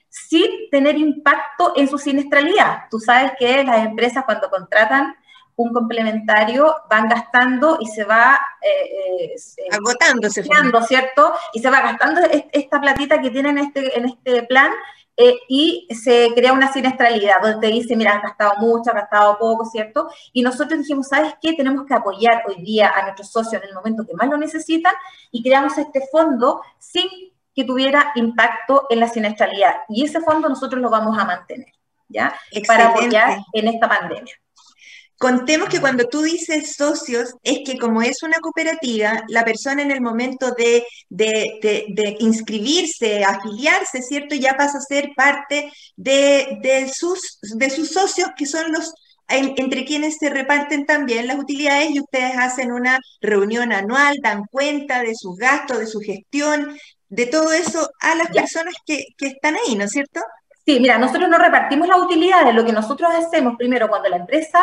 sin 0.09 0.71
tener 0.71 0.97
impacto 0.97 1.73
en 1.77 1.89
su 1.89 1.99
siniestralidad. 1.99 2.85
Tú 2.91 2.99
sabes 2.99 3.33
que 3.39 3.65
las 3.65 3.85
empresas 3.85 4.25
cuando 4.25 4.49
contratan 4.49 5.15
un 5.57 5.73
complementario 5.73 6.77
van 6.89 7.09
gastando 7.09 7.79
y 7.81 7.87
se 7.87 8.05
va 8.05 8.41
eh, 8.63 9.35
eh 9.35 9.69
agotando, 10.31 10.81
¿cierto? 10.83 11.33
Y 11.53 11.61
se 11.61 11.69
va 11.69 11.81
gastando 11.81 12.21
esta 12.53 12.81
platita 12.81 13.21
que 13.21 13.31
tienen 13.31 13.59
en 13.59 13.65
este, 13.65 13.99
en 13.99 14.05
este 14.07 14.45
plan 14.45 14.71
eh, 15.21 15.37
y 15.49 15.89
se 15.91 16.33
crea 16.33 16.53
una 16.53 16.73
siniestralidad 16.73 17.43
donde 17.43 17.67
te 17.67 17.75
dice, 17.75 17.97
mira, 17.97 18.15
has 18.15 18.23
gastado 18.23 18.55
mucho, 18.59 18.91
has 18.91 18.95
gastado 18.95 19.37
poco, 19.37 19.65
¿cierto? 19.65 20.09
Y 20.33 20.43
nosotros 20.43 20.79
dijimos, 20.79 21.09
¿sabes 21.09 21.35
qué? 21.43 21.55
Tenemos 21.55 21.87
que 21.87 21.95
apoyar 21.95 22.45
hoy 22.47 22.63
día 22.63 22.93
a 22.95 23.03
nuestros 23.03 23.33
socios 23.33 23.61
en 23.61 23.69
el 23.69 23.75
momento 23.75 24.07
que 24.07 24.15
más 24.15 24.29
lo 24.29 24.37
necesitan 24.37 24.95
y 25.33 25.43
creamos 25.43 25.77
este 25.77 26.07
fondo 26.13 26.63
sin 26.79 27.09
que 27.53 27.65
tuviera 27.65 28.13
impacto 28.15 28.87
en 28.91 29.01
la 29.01 29.09
siniestralidad. 29.09 29.79
Y 29.89 30.05
ese 30.05 30.21
fondo 30.21 30.49
nosotros 30.49 30.81
lo 30.81 30.89
vamos 30.89 31.19
a 31.19 31.25
mantener, 31.25 31.73
¿ya? 32.09 32.33
Para 32.69 32.91
apoyar 32.91 33.39
en 33.55 33.67
esta 33.67 33.89
pandemia. 33.89 34.35
Contemos 35.19 35.69
que 35.69 35.81
cuando 35.81 36.05
tú 36.05 36.23
dices 36.23 36.77
socios, 36.77 37.35
es 37.43 37.59
que 37.67 37.77
como 37.77 38.03
es 38.03 38.23
una 38.23 38.39
cooperativa, 38.39 39.25
la 39.27 39.45
persona 39.45 39.83
en 39.83 39.91
el 39.91 40.01
momento 40.01 40.53
de, 40.53 40.85
de, 41.09 42.17
inscribirse, 42.21 43.25
afiliarse, 43.25 44.01
¿cierto? 44.01 44.37
Ya 44.37 44.57
pasa 44.57 44.79
a 44.79 44.81
ser 44.81 45.11
parte 45.17 45.73
de, 45.97 46.89
sus, 46.95 47.41
de 47.43 47.69
sus 47.69 47.91
socios, 47.91 48.31
que 48.37 48.47
son 48.47 48.71
los 48.71 48.95
entre 49.31 49.85
quienes 49.85 50.17
se 50.19 50.31
reparten 50.31 50.87
también 50.87 51.27
las 51.27 51.39
utilidades 51.39 51.91
y 51.91 52.01
ustedes 52.01 52.33
hacen 52.39 52.73
una 52.73 52.99
reunión 53.21 53.73
anual, 53.73 54.17
dan 54.23 54.45
cuenta 54.51 55.03
de 55.03 55.15
sus 55.15 55.37
gastos, 55.37 55.81
de 55.81 55.87
su 55.87 56.01
gestión, 56.01 56.79
de 57.11 57.27
todo 57.27 57.53
eso 57.53 57.91
a 58.01 58.15
las 58.15 58.29
personas 58.29 58.75
que, 58.87 59.05
que 59.19 59.27
están 59.27 59.57
ahí, 59.57 59.75
¿no 59.77 59.85
es 59.85 59.91
cierto? 59.91 60.21
Sí, 60.65 60.81
mira, 60.81 60.97
nosotros 60.97 61.29
no 61.29 61.39
repartimos 61.39 61.89
las 61.89 61.99
utilidades, 61.99 62.55
lo 62.55 62.65
que 62.65 62.73
nosotros 62.73 63.11
hacemos 63.15 63.57
primero 63.59 63.89
cuando 63.89 64.09
la 64.09 64.17
empresa 64.17 64.61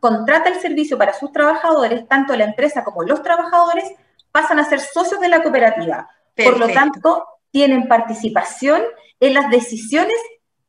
contrata 0.00 0.48
el 0.48 0.60
servicio 0.60 0.98
para 0.98 1.12
sus 1.12 1.32
trabajadores, 1.32 2.06
tanto 2.08 2.36
la 2.36 2.44
empresa 2.44 2.84
como 2.84 3.02
los 3.02 3.22
trabajadores 3.22 3.90
pasan 4.32 4.58
a 4.58 4.64
ser 4.64 4.80
socios 4.80 5.20
de 5.20 5.28
la 5.28 5.42
cooperativa. 5.42 6.08
Por 6.36 6.58
lo 6.58 6.68
tanto, 6.68 7.24
tienen 7.50 7.88
participación 7.88 8.82
en 9.20 9.34
las 9.34 9.50
decisiones 9.50 10.16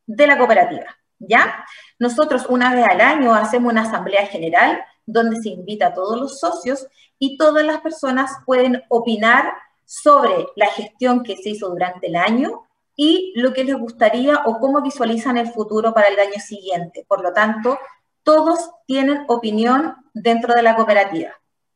de 0.06 0.26
la 0.26 0.38
cooperativa. 0.38 0.96
¿Ya? 1.18 1.64
Nosotros 1.98 2.46
una 2.48 2.74
vez 2.74 2.86
al 2.86 3.00
año 3.00 3.34
hacemos 3.34 3.72
una 3.72 3.82
asamblea 3.82 4.26
general 4.26 4.82
donde 5.04 5.40
se 5.40 5.50
invita 5.50 5.88
a 5.88 5.94
todos 5.94 6.18
los 6.18 6.40
socios 6.40 6.86
y 7.18 7.36
todas 7.36 7.64
las 7.64 7.80
personas 7.80 8.32
pueden 8.46 8.82
opinar 8.88 9.52
sobre 9.84 10.46
la 10.56 10.66
gestión 10.66 11.22
que 11.22 11.36
se 11.36 11.50
hizo 11.50 11.68
durante 11.68 12.06
el 12.06 12.16
año 12.16 12.62
y 12.96 13.32
lo 13.36 13.52
que 13.52 13.64
les 13.64 13.76
gustaría 13.76 14.42
o 14.44 14.58
cómo 14.58 14.80
visualizan 14.82 15.36
el 15.36 15.50
futuro 15.50 15.92
para 15.92 16.08
el 16.08 16.18
año 16.18 16.40
siguiente. 16.40 17.04
Por 17.08 17.22
lo 17.22 17.32
tanto, 17.32 17.78
todos 18.30 18.70
tienen 18.86 19.24
opinión 19.26 19.96
dentro 20.14 20.54
de 20.54 20.62
la 20.62 20.76
cooperativa, 20.76 21.32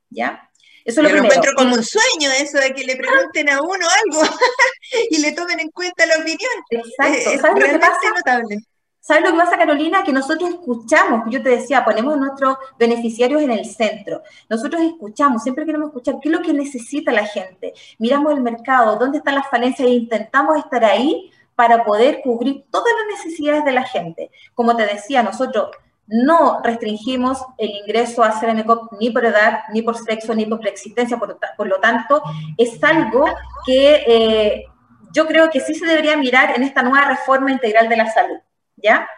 ¿ya? 0.08 0.48
Eso 0.84 1.00
es 1.00 1.10
lo, 1.10 1.16
lo 1.16 1.24
encuentro 1.24 1.52
como 1.56 1.74
un 1.74 1.82
sueño 1.82 2.30
eso 2.38 2.58
de 2.58 2.72
que 2.72 2.84
le 2.84 2.94
pregunten 2.94 3.48
a 3.48 3.60
uno 3.60 3.84
algo 4.04 4.22
y 5.10 5.18
le 5.18 5.32
tomen 5.32 5.58
en 5.58 5.70
cuenta 5.70 6.06
la 6.06 6.14
opinión. 6.14 6.52
Exacto. 6.70 7.30
Es 7.30 7.40
¿Sabes 7.40 7.60
lo 7.60 7.72
que 7.72 7.78
pasa? 7.80 8.10
notable. 8.14 8.58
¿Sabes 9.00 9.24
lo 9.24 9.32
que 9.32 9.38
pasa, 9.38 9.58
Carolina? 9.58 10.04
Que 10.04 10.12
nosotros 10.12 10.48
escuchamos, 10.48 11.24
yo 11.28 11.42
te 11.42 11.48
decía, 11.48 11.84
ponemos 11.84 12.14
a 12.14 12.18
nuestros 12.18 12.56
beneficiarios 12.78 13.42
en 13.42 13.50
el 13.50 13.64
centro. 13.64 14.22
Nosotros 14.48 14.80
escuchamos, 14.82 15.42
siempre 15.42 15.66
queremos 15.66 15.88
escuchar 15.88 16.20
qué 16.22 16.28
es 16.28 16.32
lo 16.36 16.40
que 16.40 16.52
necesita 16.52 17.10
la 17.10 17.26
gente. 17.26 17.74
Miramos 17.98 18.32
el 18.32 18.42
mercado, 18.42 18.96
dónde 18.96 19.18
están 19.18 19.34
las 19.34 19.48
falencias 19.48 19.88
e 19.88 19.92
intentamos 19.92 20.56
estar 20.58 20.84
ahí 20.84 21.32
para 21.56 21.84
poder 21.84 22.20
cubrir 22.22 22.64
todas 22.70 22.92
las 22.96 23.18
necesidades 23.18 23.64
de 23.64 23.72
la 23.72 23.82
gente. 23.82 24.30
Como 24.54 24.76
te 24.76 24.86
decía, 24.86 25.24
nosotros 25.24 25.70
no 26.06 26.60
restringimos 26.62 27.38
el 27.56 27.70
ingreso 27.70 28.22
a 28.22 28.38
CRMCOP 28.38 28.92
ni 29.00 29.10
por 29.10 29.24
edad, 29.24 29.60
ni 29.72 29.82
por 29.82 29.96
sexo, 29.96 30.34
ni 30.34 30.44
por 30.46 30.60
preexistencia, 30.60 31.18
por, 31.18 31.66
lo 31.66 31.80
tanto, 31.80 32.22
es 32.58 32.82
algo 32.84 33.24
que 33.64 34.04
eh, 34.06 34.66
yo 35.12 35.26
creo 35.26 35.48
que 35.50 35.60
sí 35.60 35.74
se 35.74 35.86
debería 35.86 36.16
mirar 36.16 36.54
en 36.56 36.62
esta 36.62 36.82
nueva 36.82 37.06
reforma 37.08 37.50
integral 37.50 37.88
de 37.88 37.96
la 37.96 38.10
salud, 38.10 38.38
¿ya? 38.76 39.08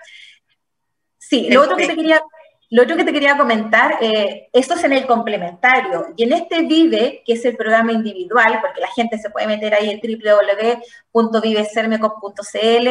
Sí, 1.19 1.49
lo 1.51 1.63
otro 1.63 1.77
que 1.77 1.89
te 1.89 1.97
quería, 1.97 2.23
lo 2.71 2.85
otro 2.85 2.97
que 2.97 3.05
te 3.05 3.13
quería 3.13 3.37
comentar, 3.37 3.99
eh, 4.01 4.49
esto 4.53 4.75
es 4.75 4.85
en 4.85 4.93
el 4.93 5.07
complementario, 5.07 6.15
y 6.17 6.23
en 6.23 6.35
este 6.35 6.63
VIVE, 6.63 7.23
que 7.27 7.33
es 7.33 7.45
el 7.45 7.57
programa 7.57 7.93
individual, 7.93 8.61
porque 8.61 8.81
la 8.81 8.89
gente 8.89 9.19
se 9.19 9.31
puede 9.31 9.49
meter 9.49 9.75
ahí 9.75 9.91
en 9.91 10.01
www.vivecermecop.cl 11.13 12.89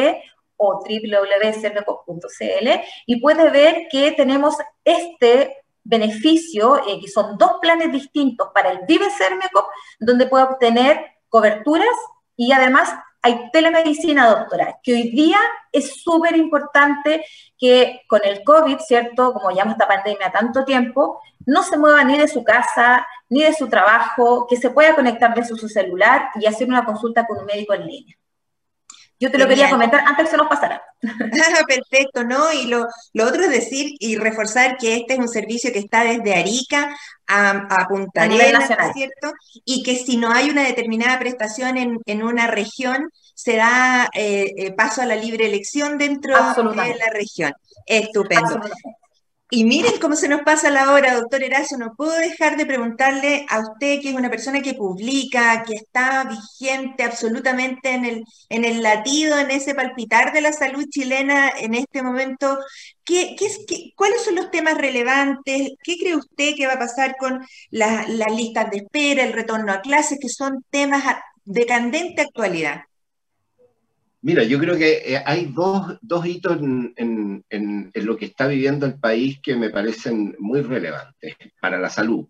o 0.56 0.80
www.cermecop.cl 0.80 2.68
y 3.06 3.20
puede 3.20 3.50
ver 3.50 3.88
que 3.90 4.12
tenemos 4.12 4.56
este 4.84 5.56
beneficio, 5.84 6.78
eh, 6.86 7.00
que 7.00 7.08
son 7.08 7.38
dos 7.38 7.52
planes 7.60 7.92
distintos 7.92 8.48
para 8.52 8.70
el 8.72 8.80
Vive 8.86 9.08
Cermecop, 9.10 9.66
donde 10.00 10.26
puede 10.26 10.44
obtener 10.44 11.04
coberturas 11.28 11.94
y 12.36 12.52
además 12.52 12.92
hay 13.22 13.50
telemedicina, 13.50 14.28
doctora, 14.28 14.78
que 14.82 14.92
hoy 14.92 15.10
día 15.10 15.38
es 15.72 16.00
súper 16.02 16.36
importante 16.36 17.24
que 17.58 18.02
con 18.08 18.20
el 18.24 18.44
COVID, 18.44 18.78
¿cierto? 18.78 19.32
Como 19.32 19.50
llevamos 19.50 19.72
esta 19.72 19.88
pandemia 19.88 20.30
tanto 20.30 20.64
tiempo, 20.64 21.20
no 21.44 21.64
se 21.64 21.76
mueva 21.76 22.04
ni 22.04 22.16
de 22.18 22.28
su 22.28 22.44
casa, 22.44 23.04
ni 23.28 23.42
de 23.42 23.52
su 23.52 23.68
trabajo, 23.68 24.46
que 24.48 24.56
se 24.56 24.70
pueda 24.70 24.94
conectar 24.94 25.34
desde 25.34 25.56
su 25.56 25.68
celular 25.68 26.28
y 26.36 26.46
hacer 26.46 26.68
una 26.68 26.84
consulta 26.84 27.26
con 27.26 27.38
un 27.38 27.46
médico 27.46 27.74
en 27.74 27.86
línea. 27.86 28.16
Yo 29.18 29.30
te 29.30 29.38
lo 29.38 29.48
quería 29.48 29.70
comentar 29.70 30.00
antes 30.00 30.26
que 30.26 30.30
se 30.30 30.36
nos 30.36 30.48
pasara. 30.48 30.82
Perfecto, 31.66 32.24
¿no? 32.24 32.52
Y 32.52 32.66
lo, 32.66 32.86
otro 33.24 33.44
es 33.44 33.50
decir 33.50 33.94
y 33.98 34.16
reforzar 34.16 34.76
que 34.76 34.96
este 34.96 35.14
es 35.14 35.18
un 35.18 35.28
servicio 35.28 35.72
que 35.72 35.78
está 35.78 36.04
desde 36.04 36.34
Arica 36.34 36.94
a, 37.26 37.86
Punta 37.88 38.24
Arenas, 38.24 38.70
¿cierto? 38.94 39.32
Y 39.64 39.82
que 39.82 39.96
si 39.96 40.16
no 40.16 40.30
hay 40.30 40.50
una 40.50 40.64
determinada 40.64 41.18
prestación 41.18 41.76
en, 41.76 42.22
una 42.22 42.46
región, 42.46 43.10
se 43.34 43.56
da 43.56 44.08
eh, 44.14 44.52
eh, 44.56 44.72
paso 44.72 45.02
a 45.02 45.06
la 45.06 45.16
libre 45.16 45.46
elección 45.46 45.98
dentro 45.98 46.34
de 46.34 46.94
la 46.94 47.10
región. 47.12 47.52
Estupendo. 47.86 48.60
Y 49.48 49.64
miren 49.64 50.00
cómo 50.00 50.16
se 50.16 50.28
nos 50.28 50.40
pasa 50.42 50.70
la 50.70 50.90
hora, 50.92 51.14
doctor 51.14 51.42
Erazo. 51.44 51.78
No 51.78 51.94
puedo 51.96 52.12
dejar 52.18 52.56
de 52.56 52.66
preguntarle 52.66 53.46
a 53.48 53.60
usted, 53.60 54.00
que 54.00 54.08
es 54.10 54.14
una 54.16 54.28
persona 54.28 54.60
que 54.60 54.74
publica, 54.74 55.62
que 55.64 55.74
está 55.74 56.24
vigente 56.24 57.04
absolutamente 57.04 57.90
en 57.92 58.04
el, 58.04 58.24
en 58.48 58.64
el 58.64 58.82
latido, 58.82 59.38
en 59.38 59.52
ese 59.52 59.74
palpitar 59.76 60.32
de 60.32 60.40
la 60.40 60.52
salud 60.52 60.84
chilena 60.90 61.50
en 61.60 61.74
este 61.74 62.02
momento. 62.02 62.58
¿Qué, 63.04 63.36
qué, 63.38 63.92
¿Cuáles 63.94 64.22
son 64.24 64.34
los 64.34 64.50
temas 64.50 64.76
relevantes? 64.78 65.70
¿Qué 65.82 65.96
cree 65.96 66.16
usted 66.16 66.56
que 66.56 66.66
va 66.66 66.72
a 66.74 66.78
pasar 66.80 67.14
con 67.16 67.46
las 67.70 68.08
listas 68.34 68.68
de 68.70 68.78
espera, 68.78 69.22
el 69.24 69.32
retorno 69.32 69.72
a 69.72 69.80
clases, 69.80 70.18
que 70.20 70.28
son 70.28 70.64
temas 70.70 71.04
de 71.44 71.66
candente 71.66 72.22
actualidad? 72.22 72.80
Mira, 74.26 74.42
yo 74.42 74.58
creo 74.58 74.76
que 74.76 75.14
eh, 75.14 75.22
hay 75.24 75.54
dos, 75.54 76.26
hitos 76.26 76.58
en, 76.60 77.44
lo 77.94 78.16
que 78.16 78.24
está 78.24 78.48
viviendo 78.48 78.84
el 78.84 78.98
país 78.98 79.38
que 79.40 79.54
me 79.54 79.70
parecen 79.70 80.34
muy 80.40 80.62
relevantes 80.62 81.36
para 81.60 81.78
la 81.78 81.88
salud. 81.88 82.26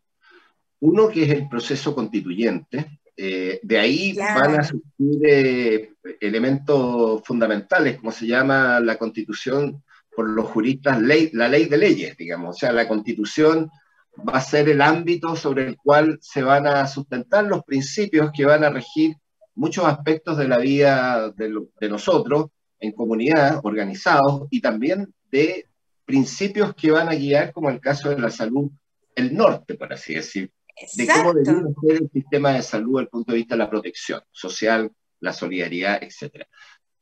Uno 0.80 1.08
que 1.08 1.22
es 1.22 1.30
el 1.30 1.48
proceso 1.48 1.94
constituyente. 1.94 3.00
Eh, 3.16 3.60
de 3.62 3.78
ahí 3.78 4.12
van 4.12 4.60
a 4.60 4.62
surgir 4.62 5.20
eh, 5.26 5.94
elementos 6.20 7.22
fundamentales, 7.24 7.96
como 7.96 8.12
se 8.12 8.26
llama 8.26 8.78
la 8.80 8.98
constitución 8.98 9.82
por 10.14 10.28
los 10.28 10.48
juristas, 10.50 11.00
ley, 11.00 11.30
la 11.32 11.48
ley 11.48 11.64
de 11.64 11.78
leyes, 11.78 12.14
digamos. 12.14 12.56
O 12.56 12.58
sea, 12.58 12.72
la 12.72 12.86
constitución 12.86 13.70
va 14.16 14.34
a 14.34 14.42
ser 14.42 14.68
el 14.68 14.82
ámbito 14.82 15.34
sobre 15.34 15.66
el 15.66 15.78
cual 15.78 16.18
se 16.20 16.42
van 16.42 16.66
a 16.66 16.86
sustentar 16.88 17.46
los 17.46 17.64
principios 17.64 18.32
que 18.36 18.44
van 18.44 18.64
a 18.64 18.68
regir 18.68 19.16
muchos 19.56 19.84
aspectos 19.86 20.36
de 20.38 20.46
la 20.46 20.58
vida 20.58 21.32
de, 21.32 21.88
nosotros 21.88 22.46
en 22.78 22.92
comunidad, 22.92 23.60
organizados, 23.64 24.46
y 24.50 24.60
también 24.60 25.12
de 25.30 25.66
principios 26.04 26.74
que 26.74 26.90
van 26.90 27.08
a 27.08 27.14
guiar, 27.14 27.52
como 27.52 27.70
el 27.70 27.80
caso 27.80 28.10
de 28.10 28.18
la 28.18 28.30
salud, 28.30 28.70
el 29.14 29.34
norte, 29.34 29.74
por 29.74 29.92
así 29.92 30.14
decir, 30.14 30.52
de 30.94 31.06
cómo 31.06 31.32
debe 31.32 31.62
ser 31.80 32.02
el 32.02 32.10
sistema 32.12 32.52
de 32.52 32.62
salud 32.62 32.92
desde 32.92 33.04
el 33.04 33.08
punto 33.08 33.32
de 33.32 33.38
vista 33.38 33.54
de 33.54 33.58
la 33.58 33.70
protección 33.70 34.20
social, 34.30 34.92
la 35.20 35.32
solidaridad, 35.32 36.02
etc. 36.02 36.44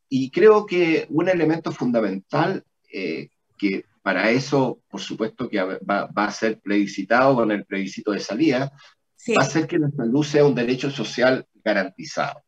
Y 0.09 0.31
creo 0.31 0.65
que 0.65 1.07
un 1.11 1.29
elemento 1.29 1.73
fundamental, 1.73 2.65
eh, 2.93 3.31
que 3.59 3.85
para 4.01 4.31
eso, 4.31 4.81
por 4.89 5.01
supuesto, 5.01 5.49
que 5.49 5.61
va, 5.61 6.07
va, 6.07 6.25
a 6.25 6.31
ser 6.31 6.61
plebiscitado 6.61 7.35
con 7.35 7.51
el 7.51 7.65
plebiscito 7.65 8.13
de 8.13 8.21
salida, 8.21 8.71
va 9.37 9.43
a 9.43 9.47
hacer 9.47 9.67
que 9.67 9.79
la 9.79 9.91
salud 9.91 10.25
sea 10.25 10.45
un 10.45 10.55
derecho 10.55 10.91
social 10.91 11.47
garantizado. 11.65 12.43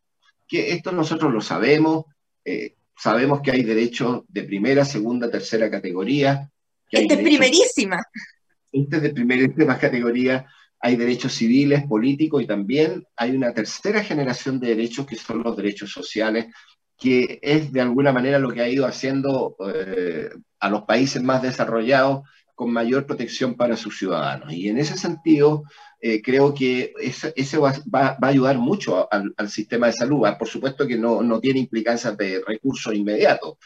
Que 0.47 0.71
esto 0.71 0.91
nosotros 0.91 1.33
lo 1.33 1.41
sabemos, 1.41 2.05
eh, 2.45 2.75
sabemos 2.95 3.41
que 3.41 3.51
hay 3.51 3.63
derechos 3.63 4.23
de 4.27 4.43
primera, 4.43 4.85
segunda, 4.85 5.29
tercera 5.29 5.69
categoría. 5.69 6.49
Esta 6.89 7.13
es 7.13 7.19
primerísima. 7.21 8.01
Este 8.71 8.97
es 8.97 9.01
de 9.01 9.09
primerísima 9.09 9.77
categoría. 9.77 10.45
Hay 10.79 10.95
derechos 10.95 11.33
civiles, 11.33 11.85
políticos 11.87 12.43
y 12.43 12.47
también 12.47 13.03
hay 13.15 13.35
una 13.35 13.53
tercera 13.53 14.03
generación 14.03 14.59
de 14.59 14.69
derechos 14.69 15.05
que 15.07 15.15
son 15.15 15.43
los 15.43 15.57
derechos 15.57 15.91
sociales, 15.91 16.47
que 16.97 17.39
es 17.41 17.71
de 17.71 17.81
alguna 17.81 18.11
manera 18.11 18.39
lo 18.39 18.51
que 18.51 18.61
ha 18.61 18.69
ido 18.69 18.85
haciendo 18.85 19.55
eh, 19.73 20.29
a 20.59 20.69
los 20.69 20.83
países 20.83 21.21
más 21.21 21.41
desarrollados 21.41 22.21
con 22.55 22.71
mayor 22.71 23.05
protección 23.05 23.55
para 23.55 23.77
sus 23.77 23.97
ciudadanos. 23.97 24.51
Y 24.53 24.69
en 24.69 24.79
ese 24.79 24.97
sentido, 24.97 25.63
eh, 25.99 26.21
creo 26.21 26.53
que 26.53 26.93
ese, 26.99 27.57
va, 27.57 27.73
va, 27.93 28.17
a 28.21 28.27
ayudar 28.27 28.57
mucho 28.57 29.07
al, 29.11 29.33
sistema 29.49 29.87
de 29.87 29.93
salud. 29.93 30.25
Ah, 30.25 30.37
por 30.37 30.47
supuesto 30.47 30.87
que 30.87 30.97
no, 30.97 31.23
no 31.23 31.39
tiene 31.39 31.59
implicancias 31.59 32.15
de 32.17 32.43
recursos 32.45 32.93
inmediatos, 32.93 33.57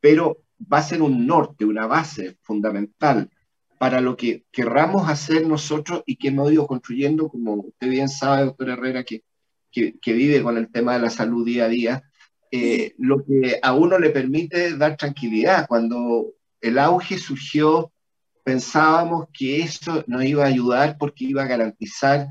pero 0.00 0.38
va 0.72 0.78
a 0.78 0.82
ser 0.82 1.02
un 1.02 1.26
norte, 1.26 1.64
una 1.64 1.86
base 1.86 2.38
fundamental 2.42 3.30
para 3.78 4.00
lo 4.00 4.16
que 4.16 4.44
querramos 4.50 5.08
hacer 5.08 5.46
nosotros 5.46 6.02
y 6.06 6.16
que 6.16 6.28
hemos 6.28 6.50
ido 6.50 6.66
construyendo, 6.66 7.28
como 7.28 7.54
usted 7.54 7.88
bien 7.88 8.08
sabe, 8.08 8.46
doctor 8.46 8.70
Herrera, 8.70 9.04
que, 9.04 9.22
que, 9.70 9.98
que 10.00 10.12
vive 10.12 10.42
con 10.42 10.56
el 10.56 10.70
tema 10.70 10.94
de 10.94 11.00
la 11.00 11.10
salud 11.10 11.44
día 11.44 11.64
a 11.64 11.68
día, 11.68 12.02
eh, 12.50 12.94
lo 12.98 13.24
que 13.24 13.58
a 13.60 13.74
uno 13.74 13.98
le 13.98 14.10
permite 14.10 14.76
dar 14.76 14.96
tranquilidad. 14.96 15.66
Cuando 15.66 16.34
el 16.60 16.78
auge 16.78 17.18
surgió 17.18 17.92
pensábamos 18.44 19.26
que 19.32 19.62
eso 19.62 20.04
nos 20.06 20.22
iba 20.24 20.44
a 20.44 20.48
ayudar 20.48 20.96
porque 20.98 21.24
iba 21.24 21.42
a 21.42 21.48
garantizar 21.48 22.28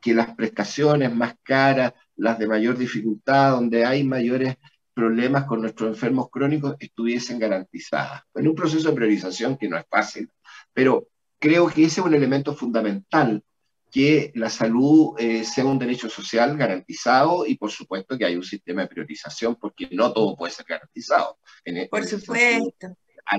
que 0.00 0.14
las 0.14 0.34
prestaciones 0.34 1.12
más 1.12 1.34
caras, 1.42 1.94
las 2.16 2.38
de 2.38 2.46
mayor 2.46 2.76
dificultad, 2.76 3.52
donde 3.52 3.84
hay 3.84 4.04
mayores 4.04 4.56
problemas 4.94 5.44
con 5.44 5.62
nuestros 5.62 5.90
enfermos 5.90 6.28
crónicos, 6.30 6.76
estuviesen 6.78 7.38
garantizadas. 7.38 8.22
En 8.34 8.46
un 8.46 8.54
proceso 8.54 8.90
de 8.90 8.94
priorización 8.94 9.56
que 9.56 9.68
no 9.68 9.78
es 9.78 9.84
fácil, 9.88 10.30
pero 10.72 11.08
creo 11.38 11.68
que 11.68 11.84
ese 11.84 12.00
es 12.00 12.06
un 12.06 12.14
elemento 12.14 12.54
fundamental, 12.54 13.42
que 13.90 14.32
la 14.34 14.50
salud 14.50 15.14
eh, 15.18 15.44
sea 15.44 15.64
un 15.64 15.78
derecho 15.78 16.10
social 16.10 16.56
garantizado 16.58 17.46
y 17.46 17.56
por 17.56 17.70
supuesto 17.70 18.18
que 18.18 18.26
hay 18.26 18.36
un 18.36 18.44
sistema 18.44 18.82
de 18.82 18.88
priorización 18.88 19.56
porque 19.56 19.88
no 19.92 20.12
todo 20.12 20.36
puede 20.36 20.52
ser 20.52 20.66
garantizado. 20.68 21.38
E-, 21.64 21.88
por 21.88 22.04
supuesto 22.04 22.74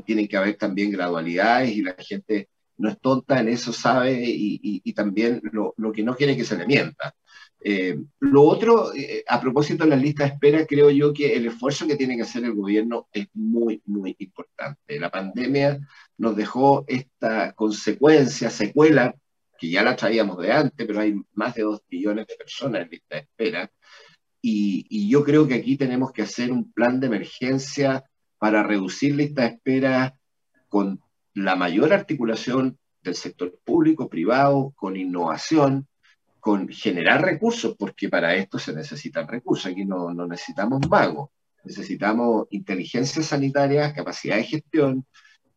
tienen 0.06 0.28
que 0.28 0.38
haber 0.38 0.56
también 0.56 0.92
gradualidades 0.92 1.72
y 1.72 1.82
la 1.82 1.96
gente 1.98 2.50
no 2.80 2.90
es 2.90 3.00
tonta, 3.00 3.40
en 3.40 3.50
eso 3.50 3.74
sabe 3.74 4.24
y, 4.26 4.94
también 4.94 5.42
lo, 5.52 5.74
que 5.94 6.04
no 6.04 6.16
quiere 6.16 6.36
que 6.36 6.46
se 6.46 6.58
le 6.58 6.66
mienta. 6.66 7.14
Eh, 7.62 7.98
lo 8.20 8.44
otro, 8.44 8.94
eh, 8.96 9.24
a 9.28 9.40
propósito 9.42 9.84
de 9.84 9.90
las 9.90 10.02
listas 10.02 10.30
de 10.30 10.34
espera, 10.36 10.66
creo 10.66 10.90
yo 10.90 11.14
que 11.14 11.36
el 11.36 11.48
esfuerzo 11.48 11.86
que 11.86 11.98
tiene 11.98 12.16
que 12.16 12.22
hacer 12.22 12.46
el 12.46 12.54
gobierno 12.54 13.10
es 13.12 13.28
muy, 13.34 13.82
muy 13.86 14.16
importante. 14.18 15.00
La 15.00 15.12
pandemia 15.12 15.80
nos 16.18 16.36
dejó 16.38 16.86
esta 16.88 17.52
consecuencia, 17.54 18.50
secuela, 18.50 19.14
que 19.58 19.70
ya 19.70 19.84
la 19.84 19.98
traíamos 19.98 20.38
de 20.38 20.54
antes, 20.54 20.88
pero 20.88 21.02
hay 21.02 21.16
más 21.34 21.54
de 21.56 21.64
dos 21.64 21.82
millones 21.90 22.28
de 22.28 22.36
personas 22.38 22.84
en 22.84 22.90
lista 22.90 23.16
de 23.16 23.22
espera. 23.22 23.72
Y, 24.42 24.86
y 24.90 25.10
yo 25.10 25.26
creo 25.26 25.46
que 25.46 25.56
aquí 25.56 25.76
tenemos 25.76 26.14
que 26.14 26.22
hacer 26.22 26.50
un 26.50 26.72
plan 26.72 27.02
de 27.02 27.08
emergencia 27.08 28.09
para 28.40 28.64
reducir 28.64 29.16
lista 29.16 29.44
de 29.44 29.48
espera 29.50 30.16
con 30.70 31.02
la 31.34 31.56
mayor 31.56 31.94
articulación 31.94 32.80
del 33.04 33.16
sector 33.16 33.60
público, 33.64 34.10
privado, 34.10 34.74
con 34.76 34.98
innovación, 34.98 35.88
con 36.40 36.70
generar 36.70 37.22
recursos, 37.22 37.76
porque 37.78 38.10
para 38.10 38.36
esto 38.36 38.58
se 38.60 38.74
necesitan 38.74 39.28
recursos. 39.28 39.72
Aquí 39.72 39.86
no, 39.86 40.14
necesitamos 40.26 40.88
magos, 40.90 41.30
necesitamos 41.64 42.48
inteligencia 42.52 43.22
sanitaria, 43.22 43.94
capacidad 43.94 44.38
de 44.38 44.44
gestión 44.44 45.06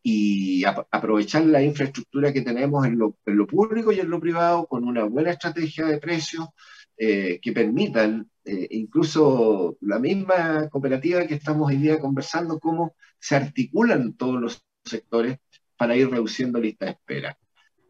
y 0.01 0.65
aprovechar 0.65 1.45
la 1.45 1.63
infraestructura 1.63 2.33
que 2.33 2.41
tenemos 2.41 2.85
en 2.85 2.99
lo, 2.99 3.15
público 3.47 3.93
y 3.93 4.01
en 4.01 4.09
lo 4.09 4.19
privado 4.19 4.67
con 4.67 4.83
una 4.83 5.05
buena 5.05 5.31
estrategia 5.31 5.85
de 5.85 5.97
precios 5.97 6.47
eh, 6.97 7.39
que 7.41 7.51
permitan 7.51 8.29
eh, 8.45 8.67
incluso 8.71 9.77
la 9.81 9.99
misma 9.99 10.69
cooperativa 10.69 11.25
que 11.25 11.35
estamos 11.35 11.69
hoy 11.69 11.77
día 11.77 11.99
conversando, 11.99 12.59
cómo 12.59 12.95
se 13.19 13.35
articulan 13.35 14.13
todos 14.13 14.41
los 14.41 14.65
sectores 14.83 15.37
para 15.77 15.95
ir 15.95 16.09
reduciendo 16.09 16.59
lista 16.59 16.85
de 16.85 16.91
espera. 16.91 17.37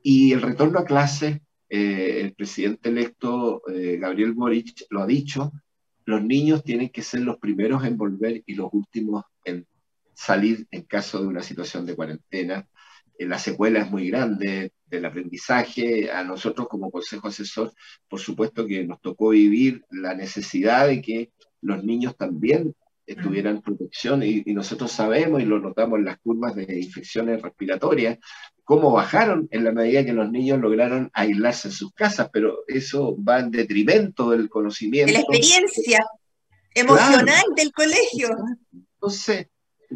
Y 0.04 0.32
el 0.32 0.42
retorno 0.42 0.80
a 0.80 0.86
clase, 0.86 1.42
eh, 1.70 2.22
el 2.22 2.36
presidente 2.36 2.90
electo 2.90 3.64
eh, 3.68 3.98
Gabriel 3.98 4.34
Boric 4.34 4.86
lo 4.90 5.02
ha 5.02 5.08
dicho, 5.08 5.52
los 6.06 6.24
niños 6.24 6.64
tienen 6.64 6.90
que 6.90 7.02
ser 7.02 7.22
los 7.22 7.38
primeros 7.38 7.84
en 7.86 7.98
volver 7.98 8.44
y 8.46 8.54
los 8.54 8.70
últimos 8.74 9.24
en 9.46 9.66
salir 10.14 10.68
en 10.70 10.84
caso 10.84 11.22
de 11.22 11.28
una 11.28 11.42
situación 11.42 11.86
de 11.86 11.96
cuarentena. 11.96 12.68
La 13.20 13.40
secuela 13.40 13.80
es 13.80 13.92
muy 13.92 14.10
grande, 14.10 14.72
del 14.86 15.06
aprendizaje, 15.06 16.12
a 16.12 16.24
nosotros 16.24 16.68
como 16.68 16.92
consejo 16.92 17.28
asesor, 17.28 17.74
por 18.08 18.20
supuesto 18.20 18.66
que 18.66 18.86
nos 18.86 19.02
tocó 19.02 19.30
vivir 19.30 19.84
la 19.90 20.14
necesidad 20.14 20.88
de 20.88 21.02
que 21.02 21.32
los 21.62 21.84
niños 21.84 22.16
también 22.16 22.76
tuvieran 23.22 23.62
protección 23.62 24.24
y, 24.24 24.44
nosotros 24.54 24.92
sabemos 24.92 25.42
y 25.42 25.46
lo 25.46 25.60
notamos 25.60 26.00
en 26.00 26.06
las 26.06 26.20
curvas 26.20 26.56
de 26.56 26.80
infecciones 26.80 27.42
respiratorias, 27.42 28.18
cómo 28.64 28.92
bajaron 28.92 29.48
en 29.52 29.64
la 29.66 29.72
medida 29.72 30.06
que 30.06 30.14
los 30.14 30.32
niños 30.32 30.60
lograron 30.60 31.10
aislarse 31.14 31.68
en 31.68 31.74
sus 31.74 31.92
casas, 31.94 32.30
pero 32.32 32.60
eso 32.68 33.18
va 33.22 33.40
en 33.40 33.52
detrimento 33.52 34.30
del 34.30 34.50
conocimiento. 34.50 35.08
De 35.08 35.14
la 35.14 35.20
experiencia 35.20 36.00
emocional 36.74 37.44
del 37.56 37.72
colegio. 37.74 38.30
Entonces, 38.96 39.48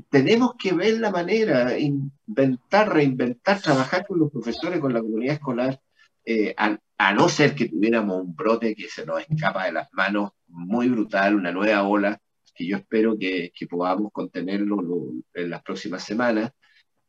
tenemos 0.10 0.56
que 0.58 0.74
ver 0.74 1.00
la 1.00 1.12
manera, 1.12 1.78
inventar, 1.78 2.94
reinventar, 2.94 3.62
trabajar 3.62 4.06
con 4.08 4.20
los 4.20 4.32
profesores, 4.32 4.80
con 4.80 4.94
la 4.94 5.02
comunidad 5.02 5.36
escolar, 5.36 5.80
eh, 6.26 6.54
a, 6.58 7.14
no 7.14 7.30
ser 7.30 7.56
que 7.56 7.70
tuviéramos 7.70 8.22
un 8.22 8.36
brote 8.36 8.76
que 8.76 8.90
se 8.90 9.06
nos 9.06 9.22
escapa 9.22 9.66
de 9.66 9.72
las 9.72 9.88
manos 9.94 10.32
muy 10.48 10.90
brutal, 10.90 11.36
una 11.36 11.52
nueva 11.52 11.88
ola, 11.88 12.20
que 12.54 12.66
yo 12.68 12.78
espero 12.78 13.18
que, 13.18 13.52
podamos 13.70 14.12
contenerlo 14.12 15.14
en 15.34 15.50
las 15.50 15.62
próximas 15.64 16.04
semanas. 16.04 16.52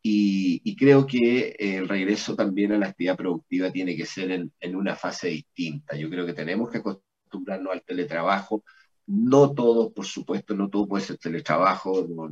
Y, 0.01 0.75
creo 0.77 1.05
que 1.05 1.55
el 1.59 1.89
regreso 1.89 2.35
también 2.35 2.71
a 2.71 2.77
la 2.77 2.87
actividad 2.87 3.17
productiva 3.17 3.71
tiene 3.71 3.97
que 3.97 4.05
ser 4.05 4.31
en, 4.31 4.53
en 4.59 4.75
una 4.75 4.95
fase 4.95 5.29
distinta. 5.29 5.97
Yo 5.97 6.09
creo 6.09 6.25
que 6.25 6.33
tenemos 6.33 6.69
que 6.69 6.77
acostumbrarnos 6.77 7.73
al 7.73 7.83
teletrabajo, 7.83 8.63
no 9.09 9.53
todo, 9.55 9.91
por 9.91 10.05
supuesto, 10.05 10.53
no 10.53 10.69
todo 10.69 10.87
puede 10.87 11.03
ser 11.03 11.17
teletrabajo, 11.17 12.05
no, 12.07 12.29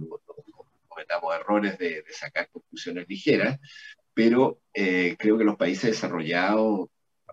cometamos 0.88 1.36
errores 1.36 1.78
de, 1.80 2.04
sacar 2.12 2.50
conclusiones 2.52 3.08
ligeras, 3.10 3.60
pero 4.14 4.60
eh, 4.74 5.16
creo 5.18 5.40
que 5.40 5.44
los 5.44 5.58
países 5.58 5.92
desarrollados, 5.92 6.90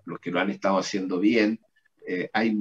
los 0.06 0.18
que 0.18 0.30
lo 0.30 0.40
han 0.40 0.50
estado 0.50 0.78
haciendo 0.78 1.18
bien, 1.18 1.60
eh, 2.06 2.30
hay 2.32 2.56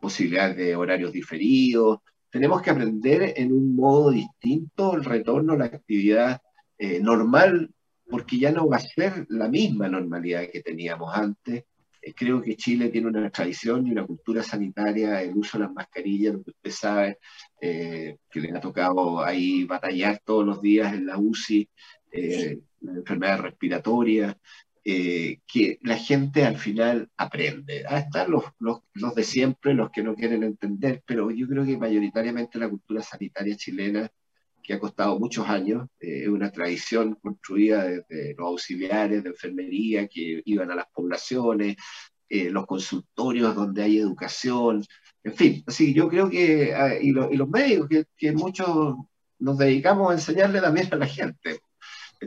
posibilidades 0.00 0.56
de 0.56 0.74
horarios 0.74 1.12
diferidos. 1.12 1.98
Tenemos 2.30 2.62
que 2.62 2.70
aprender 2.70 3.34
en 3.36 3.52
un 3.52 3.76
modo 3.76 4.10
distinto 4.10 4.94
el 4.94 5.04
retorno 5.04 5.52
a 5.52 5.58
la 5.58 5.64
actividad 5.66 6.40
eh, 6.78 6.98
normal, 7.00 7.70
porque 8.08 8.38
ya 8.38 8.50
no 8.52 8.68
va 8.68 8.78
a 8.78 8.80
ser 8.80 9.26
la 9.28 9.48
misma 9.48 9.88
normalidad 9.88 10.48
que 10.50 10.62
teníamos 10.62 11.14
antes 11.14 11.64
creo 12.16 12.42
que 12.42 12.56
Chile 12.56 12.88
tiene 12.88 13.08
una 13.08 13.30
tradición 13.30 13.86
y 13.86 13.92
una 13.92 14.06
cultura 14.06 14.42
sanitaria, 14.42 15.22
el 15.22 15.36
uso 15.36 15.58
de 15.58 15.64
las 15.64 15.72
mascarillas, 15.72 16.34
lo 16.34 16.42
que 16.42 16.50
usted 16.50 16.70
sabe, 16.70 17.18
eh, 17.60 18.16
que 18.30 18.40
le 18.40 18.56
ha 18.56 18.60
tocado 18.60 19.22
ahí 19.22 19.64
batallar 19.64 20.20
todos 20.24 20.44
los 20.44 20.60
días 20.60 20.92
en 20.94 21.06
la 21.06 21.18
UCI, 21.18 21.68
eh, 22.10 22.60
la 22.80 22.92
enfermedad 22.92 23.40
respiratoria, 23.40 24.38
que 24.84 25.78
la 25.82 25.96
gente 25.96 26.44
al 26.44 26.56
final 26.56 27.08
aprende. 27.16 27.84
Ah, 27.88 28.00
están 28.00 28.32
los, 28.32 28.44
los, 28.58 28.80
los, 28.94 29.14
de 29.14 29.22
siempre, 29.22 29.74
los 29.74 29.90
que 29.92 30.02
no 30.02 30.16
quieren 30.16 30.42
entender, 30.42 31.02
pero 31.06 31.30
yo 31.30 31.46
creo 31.46 31.64
que 31.64 31.78
mayoritariamente 31.78 32.58
la 32.58 32.68
cultura 32.68 33.00
sanitaria 33.00 33.56
chilena 33.56 34.10
que 34.62 34.74
ha 34.74 34.80
costado 34.80 35.18
muchos 35.18 35.48
años, 35.48 35.88
es 35.98 36.28
una 36.28 36.50
tradición 36.50 37.14
construida 37.16 37.84
desde 37.84 38.34
los 38.36 38.46
auxiliares 38.46 39.22
de 39.22 39.30
enfermería 39.30 40.06
que 40.06 40.42
iban 40.44 40.70
a 40.70 40.74
las 40.76 40.86
poblaciones, 40.92 41.76
eh, 42.28 42.50
los 42.50 42.66
consultorios 42.66 43.54
donde 43.54 43.82
hay 43.82 43.98
educación, 43.98 44.84
en 45.24 45.34
fin, 45.34 45.64
así 45.66 45.92
yo 45.92 46.08
creo 46.08 46.28
que, 46.30 46.74
ah, 46.74 46.94
y, 47.00 47.12
los 47.12 47.48
médicos, 47.48 47.88
que, 47.88 48.04
que, 48.16 48.32
muchos 48.32 48.96
nos 49.38 49.58
dedicamos 49.58 50.10
a 50.10 50.14
enseñarle 50.14 50.60
también 50.60 50.88
a 50.92 50.96
la 50.96 51.06
gente. 51.06 51.60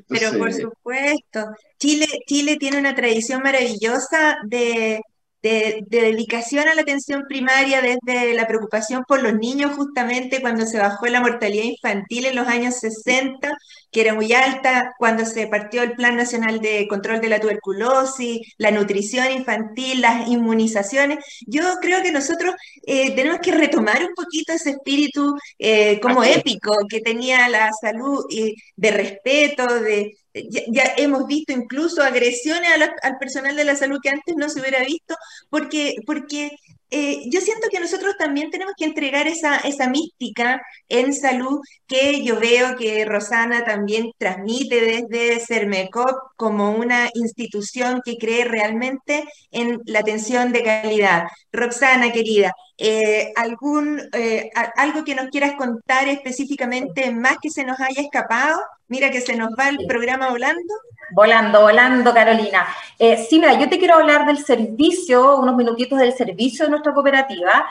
Pero 0.08 0.38
por 0.38 0.54
supuesto, 0.54 1.46
Chile, 1.80 2.06
Chile 2.28 2.58
tiene 2.58 2.80
una 2.80 2.96
tradición 2.96 3.42
maravillosa 3.42 4.38
de, 4.46 5.02
de, 5.42 5.84
dedicación 5.88 6.68
a 6.68 6.76
la 6.76 6.82
atención 6.82 7.24
primaria 7.28 7.82
desde 7.82 8.34
la 8.34 8.48
preocupación 8.48 9.04
por 9.08 9.22
los 9.22 9.34
niños 9.36 9.76
justamente 9.76 10.42
cuando 10.42 10.66
se 10.66 10.80
bajó 10.80 11.06
la 11.08 11.22
mortalidad 11.22 11.64
infantil 11.64 12.26
en 12.26 12.36
los 12.36 12.48
años 12.48 12.76
60, 12.80 13.56
que 13.92 14.02
era 14.02 14.14
muy 14.14 14.34
alta, 14.34 14.94
cuando 14.98 15.26
se 15.26 15.48
partió 15.48 15.84
el 15.84 15.94
Plan 15.94 16.16
Nacional 16.16 16.60
de 16.60 16.88
Control 16.88 17.22
de 17.22 17.30
la 17.30 17.40
Tuberculosis, 17.40 18.42
la 18.58 18.72
nutrición 18.72 19.32
infantil, 19.32 20.02
las 20.02 20.28
inmunizaciones. 20.28 21.20
Yo 21.48 21.64
creo 21.82 22.02
que 22.02 22.12
nosotros 22.12 22.56
eh, 22.86 23.16
tenemos 23.16 23.40
que 23.40 23.52
retomar 23.52 24.04
un 24.04 24.14
poquito 24.16 24.54
ese 24.54 24.72
espíritu 24.72 25.36
eh, 25.60 26.00
como 26.00 26.24
épico 26.24 26.76
que 26.90 27.02
tenía 27.02 27.48
la 27.50 27.72
salud 27.74 28.26
y 28.30 28.56
de 28.76 28.92
respeto, 28.92 29.80
de, 29.80 30.18
ya, 30.50 30.94
hemos 30.98 31.28
visto 31.28 31.54
incluso 31.54 32.04
agresiones 32.04 32.70
al 33.02 33.18
personal 33.18 33.56
de 33.56 33.64
la 33.64 33.76
salud 33.76 34.00
que 34.02 34.10
antes 34.10 34.36
no 34.36 34.50
se 34.50 34.60
hubiera 34.60 34.84
visto, 34.84 35.16
porque, 35.50 35.96
porque 36.06 36.52
eh, 36.92 37.24
yo 37.30 37.42
siento 37.42 37.68
que 37.72 37.80
nosotros 37.80 38.16
también 38.18 38.52
tenemos 38.52 38.74
que 38.78 38.86
entregar 38.86 39.28
esa, 39.28 39.58
esa 39.58 39.90
mística 39.90 40.62
en 40.88 41.14
salud 41.14 41.60
que 41.88 42.24
yo 42.24 42.40
veo 42.40 42.76
que 42.78 43.06
Rosana 43.06 43.66
también 43.66 44.12
transmite 44.18 44.82
desde 44.82 45.40
Cermecop 45.46 46.16
como 46.36 46.72
una 46.72 47.10
institución 47.14 48.02
que 48.06 48.18
cree 48.18 48.46
realmente 48.46 49.26
en 49.52 49.82
la 49.86 50.00
atención 50.00 50.52
de 50.52 50.64
calidad. 50.64 51.24
Roxana, 51.52 52.12
querida, 52.12 52.54
eh, 52.78 53.32
algún, 53.38 54.02
eh, 54.12 54.50
algo 54.76 55.06
que 55.06 55.16
nos 55.16 55.28
quieras 55.28 55.54
contar 55.54 56.10
específicamente 56.10 57.10
más 57.12 57.38
que 57.42 57.50
se 57.50 57.64
nos 57.64 57.80
haya 57.80 58.02
escapado. 58.02 58.62
Mira 58.88 59.10
que 59.12 59.22
se 59.22 59.36
nos 59.36 59.50
va 59.58 59.70
el 59.70 59.86
programa 59.88 60.30
volando. 60.30 60.74
Volando, 61.12 61.62
volando, 61.62 62.14
Carolina. 62.14 62.68
Eh, 63.00 63.26
sí, 63.30 63.40
mira, 63.40 63.58
yo 63.60 63.70
te 63.70 63.80
quiero 63.80 63.96
hablar 63.96 64.26
del 64.26 64.40
servicio, 64.40 65.38
unos 65.38 65.56
minutitos 65.56 66.00
del 66.00 66.14
servicio 66.14 66.66
de 66.66 66.72
nuestra 66.72 66.94
cooperativa. 66.94 67.66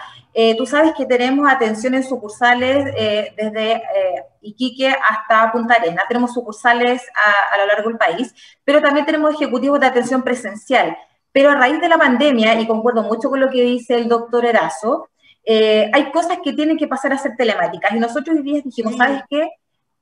tú 0.57 0.67
sabes 0.67 0.93
que 0.97 1.07
tenemos 1.07 1.49
atención 1.49 1.95
en 1.95 2.03
sucursales 2.03 2.85
desde 3.37 3.83
Iquique 4.41 4.89
hasta 4.89 5.53
Punta 5.53 5.75
Arena. 5.75 6.03
Tenemos 6.09 6.33
sucursales 6.33 7.03
a, 7.15 7.55
a 7.55 7.59
lo 7.59 7.67
largo 7.67 7.89
del 7.89 7.99
país, 7.99 8.35
pero 8.65 8.81
también 8.81 9.07
tenemos 9.07 9.35
ejecutivos 9.35 9.79
de 9.81 9.87
atención 9.87 10.23
presencial. 10.23 10.97
Pero 11.35 11.51
a 11.51 11.57
raíz 11.57 11.81
de 11.81 11.89
la 11.89 11.99
pandemia, 11.99 12.61
y 12.61 12.67
concuerdo 12.69 13.03
mucho 13.03 13.29
con 13.29 13.41
lo 13.41 13.51
que 13.51 13.61
dice 13.61 13.97
el 13.97 14.09
doctor 14.09 14.47
Erazo, 14.47 15.09
eh, 15.45 15.91
hay 15.93 16.13
cosas 16.13 16.39
que 16.45 16.53
tienen 16.53 16.77
que 16.77 16.87
pasar 16.87 17.13
a 17.13 17.19
ser 17.19 17.35
telemáticas. 17.37 17.91
Y 17.93 17.99
nosotros 17.99 18.37
hoy 18.37 18.45
día 18.45 18.63
dijimos, 18.65 18.95
¿sabes 18.97 19.23
qué? 19.29 19.51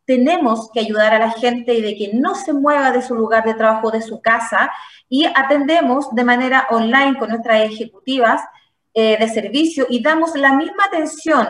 Tenemos 0.05 0.71
que 0.71 0.81
ayudar 0.81 1.15
a 1.15 1.19
la 1.19 1.31
gente 1.31 1.73
y 1.73 1.81
de 1.81 1.97
que 1.97 2.11
no 2.13 2.35
se 2.35 2.53
mueva 2.53 2.93
de 2.93 3.01
su 3.01 3.15
lugar 3.15 3.45
de 3.45 3.55
trabajo, 3.55 3.91
de 3.91 4.03
su 4.03 4.21
casa, 4.21 4.71
y 5.09 5.25
atendemos 5.25 6.15
de 6.15 6.23
manera 6.23 6.67
online 6.69 7.19
con 7.19 7.31
nuestras 7.31 7.65
ejecutivas 7.65 8.43
eh, 8.93 9.17
de 9.19 9.27
servicio 9.31 9.87
y 9.89 10.03
damos 10.03 10.37
la 10.37 10.53
misma 10.53 10.85
atención 10.85 11.49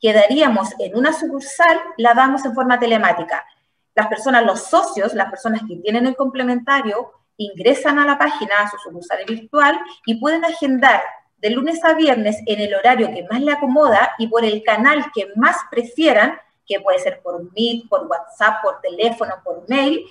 que 0.00 0.12
daríamos 0.12 0.70
en 0.80 0.96
una 0.96 1.12
sucursal, 1.12 1.78
la 1.98 2.14
damos 2.14 2.44
en 2.44 2.52
forma 2.52 2.80
telemática. 2.80 3.46
Las 3.94 4.08
personas, 4.08 4.44
los 4.44 4.64
socios, 4.64 5.14
las 5.14 5.30
personas 5.30 5.62
que 5.68 5.76
tienen 5.76 6.06
el 6.06 6.16
complementario, 6.16 7.12
ingresan 7.40 7.98
a 7.98 8.06
la 8.06 8.18
página, 8.18 8.60
a 8.60 8.70
su 8.70 8.76
sucursal 8.78 9.24
virtual 9.26 9.80
y 10.04 10.20
pueden 10.20 10.44
agendar 10.44 11.02
de 11.38 11.50
lunes 11.50 11.82
a 11.84 11.94
viernes 11.94 12.36
en 12.46 12.60
el 12.60 12.74
horario 12.74 13.12
que 13.12 13.26
más 13.30 13.40
le 13.40 13.52
acomoda 13.52 14.12
y 14.18 14.26
por 14.28 14.44
el 14.44 14.62
canal 14.62 15.10
que 15.14 15.28
más 15.36 15.56
prefieran, 15.70 16.38
que 16.66 16.80
puede 16.80 16.98
ser 16.98 17.22
por 17.22 17.50
Meet, 17.52 17.88
por 17.88 18.06
WhatsApp, 18.06 18.62
por 18.62 18.80
teléfono, 18.80 19.34
por 19.42 19.66
mail, 19.68 20.04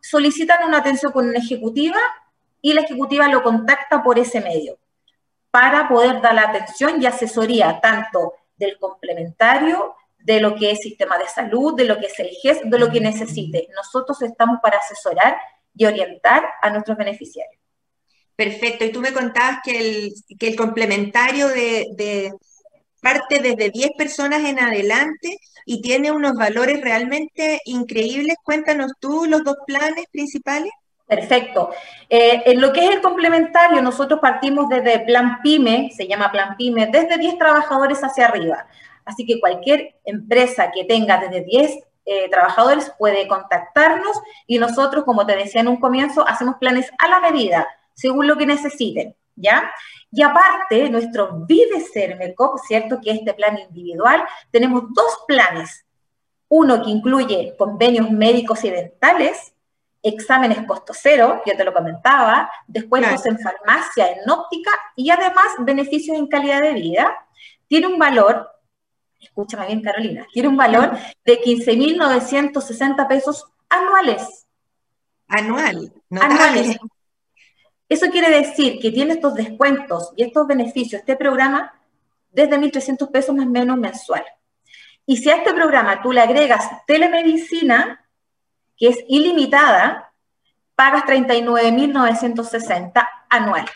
solicitan 0.00 0.68
una 0.68 0.78
atención 0.78 1.10
con 1.10 1.26
una 1.26 1.38
ejecutiva 1.38 1.98
y 2.60 2.74
la 2.74 2.82
ejecutiva 2.82 3.28
lo 3.28 3.42
contacta 3.42 4.02
por 4.02 4.18
ese 4.18 4.40
medio 4.42 4.78
para 5.50 5.88
poder 5.88 6.20
dar 6.20 6.34
la 6.34 6.42
atención 6.42 7.00
y 7.00 7.06
asesoría 7.06 7.80
tanto 7.80 8.34
del 8.56 8.78
complementario, 8.78 9.94
de 10.18 10.40
lo 10.40 10.54
que 10.54 10.70
es 10.70 10.80
sistema 10.80 11.16
de 11.16 11.28
salud, 11.28 11.76
de 11.76 11.84
lo 11.84 11.98
que 11.98 12.06
es 12.06 12.18
el 12.18 12.28
GES, 12.28 12.62
de 12.64 12.78
lo 12.78 12.90
que 12.90 13.00
necesite. 13.00 13.68
Nosotros 13.74 14.20
estamos 14.22 14.58
para 14.62 14.78
asesorar 14.78 15.36
y 15.74 15.84
orientar 15.84 16.44
a 16.62 16.70
nuestros 16.70 16.96
beneficiarios. 16.96 17.60
Perfecto, 18.36 18.84
y 18.84 18.92
tú 18.92 19.00
me 19.00 19.12
contabas 19.12 19.58
que 19.64 19.78
el, 19.78 20.12
que 20.38 20.48
el 20.48 20.56
complementario 20.56 21.48
de, 21.48 22.32
parte 23.00 23.38
desde 23.38 23.70
10 23.70 23.90
personas 23.96 24.44
en 24.44 24.58
adelante 24.58 25.38
y 25.66 25.82
tiene 25.82 26.10
unos 26.10 26.34
valores 26.34 26.80
realmente 26.80 27.60
increíbles. 27.66 28.36
Cuéntanos 28.42 28.92
tú 28.98 29.26
los 29.26 29.44
dos 29.44 29.56
planes 29.66 30.06
principales. 30.10 30.70
Perfecto. 31.06 31.70
Eh, 32.08 32.42
en 32.46 32.60
lo 32.60 32.72
que 32.72 32.86
es 32.86 32.90
el 32.90 33.02
complementario, 33.02 33.82
nosotros 33.82 34.20
partimos 34.20 34.68
desde 34.68 35.00
Plan 35.00 35.40
PYME, 35.42 35.90
se 35.94 36.08
llama 36.08 36.32
Plan 36.32 36.56
PYME, 36.56 36.86
desde 36.86 37.18
10 37.18 37.38
trabajadores 37.38 38.02
hacia 38.02 38.26
arriba. 38.26 38.66
Así 39.04 39.26
que 39.26 39.38
cualquier 39.38 39.96
empresa 40.04 40.72
que 40.72 40.84
tenga 40.84 41.18
desde 41.18 41.42
10 41.42 41.78
eh, 42.04 42.28
trabajadores 42.30 42.92
puede 42.98 43.26
contactarnos 43.26 44.20
y 44.46 44.58
nosotros, 44.58 45.04
como 45.04 45.24
te 45.26 45.36
decía 45.36 45.62
en 45.62 45.68
un 45.68 45.80
comienzo, 45.80 46.26
hacemos 46.26 46.56
planes 46.56 46.90
a 46.98 47.08
la 47.08 47.20
medida, 47.20 47.66
según 47.94 48.26
lo 48.26 48.36
que 48.36 48.46
necesiten, 48.46 49.16
¿ya? 49.36 49.72
Y 50.10 50.22
aparte, 50.22 50.90
nuestro 50.90 51.32
Vive 51.46 51.84
¿cierto? 52.66 53.00
Que 53.02 53.10
este 53.10 53.34
plan 53.34 53.58
individual, 53.58 54.24
tenemos 54.50 54.84
dos 54.92 55.24
planes. 55.26 55.84
Uno 56.48 56.82
que 56.82 56.90
incluye 56.90 57.54
convenios 57.58 58.10
médicos 58.10 58.62
y 58.64 58.70
dentales, 58.70 59.54
exámenes 60.02 60.64
costo 60.66 60.92
cero, 60.94 61.42
yo 61.46 61.56
te 61.56 61.64
lo 61.64 61.72
comentaba, 61.72 62.50
descuentos 62.66 63.24
en 63.26 63.38
farmacia, 63.40 64.12
en 64.12 64.28
óptica 64.30 64.70
y 64.94 65.10
además 65.10 65.46
beneficios 65.60 66.16
en 66.16 66.28
calidad 66.28 66.60
de 66.60 66.74
vida. 66.74 67.26
Tiene 67.66 67.86
un 67.86 67.98
valor 67.98 68.53
escúchame 69.24 69.66
bien 69.66 69.82
Carolina, 69.82 70.26
tiene 70.32 70.48
un 70.48 70.56
valor 70.56 70.96
de 71.24 71.40
15.960 71.40 73.08
pesos 73.08 73.46
anuales. 73.68 74.46
Anual, 75.28 75.92
anuales. 76.10 76.76
Eso 77.88 78.10
quiere 78.10 78.30
decir 78.30 78.78
que 78.80 78.90
tiene 78.90 79.14
estos 79.14 79.34
descuentos 79.34 80.12
y 80.16 80.24
estos 80.24 80.46
beneficios, 80.46 81.00
este 81.00 81.16
programa, 81.16 81.80
desde 82.30 82.58
1.300 82.58 83.10
pesos 83.10 83.34
más 83.34 83.46
o 83.46 83.50
menos 83.50 83.78
mensual. 83.78 84.24
Y 85.06 85.18
si 85.18 85.30
a 85.30 85.36
este 85.36 85.52
programa 85.52 86.02
tú 86.02 86.12
le 86.12 86.20
agregas 86.20 86.68
telemedicina, 86.86 88.06
que 88.76 88.88
es 88.88 88.98
ilimitada, 89.08 90.12
pagas 90.74 91.04
39.960 91.04 93.08
anual. 93.28 93.66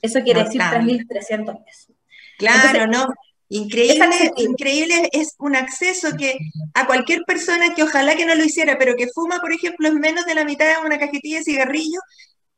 Eso 0.00 0.20
quiere 0.22 0.44
decir 0.44 0.60
3.300 0.60 1.64
pesos. 1.64 1.94
Claro, 2.38 2.86
no. 2.86 3.08
Increíble, 3.48 4.32
increíble 4.36 5.08
es 5.12 5.34
un 5.38 5.54
acceso 5.54 6.16
que 6.18 6.38
a 6.72 6.86
cualquier 6.86 7.22
persona 7.26 7.74
que 7.74 7.82
ojalá 7.82 8.16
que 8.16 8.24
no 8.26 8.34
lo 8.34 8.44
hiciera, 8.44 8.78
pero 8.78 8.96
que 8.96 9.08
fuma, 9.08 9.40
por 9.40 9.52
ejemplo, 9.52 9.88
en 9.88 10.00
menos 10.00 10.24
de 10.24 10.34
la 10.34 10.44
mitad 10.44 10.66
de 10.66 10.86
una 10.86 10.98
cajetilla 10.98 11.38
de 11.38 11.44
cigarrillo, 11.44 12.00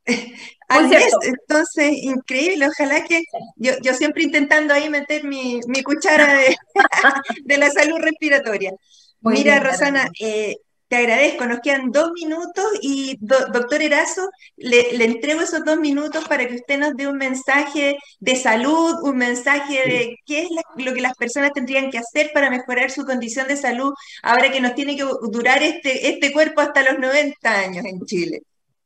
al 0.69 0.89
mes. 0.89 1.13
Entonces, 1.23 1.93
increíble, 2.03 2.69
ojalá 2.69 3.05
que 3.05 3.23
yo, 3.57 3.73
yo 3.83 3.95
siempre 3.95 4.23
intentando 4.23 4.73
ahí 4.73 4.89
meter 4.89 5.25
mi, 5.25 5.61
mi 5.67 5.83
cuchara 5.83 6.35
de, 6.35 6.57
de, 7.45 7.57
la 7.59 7.71
salud 7.71 7.99
respiratoria. 7.99 8.73
Mira, 9.21 9.59
Rosana, 9.59 10.09
eh, 10.21 10.55
te 10.89 10.97
agradezco, 10.97 11.47
nos 11.47 11.61
quedan 11.61 11.91
dos 11.91 12.13
minutos 12.13 12.65
y 12.81 13.17
doctor 13.21 13.83
Erazo, 13.83 14.31
le, 14.57 15.05
entrego 15.05 15.41
esos 15.41 15.65
dos 15.65 15.79
minutos 15.79 16.27
para 16.29 16.47
que 16.47 16.55
usted 16.55 16.79
nos 16.79 16.95
dé 16.95 17.09
un 17.09 17.19
mensaje 17.19 17.97
de 18.21 18.37
salud, 18.37 18.95
un 19.03 19.17
mensaje 19.17 19.75
de 19.89 20.17
qué 20.25 20.43
es 20.43 20.49
lo 20.77 20.95
que 20.95 21.01
las 21.01 21.17
personas 21.17 21.53
tendrían 21.53 21.91
que 21.91 21.99
hacer 21.99 22.31
para 22.33 22.51
mejorar 22.51 22.91
su 22.91 23.05
condición 23.05 23.49
de 23.49 23.57
salud 23.57 23.93
ahora 24.23 24.53
que 24.53 24.61
nos 24.61 24.75
tiene 24.75 24.97
que 24.97 25.05
durar 25.31 25.63
este, 25.63 26.09
este 26.09 26.33
cuerpo 26.33 26.61
hasta 26.61 26.85
los 26.85 26.99
90 27.01 27.51
años 27.51 27.85
en 27.85 28.01
Chile. 28.07 28.43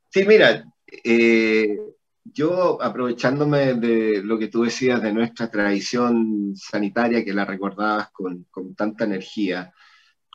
Sí, 0.09 0.25
mira, 0.25 0.65
eh, 1.03 1.77
yo 2.23 2.81
aprovechándome 2.81 3.75
de 3.75 4.21
lo 4.23 4.39
que 4.39 4.47
tú 4.47 4.63
decías 4.63 5.01
de 5.01 5.13
nuestra 5.13 5.51
tradición 5.51 6.53
sanitaria, 6.55 7.23
que 7.23 7.33
la 7.33 7.45
recordabas 7.45 8.09
con, 8.11 8.45
con 8.49 8.73
tanta 8.73 9.05
energía, 9.05 9.71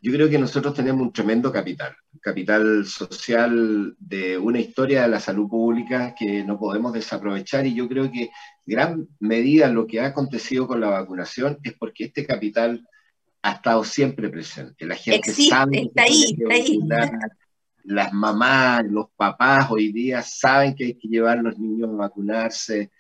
yo 0.02 0.12
creo 0.12 0.28
que 0.28 0.38
nosotros 0.38 0.74
tenemos 0.74 1.02
un 1.02 1.12
tremendo 1.12 1.50
capital, 1.50 1.96
capital 2.20 2.84
social 2.84 3.94
de 3.98 4.36
una 4.36 4.60
historia 4.60 5.02
de 5.02 5.08
la 5.08 5.20
salud 5.20 5.48
pública 5.48 6.14
que 6.18 6.44
no 6.44 6.58
podemos 6.58 6.92
desaprovechar 6.92 7.66
y 7.66 7.74
yo 7.74 7.88
creo 7.88 8.10
que 8.10 8.30
gran 8.64 9.08
medida 9.20 9.68
lo 9.68 9.86
que 9.86 10.00
ha 10.00 10.06
acontecido 10.06 10.66
con 10.66 10.80
la 10.80 10.90
vacunación 10.90 11.58
es 11.62 11.74
porque 11.74 12.04
este 12.04 12.26
capital 12.26 12.86
ha 13.42 13.52
estado 13.52 13.84
siempre 13.84 14.28
presente. 14.28 14.86
La 14.86 14.96
gente 14.96 15.32
sabe 15.32 15.82
está 15.82 16.02
ahí, 16.02 16.36
está 16.38 16.54
ahí. 16.54 16.80
Las 17.84 18.12
mamás, 18.12 18.84
los 18.90 19.06
papás 19.16 19.68
hoy 19.70 19.92
día 19.92 20.20
saben 20.22 20.74
que 20.74 20.86
hay 20.86 20.94
que 20.94 21.08
llevar 21.08 21.38
a 21.38 21.42
los 21.42 21.58
niños 21.58 21.90
a 21.90 21.96
vacunarse. 21.96 22.90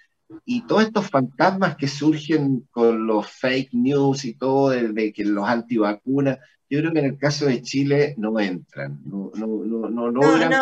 Y 0.44 0.62
todos 0.62 0.84
estos 0.84 1.08
fantasmas 1.08 1.76
que 1.76 1.88
surgen 1.88 2.66
con 2.70 3.06
los 3.06 3.28
fake 3.28 3.74
news 3.74 4.24
y 4.24 4.34
todo, 4.34 4.70
de 4.70 5.12
que 5.12 5.24
los 5.24 5.48
antivacunas, 5.48 6.38
yo 6.68 6.80
creo 6.80 6.92
que 6.92 6.98
en 6.98 7.04
el 7.04 7.18
caso 7.18 7.46
de 7.46 7.62
Chile 7.62 8.14
no 8.18 8.38
entran, 8.40 9.00
no, 9.04 9.30
no, 9.34 9.46
no, 9.46 9.88
no 9.88 10.10
logran 10.10 10.52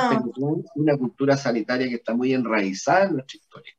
una 0.74 0.96
cultura 0.98 1.36
sanitaria 1.36 1.88
que 1.88 1.96
está 1.96 2.14
muy 2.14 2.34
enraizada 2.34 3.06
en 3.06 3.14
nuestra 3.14 3.38
historia. 3.38 3.72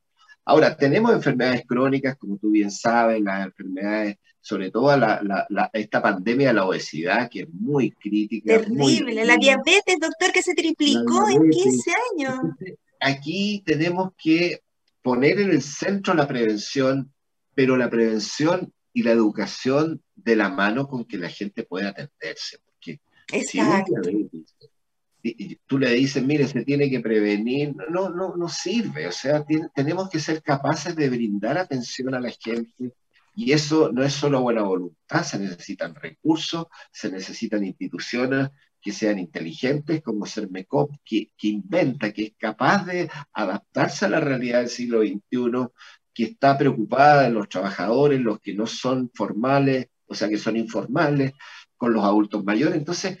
Ahora, 0.44 0.76
tenemos 0.76 1.12
enfermedades 1.12 1.64
crónicas, 1.66 2.16
como 2.16 2.38
tú 2.38 2.50
bien 2.50 2.70
sabes, 2.70 3.20
las 3.20 3.46
enfermedades, 3.46 4.16
sobre 4.40 4.70
todo 4.70 4.96
la, 4.96 5.70
esta 5.72 6.00
pandemia 6.00 6.48
de 6.48 6.54
la 6.54 6.66
obesidad, 6.66 7.28
que 7.28 7.40
es 7.42 7.48
muy 7.52 7.90
crítica. 7.90 8.60
Terrible, 8.60 9.24
la 9.24 9.36
diabetes, 9.36 9.96
doctor, 10.00 10.30
que 10.32 10.42
se 10.42 10.54
triplicó 10.54 11.28
en 11.28 11.50
15 11.50 11.92
años. 12.12 12.38
Aquí 13.00 13.62
tenemos 13.66 14.12
que 14.16 14.60
poner 15.02 15.40
en 15.40 15.50
el 15.50 15.62
centro 15.62 16.14
la 16.14 16.28
prevención, 16.28 17.12
pero 17.54 17.76
la 17.76 17.90
prevención 17.90 18.72
y 18.96 19.02
la 19.02 19.12
educación 19.12 20.02
de 20.14 20.36
la 20.36 20.48
mano 20.48 20.88
con 20.88 21.04
que 21.04 21.18
la 21.18 21.28
gente 21.28 21.64
pueda 21.64 21.90
atenderse. 21.90 22.60
Porque 22.64 22.98
Exacto. 23.30 24.00
si 25.22 25.60
tú 25.66 25.78
le 25.78 25.90
dices, 25.90 26.24
mire, 26.24 26.48
se 26.48 26.64
tiene 26.64 26.88
que 26.88 27.00
prevenir, 27.00 27.76
no, 27.90 28.08
no, 28.08 28.34
no 28.36 28.48
sirve. 28.48 29.06
O 29.06 29.12
sea, 29.12 29.44
tenemos 29.74 30.08
que 30.08 30.18
ser 30.18 30.42
capaces 30.42 30.96
de 30.96 31.10
brindar 31.10 31.58
atención 31.58 32.14
a 32.14 32.20
la 32.20 32.30
gente. 32.30 32.94
Y 33.34 33.52
eso 33.52 33.92
no 33.92 34.02
es 34.02 34.14
solo 34.14 34.40
buena 34.40 34.62
voluntad, 34.62 35.24
se 35.24 35.38
necesitan 35.38 35.94
recursos, 35.94 36.68
se 36.90 37.10
necesitan 37.10 37.66
instituciones 37.66 38.48
que 38.80 38.92
sean 38.92 39.18
inteligentes, 39.18 40.00
como 40.00 40.24
CERMECOP, 40.24 40.90
que, 41.04 41.32
que 41.36 41.48
inventa, 41.48 42.14
que 42.14 42.22
es 42.24 42.32
capaz 42.38 42.86
de 42.86 43.10
adaptarse 43.34 44.06
a 44.06 44.08
la 44.08 44.20
realidad 44.20 44.60
del 44.60 44.70
siglo 44.70 45.02
XXI, 45.02 45.68
que 46.16 46.24
está 46.24 46.56
preocupada 46.56 47.24
de 47.24 47.30
los 47.30 47.46
trabajadores, 47.46 48.18
los 48.18 48.40
que 48.40 48.54
no 48.54 48.66
son 48.66 49.10
formales, 49.12 49.90
o 50.06 50.14
sea, 50.14 50.30
que 50.30 50.38
son 50.38 50.56
informales, 50.56 51.34
con 51.76 51.92
los 51.92 52.02
adultos 52.02 52.42
mayores. 52.42 52.74
Entonces, 52.74 53.18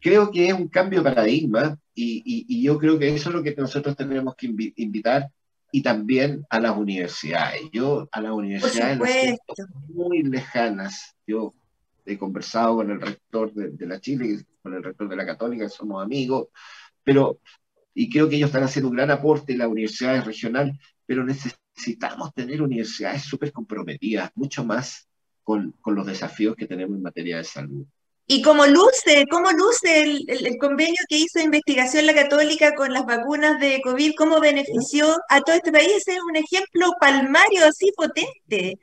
creo 0.00 0.30
que 0.30 0.48
es 0.48 0.54
un 0.54 0.68
cambio 0.68 1.00
de 1.02 1.10
paradigma 1.10 1.78
y, 1.94 2.62
yo 2.62 2.78
creo 2.78 2.98
que 2.98 3.14
eso 3.14 3.28
es 3.28 3.34
lo 3.34 3.42
que 3.42 3.54
nosotros 3.54 3.94
tenemos 3.94 4.34
que 4.34 4.46
invitar 4.76 5.28
y 5.70 5.82
también 5.82 6.46
a 6.48 6.58
las 6.58 6.74
universidades. 6.74 7.60
Yo 7.70 8.08
a 8.10 8.22
las 8.22 8.32
universidades 8.32 8.98
las 8.98 9.10
siento 9.10 9.54
muy 9.88 10.22
lejanas. 10.22 11.16
Yo 11.26 11.52
he 12.06 12.16
conversado 12.16 12.76
con 12.76 12.90
el 12.90 12.98
rector 12.98 13.52
de, 13.52 13.72
de, 13.72 13.86
la 13.86 14.00
Chile, 14.00 14.42
con 14.62 14.72
el 14.72 14.82
rector 14.82 15.06
de 15.06 15.16
la 15.16 15.26
Católica, 15.26 15.68
somos 15.68 16.02
amigos, 16.02 16.48
pero, 17.04 17.40
y 17.92 18.08
creo 18.08 18.26
que 18.26 18.36
ellos 18.36 18.48
están 18.48 18.62
haciendo 18.62 18.88
un 18.88 18.96
gran 18.96 19.10
aporte 19.10 19.52
en 19.52 19.58
las 19.58 19.68
universidades 19.68 20.24
regionales, 20.24 20.78
pero 21.04 21.24
necesitamos 21.24 21.67
necesitamos 21.78 22.34
tener 22.34 22.60
universidades 22.60 23.22
súper 23.22 23.52
comprometidas, 23.52 24.30
mucho 24.34 24.64
más 24.64 25.08
con, 25.44 25.72
con, 25.80 25.94
los 25.94 26.06
desafíos 26.06 26.56
que 26.56 26.66
tenemos 26.66 26.96
en 26.96 27.02
materia 27.02 27.38
de 27.38 27.44
salud. 27.44 27.86
¿Y 28.26 28.42
cómo 28.42 28.66
luce, 28.66 29.24
cómo 29.30 29.50
luce 29.52 30.02
el, 30.02 30.24
el, 30.28 30.58
convenio 30.58 30.98
que 31.08 31.16
hizo 31.16 31.40
Investigación 31.40 32.04
La 32.04 32.14
Católica 32.14 32.74
con 32.74 32.92
las 32.92 33.06
vacunas 33.06 33.58
de 33.58 33.80
COVID? 33.82 34.12
¿Cómo 34.18 34.40
benefició 34.40 35.16
a 35.30 35.40
todo 35.40 35.56
este 35.56 35.72
país? 35.72 36.06
Es 36.06 36.18
un 36.28 36.36
ejemplo 36.36 36.92
palmario 37.00 37.64
así 37.64 37.90
potente. 37.96 38.78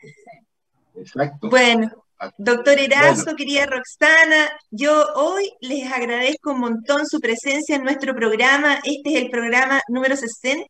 Exacto. 0.96 1.50
Bueno, 1.50 2.05
Doctor 2.38 2.80
Erazo, 2.80 3.36
querida 3.36 3.66
Roxana, 3.66 4.50
yo 4.72 5.06
hoy 5.16 5.52
les 5.60 5.92
agradezco 5.92 6.52
un 6.52 6.62
montón 6.62 7.06
su 7.06 7.20
presencia 7.20 7.76
en 7.76 7.84
nuestro 7.84 8.16
programa. 8.16 8.76
Este 8.86 9.10
es 9.10 9.24
el 9.24 9.30
programa 9.30 9.82
número 9.90 10.16
60, 10.16 10.66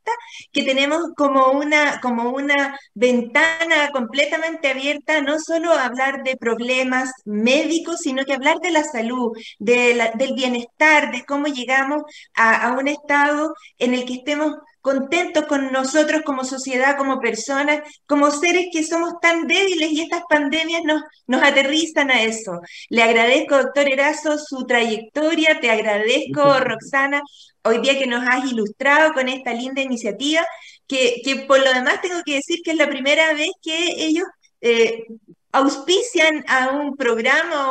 que 0.52 0.64
tenemos 0.64 1.04
como 1.16 1.52
una, 1.52 2.00
como 2.02 2.32
una 2.32 2.78
ventana 2.96 3.92
completamente 3.92 4.70
abierta, 4.70 5.22
no 5.22 5.40
solo 5.40 5.72
a 5.72 5.86
hablar 5.86 6.24
de 6.24 6.36
problemas 6.36 7.12
médicos, 7.26 8.00
sino 8.02 8.26
que 8.26 8.34
hablar 8.34 8.60
de 8.60 8.72
la 8.72 8.84
salud, 8.84 9.32
del 9.60 10.34
bienestar, 10.36 11.12
de 11.12 11.26
cómo 11.26 11.46
llegamos 11.48 12.04
a, 12.34 12.70
a 12.70 12.74
un 12.74 12.88
estado 12.88 13.54
en 13.78 13.94
el 13.94 14.06
que 14.06 14.16
estemos 14.16 14.56
contentos 14.86 15.46
con 15.48 15.72
nosotros 15.72 16.22
como 16.24 16.46
sociedad, 16.46 16.96
como 16.96 17.20
personas, 17.20 17.82
como 18.06 18.30
seres 18.30 18.68
que 18.72 18.84
somos 18.84 19.14
tan 19.20 19.48
débiles 19.48 19.92
y 19.92 20.02
estas 20.02 20.22
pandemias 20.30 20.84
nos, 20.86 21.02
nos 21.26 21.42
aterrizan 21.42 22.12
a 22.12 22.22
eso. 22.22 22.62
Le 22.90 23.02
agradezco, 23.02 23.58
doctor 23.58 23.90
Erazo, 23.90 24.38
su 24.38 24.68
trayectoria, 24.68 25.60
te 25.60 25.72
agradezco, 25.72 26.60
Roxana, 26.60 27.24
hoy 27.64 27.80
día 27.80 27.98
que 27.98 28.06
nos 28.06 28.24
has 28.30 28.46
ilustrado 28.46 29.14
con 29.14 29.28
esta 29.28 29.54
linda 29.54 29.82
iniciativa, 29.82 30.46
que, 30.86 31.16
que 31.24 31.38
por 31.48 31.58
lo 31.58 31.74
demás 31.74 32.00
tengo 32.04 32.22
que 32.24 32.36
decir 32.36 32.60
que 32.64 32.72
es 32.72 32.78
la 32.78 32.88
primera 32.88 33.34
vez 33.34 33.50
que 33.64 34.06
ellos 34.06 34.26
eh, 34.62 35.04
auspician 35.52 36.46
a 36.48 36.70
un 36.70 36.96
programa 36.96 37.70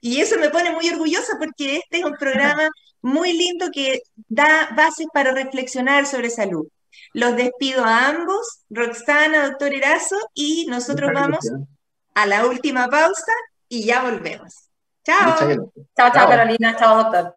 y 0.00 0.20
eso 0.20 0.38
me 0.38 0.48
pone 0.48 0.70
muy 0.70 0.88
orgullosa 0.88 1.34
porque 1.38 1.76
este 1.76 1.98
es 1.98 2.04
un 2.04 2.16
programa 2.18 2.70
muy 3.06 3.32
lindo 3.32 3.70
que 3.72 4.02
da 4.28 4.68
bases 4.76 5.06
para 5.14 5.30
reflexionar 5.32 6.06
sobre 6.06 6.28
salud. 6.28 6.66
Los 7.12 7.36
despido 7.36 7.84
a 7.84 8.08
ambos, 8.08 8.60
Roxana, 8.68 9.46
doctor 9.48 9.72
Erazo, 9.72 10.16
y 10.34 10.66
nosotros 10.66 11.12
vamos 11.14 11.48
a 12.14 12.26
la 12.26 12.46
última 12.46 12.88
pausa 12.88 13.32
y 13.68 13.84
ya 13.84 14.02
volvemos. 14.02 14.52
Chao. 15.04 15.36
Chao, 15.96 16.12
chao, 16.12 16.28
Carolina. 16.28 16.76
Chao, 16.76 17.04
doctor. 17.04 17.36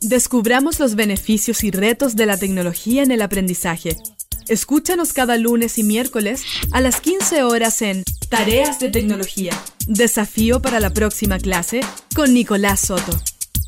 Descubramos 0.00 0.80
los 0.80 0.94
beneficios 0.94 1.64
y 1.64 1.70
retos 1.70 2.16
de 2.16 2.24
la 2.24 2.38
tecnología 2.38 3.02
en 3.02 3.10
el 3.10 3.20
aprendizaje. 3.20 3.96
Escúchanos 4.48 5.12
cada 5.12 5.36
lunes 5.36 5.76
y 5.76 5.82
miércoles 5.82 6.42
a 6.72 6.80
las 6.80 7.02
15 7.02 7.42
horas 7.42 7.82
en 7.82 8.04
Tareas 8.30 8.78
de 8.78 8.88
Tecnología. 8.88 9.52
Desafío 9.86 10.62
para 10.62 10.80
la 10.80 10.90
próxima 10.90 11.38
clase 11.38 11.80
con 12.14 12.32
Nicolás 12.32 12.80
Soto 12.80 13.12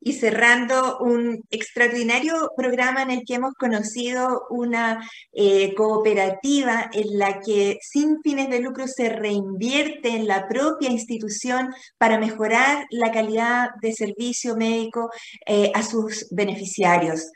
y 0.00 0.14
cerrando 0.14 0.98
un 0.98 1.44
extraordinario 1.50 2.50
programa 2.56 3.02
en 3.02 3.10
el 3.10 3.24
que 3.24 3.34
hemos 3.34 3.54
conocido 3.54 4.46
una 4.50 5.06
eh, 5.32 5.74
cooperativa 5.74 6.90
en 6.92 7.18
la 7.18 7.40
que 7.40 7.78
sin 7.82 8.22
fines 8.22 8.48
de 8.48 8.60
lucro 8.60 8.86
se 8.86 9.10
reinvierte 9.10 10.08
en 10.10 10.26
la 10.26 10.48
propia 10.48 10.90
institución 10.90 11.74
para 11.98 12.18
mejorar 12.18 12.86
la 12.90 13.12
calidad 13.12 13.70
de 13.82 13.92
servicio 13.92 14.56
médico 14.56 15.10
eh, 15.46 15.70
a 15.74 15.82
sus 15.82 16.26
beneficiarios. 16.30 17.30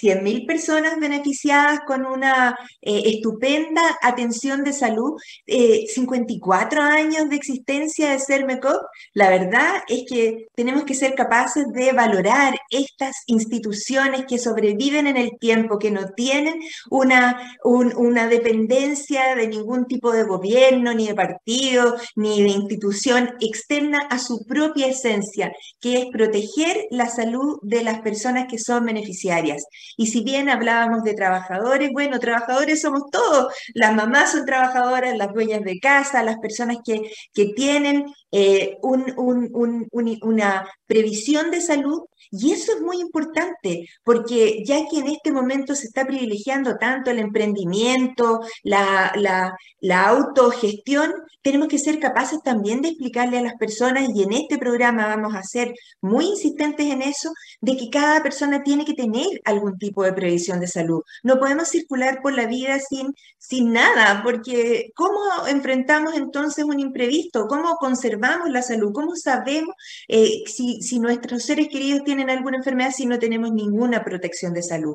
100.000 0.00 0.46
personas 0.46 0.98
beneficiadas 0.98 1.80
con 1.86 2.04
una 2.06 2.56
eh, 2.82 3.02
estupenda 3.06 3.82
atención 4.02 4.64
de 4.64 4.72
salud, 4.72 5.14
54 5.46 6.80
eh, 6.80 6.82
años 6.82 7.28
de 7.28 7.36
existencia 7.36 8.10
de 8.10 8.18
CERMECOP, 8.18 8.82
la 9.14 9.30
verdad 9.30 9.82
es 9.88 10.04
que 10.08 10.46
tenemos 10.54 10.84
que 10.84 10.94
ser 10.94 11.14
capaces 11.14 11.66
de 11.72 11.92
valorar 11.92 12.54
estas 12.70 13.16
instituciones 13.26 14.24
que 14.28 14.38
sobreviven 14.38 15.06
en 15.06 15.16
el 15.16 15.30
tiempo, 15.38 15.78
que 15.78 15.90
no 15.90 16.10
tienen 16.14 16.60
una, 16.90 17.56
una 17.64 18.28
dependencia 18.28 19.34
de 19.34 19.48
ningún 19.48 19.86
tipo 19.86 20.12
de 20.12 20.24
gobierno, 20.24 20.94
ni 20.94 21.06
de 21.06 21.14
partido, 21.14 21.96
ni 22.14 22.42
de 22.42 22.48
institución 22.48 23.30
externa 23.40 24.00
a 24.10 24.18
su 24.18 24.44
propia 24.46 24.86
esencia, 24.86 25.52
que 25.80 25.98
es 25.98 26.06
proteger 26.12 26.86
la 26.90 27.08
salud 27.08 27.58
de 27.62 27.82
las 27.82 28.00
personas 28.00 28.46
que 28.48 28.58
son 28.58 28.84
beneficiarias. 28.84 29.64
Y 29.96 30.06
si 30.06 30.22
bien 30.22 30.48
hablábamos 30.48 31.02
de 31.02 31.14
trabajadores, 31.14 31.90
bueno, 31.92 32.18
trabajadores 32.18 32.80
somos 32.80 33.10
todos. 33.10 33.52
Las 33.74 33.94
mamás 33.94 34.32
son 34.32 34.44
trabajadoras, 34.44 35.16
las 35.16 35.32
dueñas 35.32 35.62
de 35.62 35.78
casa, 35.78 36.22
las 36.22 36.38
personas 36.38 36.78
que, 36.84 37.10
que 37.32 37.46
tienen 37.54 38.06
eh, 38.32 38.78
una 38.82 40.68
previsión 40.86 41.50
de 41.50 41.60
salud 41.60 42.02
y 42.30 42.52
eso 42.52 42.72
es 42.72 42.80
muy 42.80 43.00
importante, 43.00 43.88
porque 44.04 44.62
ya 44.64 44.86
que 44.88 44.98
en 44.98 45.08
este 45.08 45.32
momento 45.32 45.74
se 45.74 45.86
está 45.86 46.04
privilegiando 46.04 46.76
tanto 46.76 47.10
el 47.10 47.18
emprendimiento, 47.18 48.40
la, 48.62 49.12
la, 49.16 50.06
autogestión, 50.06 51.12
tenemos 51.42 51.68
que 51.68 51.78
ser 51.78 51.98
capaces 51.98 52.40
también 52.42 52.82
de 52.82 52.88
explicarle 52.88 53.38
a 53.38 53.42
las 53.42 53.54
personas, 53.54 54.08
y 54.14 54.22
en 54.22 54.32
este 54.32 54.58
programa 54.58 55.06
vamos 55.06 55.34
a 55.34 55.42
ser 55.42 55.72
muy 56.00 56.26
insistentes 56.26 56.86
en 56.86 57.02
eso, 57.02 57.30
de 57.60 57.76
que 57.76 57.88
cada 57.90 58.22
persona 58.22 58.62
tiene 58.62 58.84
que 58.84 58.94
tener 58.94 59.26
algún 59.44 59.78
tipo 59.78 60.02
de 60.02 60.12
previsión 60.12 60.60
de 60.60 60.66
salud. 60.66 61.02
No 61.22 61.38
podemos 61.38 61.68
circular 61.68 62.20
por 62.22 62.34
la 62.34 62.46
vida 62.46 62.78
sin, 62.80 63.14
sin 63.38 63.72
nada, 63.72 64.22
porque 64.22 64.90
¿cómo 64.94 65.20
enfrentamos 65.48 66.14
entonces 66.14 66.64
un 66.64 66.80
imprevisto? 66.80 67.46
¿Cómo 67.46 67.76
conservamos 67.76 68.50
la 68.50 68.62
salud? 68.62 68.92
¿Cómo 68.92 69.14
sabemos 69.16 69.74
eh, 70.08 70.42
si, 70.46 70.82
si 70.82 70.98
nuestros 70.98 71.44
seres 71.44 71.68
queridos 71.68 72.02
tienen 72.06 72.30
alguna 72.30 72.56
enfermedad 72.56 72.92
si 72.92 73.04
no 73.04 73.18
tenemos 73.18 73.52
ninguna 73.52 74.02
protección 74.02 74.54
de 74.54 74.62
salud. 74.62 74.94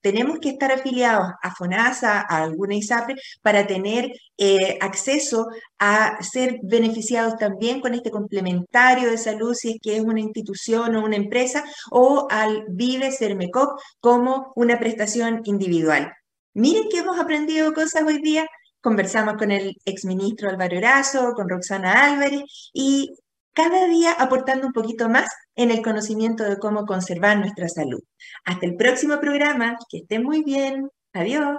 Tenemos 0.00 0.38
que 0.38 0.48
estar 0.48 0.72
afiliados 0.72 1.26
a 1.42 1.54
FONASA, 1.54 2.20
a 2.20 2.44
alguna 2.44 2.74
ISAPRE, 2.74 3.16
para 3.42 3.66
tener 3.66 4.10
eh, 4.38 4.78
acceso 4.80 5.48
a 5.78 6.16
ser 6.22 6.60
beneficiados 6.62 7.36
también 7.36 7.80
con 7.80 7.92
este 7.92 8.10
complementario 8.10 9.10
de 9.10 9.18
salud, 9.18 9.52
si 9.54 9.72
es 9.72 9.76
que 9.82 9.96
es 9.96 10.02
una 10.02 10.20
institución 10.20 10.96
o 10.96 11.04
una 11.04 11.16
empresa, 11.16 11.64
o 11.90 12.28
al 12.30 12.64
Vive 12.68 13.12
Sermecop 13.12 13.78
como 14.00 14.52
una 14.56 14.78
prestación 14.78 15.42
individual. 15.44 16.12
Miren 16.54 16.88
que 16.88 16.98
hemos 16.98 17.18
aprendido 17.18 17.72
cosas 17.72 18.04
hoy 18.04 18.22
día. 18.22 18.46
Conversamos 18.80 19.34
con 19.38 19.50
el 19.50 19.76
exministro 19.84 20.48
Álvaro 20.48 20.76
Erazo, 20.76 21.32
con 21.34 21.48
Roxana 21.48 22.04
Álvarez 22.04 22.42
y 22.72 23.14
cada 23.52 23.86
día 23.86 24.12
aportando 24.12 24.66
un 24.66 24.72
poquito 24.72 25.08
más 25.08 25.28
en 25.54 25.70
el 25.70 25.82
conocimiento 25.82 26.44
de 26.44 26.58
cómo 26.58 26.86
conservar 26.86 27.38
nuestra 27.38 27.68
salud. 27.68 28.00
Hasta 28.44 28.66
el 28.66 28.76
próximo 28.76 29.20
programa, 29.20 29.76
que 29.88 29.98
estén 29.98 30.22
muy 30.22 30.42
bien. 30.42 30.88
Adiós. 31.12 31.58